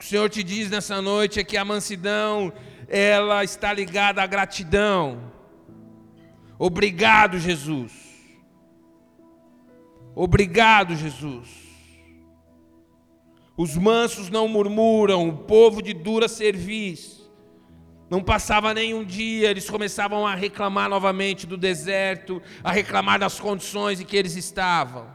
que 0.01 0.05
o 0.07 0.09
Senhor 0.09 0.27
te 0.31 0.41
diz 0.41 0.67
nessa 0.67 0.99
noite 0.99 1.39
é 1.39 1.43
que 1.43 1.55
a 1.55 1.63
mansidão, 1.63 2.51
ela 2.87 3.43
está 3.43 3.71
ligada 3.71 4.19
à 4.19 4.25
gratidão. 4.25 5.31
Obrigado, 6.57 7.37
Jesus. 7.37 7.91
Obrigado, 10.15 10.95
Jesus. 10.95 11.47
Os 13.57 13.75
mansos 13.75 14.29
não 14.29 14.47
murmuram, 14.47 15.29
o 15.29 15.37
povo 15.37 15.81
de 15.81 15.93
dura 15.93 16.27
serviço. 16.27 17.21
Não 18.09 18.21
passava 18.21 18.73
nenhum 18.73 19.05
dia, 19.05 19.49
eles 19.49 19.69
começavam 19.69 20.27
a 20.27 20.35
reclamar 20.35 20.89
novamente 20.89 21.47
do 21.47 21.55
deserto, 21.55 22.41
a 22.63 22.71
reclamar 22.71 23.19
das 23.19 23.39
condições 23.39 24.01
em 24.01 24.05
que 24.05 24.17
eles 24.17 24.35
estavam. 24.35 25.07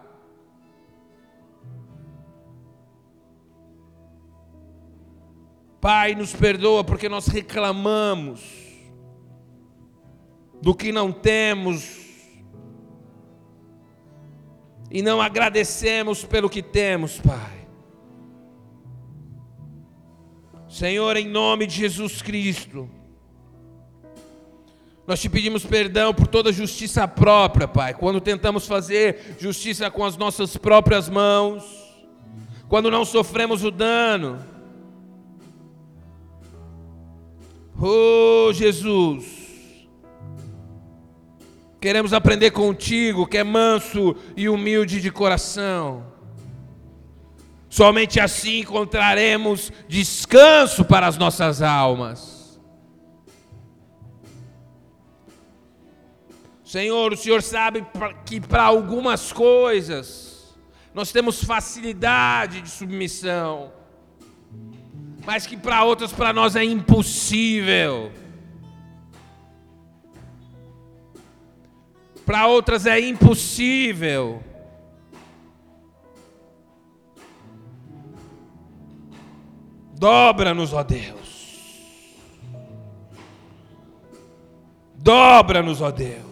Pai, 5.79 6.15
nos 6.15 6.33
perdoa 6.33 6.83
porque 6.83 7.09
nós 7.09 7.27
reclamamos 7.27 8.41
do 10.61 10.75
que 10.75 10.91
não 10.91 11.13
temos 11.13 12.07
e 14.91 15.03
não 15.03 15.21
agradecemos 15.21 16.25
pelo 16.25 16.49
que 16.49 16.63
temos, 16.63 17.19
Pai. 17.21 17.66
Senhor, 20.77 21.17
em 21.17 21.27
nome 21.27 21.67
de 21.67 21.75
Jesus 21.75 22.21
Cristo, 22.21 22.87
nós 25.07 25.19
te 25.19 25.27
pedimos 25.27 25.65
perdão 25.65 26.13
por 26.13 26.27
toda 26.27 26.53
justiça 26.53 27.09
própria, 27.09 27.67
Pai, 27.67 27.95
quando 27.95 28.21
tentamos 28.21 28.67
fazer 28.67 29.37
justiça 29.41 29.91
com 29.91 30.05
as 30.05 30.19
nossas 30.19 30.55
próprias 30.55 31.09
mãos, 31.09 31.65
quando 32.69 32.91
não 32.91 33.07
sofremos 33.07 33.65
o 33.65 33.71
dano 33.71 34.39
Oh, 37.81 38.53
Jesus. 38.53 39.25
Queremos 41.81 42.13
aprender 42.13 42.51
contigo, 42.51 43.27
que 43.27 43.39
é 43.39 43.45
manso 43.45 44.15
e 44.37 44.47
humilde 44.47 45.01
de 45.01 45.11
coração. 45.11 46.16
Somente 47.77 48.19
assim 48.19 48.61
encontraremos 48.61 49.71
descanso 49.87 50.85
para 50.85 51.07
as 51.07 51.19
nossas 51.19 51.61
almas. 51.61 52.59
Senhor, 56.65 57.13
o 57.13 57.17
Senhor 57.17 57.43
sabe 57.43 57.85
que 58.25 58.41
para 58.41 58.63
algumas 58.63 59.33
coisas 59.33 60.57
nós 60.95 61.13
temos 61.13 61.45
facilidade 61.45 62.63
de 62.63 62.71
submissão 62.71 63.73
mas 65.27 65.45
que 65.45 65.57
para 65.57 65.83
outras, 65.83 66.13
para 66.13 66.33
nós 66.33 66.55
é 66.55 66.63
impossível. 66.63 68.13
Para 72.25 72.47
outras 72.47 72.87
é 72.87 73.01
impossível. 73.01 74.41
Dobra-nos, 80.07 80.73
ó 80.73 80.85
Deus. 80.85 81.17
Dobra-nos, 84.95 85.83
ó 85.83 85.91
Deus. 85.91 86.23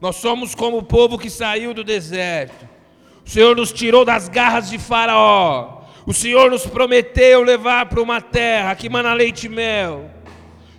Nós 0.00 0.16
somos 0.16 0.54
como 0.54 0.78
o 0.78 0.82
povo 0.82 1.18
que 1.18 1.28
saiu 1.28 1.74
do 1.74 1.82
deserto. 1.82 2.68
O 3.24 3.28
Senhor 3.28 3.56
nos 3.56 3.72
tirou 3.72 4.04
das 4.04 4.28
garras 4.28 4.70
de 4.70 4.78
Faraó 4.78 5.76
o 6.06 6.14
Senhor 6.14 6.48
nos 6.48 6.64
prometeu 6.64 7.42
levar 7.42 7.86
para 7.86 8.00
uma 8.00 8.20
terra 8.20 8.76
que 8.76 8.88
mana 8.88 9.12
leite 9.12 9.46
e 9.46 9.48
mel. 9.48 10.08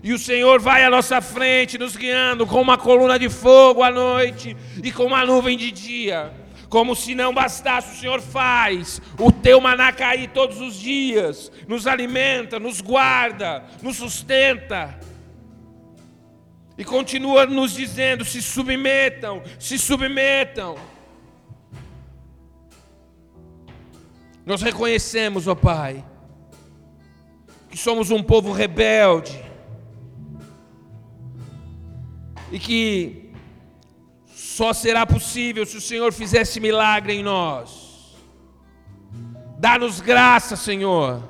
E 0.02 0.14
o 0.14 0.18
Senhor 0.18 0.58
vai 0.58 0.86
à 0.86 0.90
nossa 0.90 1.20
frente, 1.20 1.78
nos 1.78 1.98
guiando 1.98 2.48
com 2.48 2.62
uma 2.62 2.78
coluna 2.78 3.20
de 3.20 3.28
fogo 3.28 3.84
à 3.84 3.92
noite 3.92 4.56
e 4.82 4.90
com 4.90 5.04
uma 5.04 5.26
nuvem 5.26 5.58
de 5.58 5.70
dia. 5.70 6.32
Como 6.70 6.95
se 6.95 7.15
não 7.15 7.34
bastasse, 7.34 7.95
o 7.95 7.99
Senhor 7.99 8.22
faz 8.22 9.01
o 9.18 9.32
teu 9.32 9.61
maná 9.61 9.91
cair 9.91 10.30
todos 10.30 10.59
os 10.59 10.76
dias, 10.76 11.51
nos 11.68 11.88
alimenta, 11.88 12.59
nos 12.59 12.82
guarda, 12.82 13.63
nos 13.82 13.95
sustenta. 13.97 14.99
E 16.78 16.84
continua 16.84 17.45
nos 17.45 17.74
dizendo: 17.74 18.26
se 18.26 18.41
submetam, 18.41 19.41
se 19.57 19.80
submetam. 19.80 20.76
Nós 24.45 24.61
reconhecemos, 24.61 25.47
ó 25.47 25.55
Pai, 25.55 26.03
que 27.70 27.78
somos 27.78 28.11
um 28.11 28.24
povo 28.24 28.51
rebelde 28.51 29.43
e 32.51 32.59
que 32.59 33.27
só 34.58 34.74
será 34.74 35.05
possível 35.05 35.68
se 35.68 35.78
o 35.78 35.82
Senhor 35.89 36.12
fizesse 36.12 36.60
milagre 36.60 37.14
em 37.14 37.22
nós. 37.22 38.16
Dá-nos 39.60 40.01
graça, 40.01 40.55
Senhor, 40.55 41.22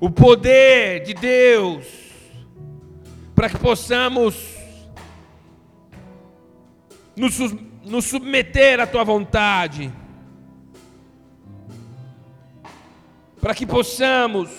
o 0.00 0.10
poder 0.10 1.04
de 1.04 1.14
Deus, 1.14 1.86
para 3.32 3.48
que 3.48 3.56
possamos 3.56 4.34
nos, 7.14 7.38
nos 7.84 8.06
submeter 8.06 8.80
à 8.80 8.86
Tua 8.86 9.04
vontade. 9.04 9.92
Para 13.40 13.54
que 13.54 13.64
possamos 13.64 14.50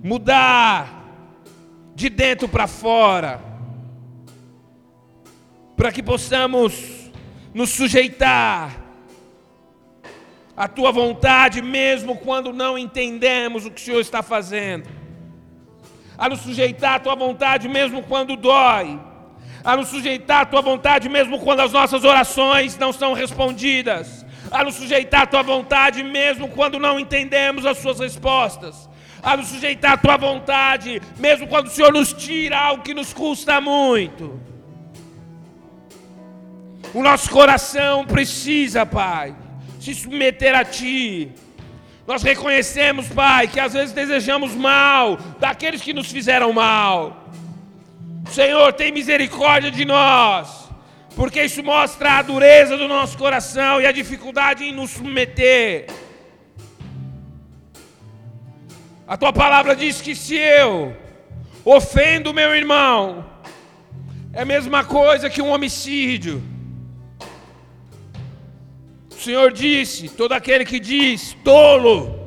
mudar 0.00 1.08
de 1.96 2.08
dentro 2.08 2.48
para 2.48 2.68
fora, 2.68 3.49
para 5.80 5.90
que 5.90 6.02
possamos 6.02 7.10
nos 7.54 7.70
sujeitar 7.70 8.70
à 10.54 10.68
tua 10.68 10.92
vontade, 10.92 11.62
mesmo 11.62 12.18
quando 12.18 12.52
não 12.52 12.76
entendemos 12.76 13.64
o 13.64 13.70
que 13.70 13.80
o 13.80 13.84
Senhor 13.86 14.00
está 14.00 14.22
fazendo, 14.22 14.86
a 16.18 16.28
nos 16.28 16.40
sujeitar 16.40 16.96
à 16.96 16.98
tua 16.98 17.14
vontade, 17.14 17.66
mesmo 17.66 18.02
quando 18.02 18.36
dói, 18.36 19.00
a 19.64 19.74
nos 19.74 19.88
sujeitar 19.88 20.42
à 20.42 20.44
tua 20.44 20.60
vontade, 20.60 21.08
mesmo 21.08 21.40
quando 21.40 21.60
as 21.60 21.72
nossas 21.72 22.04
orações 22.04 22.76
não 22.76 22.92
são 22.92 23.14
respondidas, 23.14 24.26
a 24.50 24.62
nos 24.62 24.74
sujeitar 24.74 25.22
à 25.22 25.26
tua 25.26 25.42
vontade, 25.42 26.02
mesmo 26.02 26.48
quando 26.48 26.78
não 26.78 27.00
entendemos 27.00 27.64
as 27.64 27.78
suas 27.78 27.98
respostas, 28.00 28.86
a 29.22 29.34
nos 29.34 29.48
sujeitar 29.48 29.92
à 29.92 29.96
tua 29.96 30.18
vontade, 30.18 31.00
mesmo 31.18 31.46
quando 31.46 31.68
o 31.68 31.70
Senhor 31.70 31.90
nos 31.90 32.12
tira 32.12 32.58
algo 32.58 32.82
que 32.82 32.92
nos 32.92 33.14
custa 33.14 33.62
muito. 33.62 34.49
O 36.92 37.02
nosso 37.02 37.30
coração 37.30 38.04
precisa, 38.04 38.84
Pai, 38.84 39.34
se 39.80 39.94
submeter 39.94 40.54
a 40.54 40.64
Ti. 40.64 41.30
Nós 42.06 42.22
reconhecemos, 42.22 43.06
Pai, 43.06 43.46
que 43.46 43.60
às 43.60 43.72
vezes 43.72 43.92
desejamos 43.92 44.54
mal 44.54 45.16
daqueles 45.38 45.80
que 45.80 45.92
nos 45.92 46.10
fizeram 46.10 46.52
mal. 46.52 47.28
Senhor, 48.30 48.72
tem 48.72 48.90
misericórdia 48.90 49.70
de 49.70 49.84
nós, 49.84 50.68
porque 51.14 51.44
isso 51.44 51.62
mostra 51.62 52.18
a 52.18 52.22
dureza 52.22 52.76
do 52.76 52.88
nosso 52.88 53.16
coração 53.16 53.80
e 53.80 53.86
a 53.86 53.92
dificuldade 53.92 54.64
em 54.64 54.74
nos 54.74 54.90
submeter. 54.90 55.86
A 59.06 59.16
tua 59.16 59.32
palavra 59.32 59.76
diz 59.76 60.00
que 60.00 60.14
se 60.16 60.34
eu 60.34 60.96
ofendo 61.64 62.34
meu 62.34 62.54
irmão, 62.54 63.24
é 64.32 64.42
a 64.42 64.44
mesma 64.44 64.82
coisa 64.84 65.30
que 65.30 65.42
um 65.42 65.50
homicídio. 65.50 66.42
O 69.20 69.22
Senhor 69.22 69.52
disse: 69.52 70.08
todo 70.08 70.32
aquele 70.32 70.64
que 70.64 70.80
diz 70.80 71.36
tolo, 71.44 72.18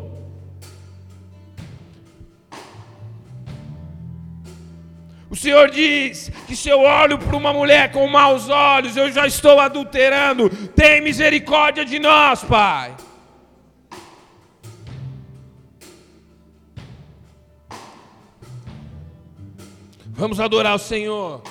O 5.27 5.35
Senhor 5.35 5.71
diz 5.71 6.31
que 6.45 6.55
se 6.55 6.69
eu 6.69 6.81
olho 6.81 7.17
para 7.17 7.35
uma 7.35 7.51
mulher 7.51 7.91
com 7.91 8.07
maus 8.07 8.49
olhos, 8.49 8.95
eu 8.95 9.11
já 9.11 9.25
estou 9.25 9.59
adulterando. 9.59 10.47
Tem 10.75 11.01
misericórdia 11.01 11.83
de 11.83 11.97
nós, 11.97 12.43
Pai. 12.43 12.95
Vamos 20.05 20.39
adorar 20.39 20.75
o 20.75 20.79
Senhor. 20.79 21.41